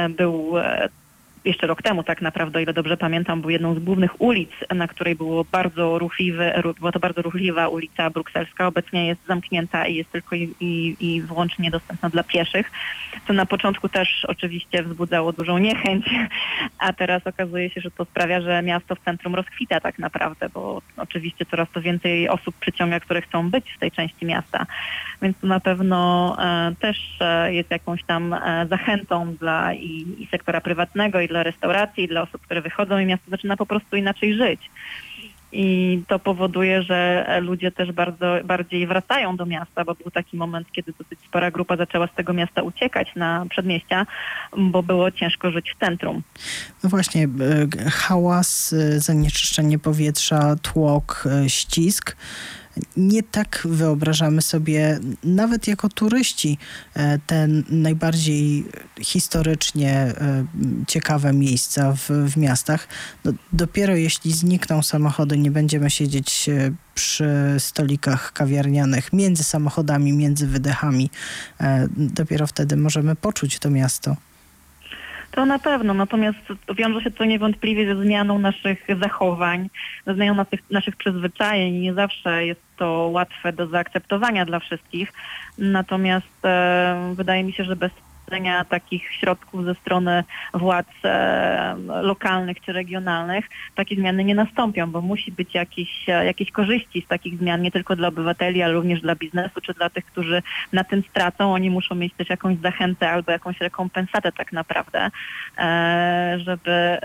był 0.10 0.54
jeszcze 1.48 1.68
rok 1.68 1.82
temu 1.82 2.04
tak 2.04 2.22
naprawdę, 2.22 2.60
o 2.60 2.62
ile 2.62 2.74
dobrze 2.74 2.98
pamiętam, 2.98 3.42
był 3.42 3.50
jedną 3.50 3.76
z 3.76 3.80
głównych 3.80 4.22
ulic, 4.22 4.50
na 4.76 4.88
której 4.88 5.16
było 5.16 5.44
bardzo 5.44 6.00
ruchliwy, 6.00 6.54
była 6.80 6.92
to 6.92 7.00
bardzo 7.00 7.22
ruchliwa 7.22 7.68
ulica 7.68 8.10
brukselska. 8.10 8.68
Obecnie 8.68 9.08
jest 9.08 9.26
zamknięta 9.28 9.88
i 9.88 9.96
jest 9.96 10.12
tylko 10.12 10.36
i, 10.36 10.54
i, 10.60 10.96
i 11.00 11.22
wyłącznie 11.22 11.72
dostępna 11.72 12.10
dla 12.10 12.24
pieszych, 12.24 12.72
co 13.28 13.34
na 13.34 13.46
początku 13.46 13.90
też 13.90 14.26
oczywiście 14.26 14.84
wzbudzało 14.84 15.34
dużą 15.34 15.58
niechęć, 15.58 16.06
a 16.80 16.94
teraz 16.94 17.28
okazuje 17.28 17.70
się, 17.70 17.82
że 17.82 17.92
to 17.92 18.06
sprawia, 18.06 18.42
że 18.42 18.62
miasto 18.62 18.96
w 18.96 19.00
centrum 19.00 19.36
rozkwita 19.36 19.80
tak 19.80 20.00
naprawdę, 20.00 20.50
bo 20.50 20.82
oczywiście 20.98 21.46
coraz 21.46 21.68
to 21.74 21.82
więcej 21.82 22.30
osób 22.30 22.56
przyciąga, 22.56 23.00
które 23.00 23.22
chcą 23.22 23.50
być 23.50 23.66
w 23.76 23.80
tej 23.80 23.92
części 23.92 24.26
miasta. 24.26 24.66
Więc 25.22 25.38
to 25.42 25.48
na 25.48 25.60
pewno 25.60 26.36
e, 26.40 26.76
też 26.80 27.18
e, 27.22 27.54
jest 27.54 27.72
jakąś 27.72 28.04
tam 28.04 28.34
e, 28.34 28.68
zachętą 28.70 29.36
dla 29.36 29.74
i, 29.74 30.06
i 30.20 30.28
sektora 30.32 30.62
prywatnego, 30.62 31.22
i 31.22 31.28
dla 31.28 31.37
restauracji, 31.44 32.04
i 32.04 32.08
dla 32.08 32.22
osób, 32.22 32.42
które 32.42 32.62
wychodzą 32.62 33.00
i 33.00 33.06
miasto 33.06 33.32
zaczyna 33.32 33.58
po 33.58 33.66
prostu 33.66 33.96
inaczej 33.96 34.34
żyć. 34.34 34.62
I 35.52 36.02
to 36.08 36.20
powoduje, 36.20 36.84
że 36.84 37.28
ludzie 37.42 37.72
też 37.72 37.92
bardzo 37.92 38.36
bardziej 38.44 38.88
wracają 38.88 39.38
do 39.38 39.46
miasta, 39.46 39.86
bo 39.86 39.96
był 39.96 40.12
taki 40.12 40.38
moment, 40.38 40.68
kiedy 40.72 40.94
dosyć 41.00 41.20
spora 41.28 41.52
grupa 41.52 41.78
zaczęła 41.78 42.08
z 42.08 42.14
tego 42.16 42.34
miasta 42.34 42.62
uciekać 42.62 43.12
na 43.16 43.46
przedmieścia, 43.50 44.06
bo 44.58 44.84
było 44.84 45.12
ciężko 45.12 45.52
żyć 45.52 45.72
w 45.72 45.80
centrum. 45.80 46.24
No 46.84 46.90
właśnie, 46.90 47.28
hałas, 47.92 48.76
zanieczyszczenie 48.98 49.80
powietrza, 49.80 50.56
tłok, 50.62 51.24
ścisk 51.48 52.18
nie 52.98 53.24
tak 53.24 53.68
wyobrażamy 53.70 54.42
sobie, 54.42 55.00
nawet 55.24 55.68
jako 55.68 55.90
turyści, 55.90 56.58
e, 56.94 57.20
te 57.20 57.48
najbardziej 57.70 58.66
historycznie 59.02 59.92
e, 59.92 60.46
ciekawe 60.88 61.34
miejsca 61.34 61.94
w, 61.94 62.10
w 62.10 62.38
miastach. 62.38 62.88
No, 63.26 63.32
dopiero 63.54 63.96
jeśli 63.96 64.34
znikną 64.34 64.84
samochody, 64.84 65.38
nie 65.38 65.52
będziemy 65.52 65.90
siedzieć 65.90 66.50
e, 66.50 66.72
przy 66.96 67.30
stolikach 67.60 68.34
kawiarnianych, 68.34 69.14
między 69.14 69.44
samochodami, 69.44 70.14
między 70.14 70.48
wydechami, 70.48 71.10
dopiero 71.98 72.48
wtedy 72.48 72.78
możemy 72.78 73.16
poczuć 73.16 73.60
to 73.60 73.70
miasto. 73.70 74.16
To 75.32 75.46
na 75.46 75.60
pewno, 75.60 75.94
natomiast 75.94 76.40
wiąże 76.76 77.02
się 77.02 77.12
to 77.12 77.26
niewątpliwie 77.26 77.96
ze 77.96 78.04
zmianą 78.04 78.40
naszych 78.40 78.88
zachowań, 79.02 79.70
ze 80.08 80.14
zmianą 80.14 80.36
naszych, 80.36 80.72
naszych 80.72 80.96
przyzwyczajeń. 80.96 81.74
Nie 81.74 81.94
zawsze 81.94 82.46
jest 82.46 82.62
to 82.78 83.10
łatwe 83.12 83.54
do 83.54 83.68
zaakceptowania 83.68 84.46
dla 84.46 84.60
wszystkich. 84.60 85.14
Natomiast 85.58 86.46
e, 86.46 87.14
wydaje 87.16 87.44
mi 87.44 87.54
się, 87.54 87.64
że 87.64 87.76
bez 87.76 87.92
takich 88.70 89.12
środków 89.12 89.66
ze 89.66 89.76
strony 89.76 90.24
władz 90.54 90.88
e, 91.04 91.76
lokalnych 92.02 92.62
czy 92.62 92.74
regionalnych, 92.74 93.46
takie 93.76 93.96
zmiany 93.96 94.24
nie 94.24 94.36
nastąpią, 94.36 94.92
bo 94.92 95.02
musi 95.02 95.32
być 95.32 95.54
jakieś, 95.56 96.10
e, 96.10 96.26
jakieś 96.26 96.52
korzyści 96.52 97.02
z 97.02 97.08
takich 97.08 97.38
zmian, 97.38 97.62
nie 97.62 97.72
tylko 97.72 97.96
dla 97.96 98.08
obywateli, 98.08 98.62
ale 98.62 98.74
również 98.74 99.02
dla 99.02 99.16
biznesu, 99.16 99.62
czy 99.62 99.74
dla 99.74 99.90
tych, 99.90 100.06
którzy 100.06 100.42
na 100.74 100.84
tym 100.84 101.04
stracą. 101.10 101.54
Oni 101.54 101.70
muszą 101.70 101.96
mieć 101.96 102.14
też 102.14 102.30
jakąś 102.30 102.58
zachętę 102.58 103.10
albo 103.10 103.32
jakąś 103.32 103.62
rekompensatę 103.62 104.32
tak 104.32 104.54
naprawdę, 104.54 105.12
e, 105.58 106.38
żeby 106.40 106.98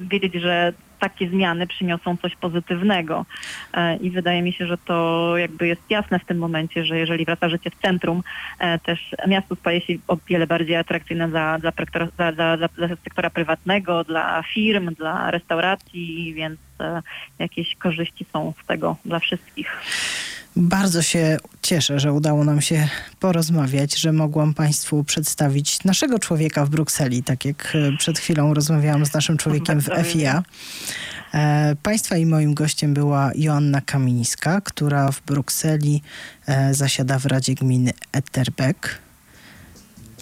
wiedzieć, 0.00 0.34
że 0.34 0.72
takie 1.02 1.28
zmiany 1.28 1.66
przyniosą 1.66 2.16
coś 2.16 2.36
pozytywnego. 2.36 3.26
E, 3.74 3.96
I 3.96 4.10
wydaje 4.10 4.42
mi 4.42 4.52
się, 4.52 4.66
że 4.66 4.78
to 4.78 5.34
jakby 5.36 5.66
jest 5.66 5.82
jasne 5.90 6.18
w 6.18 6.24
tym 6.24 6.38
momencie, 6.38 6.84
że 6.84 6.98
jeżeli 6.98 7.24
wraca 7.24 7.48
życie 7.48 7.70
w 7.70 7.82
centrum, 7.82 8.22
e, 8.58 8.78
też 8.78 9.14
miasto 9.28 9.56
staje 9.56 9.80
się 9.80 9.94
o 10.08 10.16
wiele 10.28 10.46
bardziej 10.46 10.76
atrakcyjne 10.76 11.28
dla, 11.28 11.58
dla, 11.58 11.72
dla, 12.16 12.32
dla, 12.32 12.68
dla 12.68 12.88
sektora 12.88 13.30
prywatnego, 13.30 14.04
dla 14.04 14.42
firm, 14.42 14.94
dla 14.94 15.30
restauracji, 15.30 16.34
więc 16.34 16.60
e, 16.80 17.02
jakieś 17.38 17.76
korzyści 17.76 18.26
są 18.32 18.52
z 18.62 18.66
tego 18.66 18.96
dla 19.04 19.18
wszystkich. 19.18 19.82
Bardzo 20.56 21.02
się 21.02 21.36
cieszę, 21.62 22.00
że 22.00 22.12
udało 22.12 22.44
nam 22.44 22.60
się 22.60 22.88
porozmawiać, 23.20 23.98
że 23.98 24.12
mogłam 24.12 24.54
Państwu 24.54 25.04
przedstawić 25.04 25.84
naszego 25.84 26.18
człowieka 26.18 26.64
w 26.66 26.70
Brukseli, 26.70 27.22
tak 27.22 27.44
jak 27.44 27.76
przed 27.98 28.18
chwilą 28.18 28.54
rozmawiałam 28.54 29.06
z 29.06 29.14
naszym 29.14 29.36
człowiekiem 29.36 29.80
w 29.80 29.88
FIA. 30.04 30.42
E, 31.34 31.76
państwa 31.82 32.16
i 32.16 32.26
moim 32.26 32.54
gościem 32.54 32.94
była 32.94 33.30
Joanna 33.34 33.80
Kamińska, 33.80 34.60
która 34.60 35.12
w 35.12 35.22
Brukseli 35.22 36.02
e, 36.46 36.74
zasiada 36.74 37.18
w 37.18 37.26
Radzie 37.26 37.54
Gminy 37.54 37.92
Etterbeck. 38.12 38.88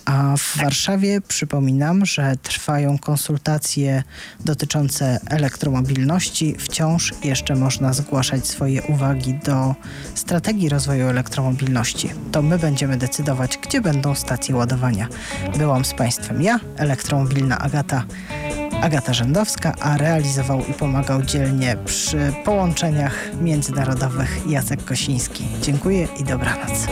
A 0.05 0.37
w 0.37 0.57
Warszawie 0.59 1.21
przypominam, 1.21 2.07
że 2.07 2.37
trwają 2.43 2.99
konsultacje 2.99 4.03
dotyczące 4.45 5.21
elektromobilności. 5.27 6.55
Wciąż 6.59 7.15
jeszcze 7.25 7.55
można 7.55 7.93
zgłaszać 7.93 8.47
swoje 8.47 8.83
uwagi 8.83 9.35
do 9.35 9.75
strategii 10.15 10.69
rozwoju 10.69 11.09
elektromobilności. 11.09 12.11
To 12.33 12.43
my 12.43 12.59
będziemy 12.59 12.97
decydować, 12.97 13.59
gdzie 13.59 13.81
będą 13.81 14.15
stacje 14.15 14.57
ładowania. 14.57 15.09
Byłam 15.59 15.85
z 15.85 15.95
Państwem 15.95 16.43
ja, 16.43 16.61
elektromobilna 16.77 17.59
Agata. 17.59 18.05
Agata 18.83 19.15
Rzędowska, 19.15 19.75
a 19.81 19.97
realizował 19.97 20.65
i 20.67 20.75
pomagał 20.75 21.23
dzielnie 21.23 21.77
przy 21.85 22.33
połączeniach 22.45 23.29
międzynarodowych 23.41 24.47
Jacek 24.47 24.85
Kosiński. 24.85 25.45
Dziękuję 25.63 26.09
i 26.21 26.25
dobranoc. 26.25 26.87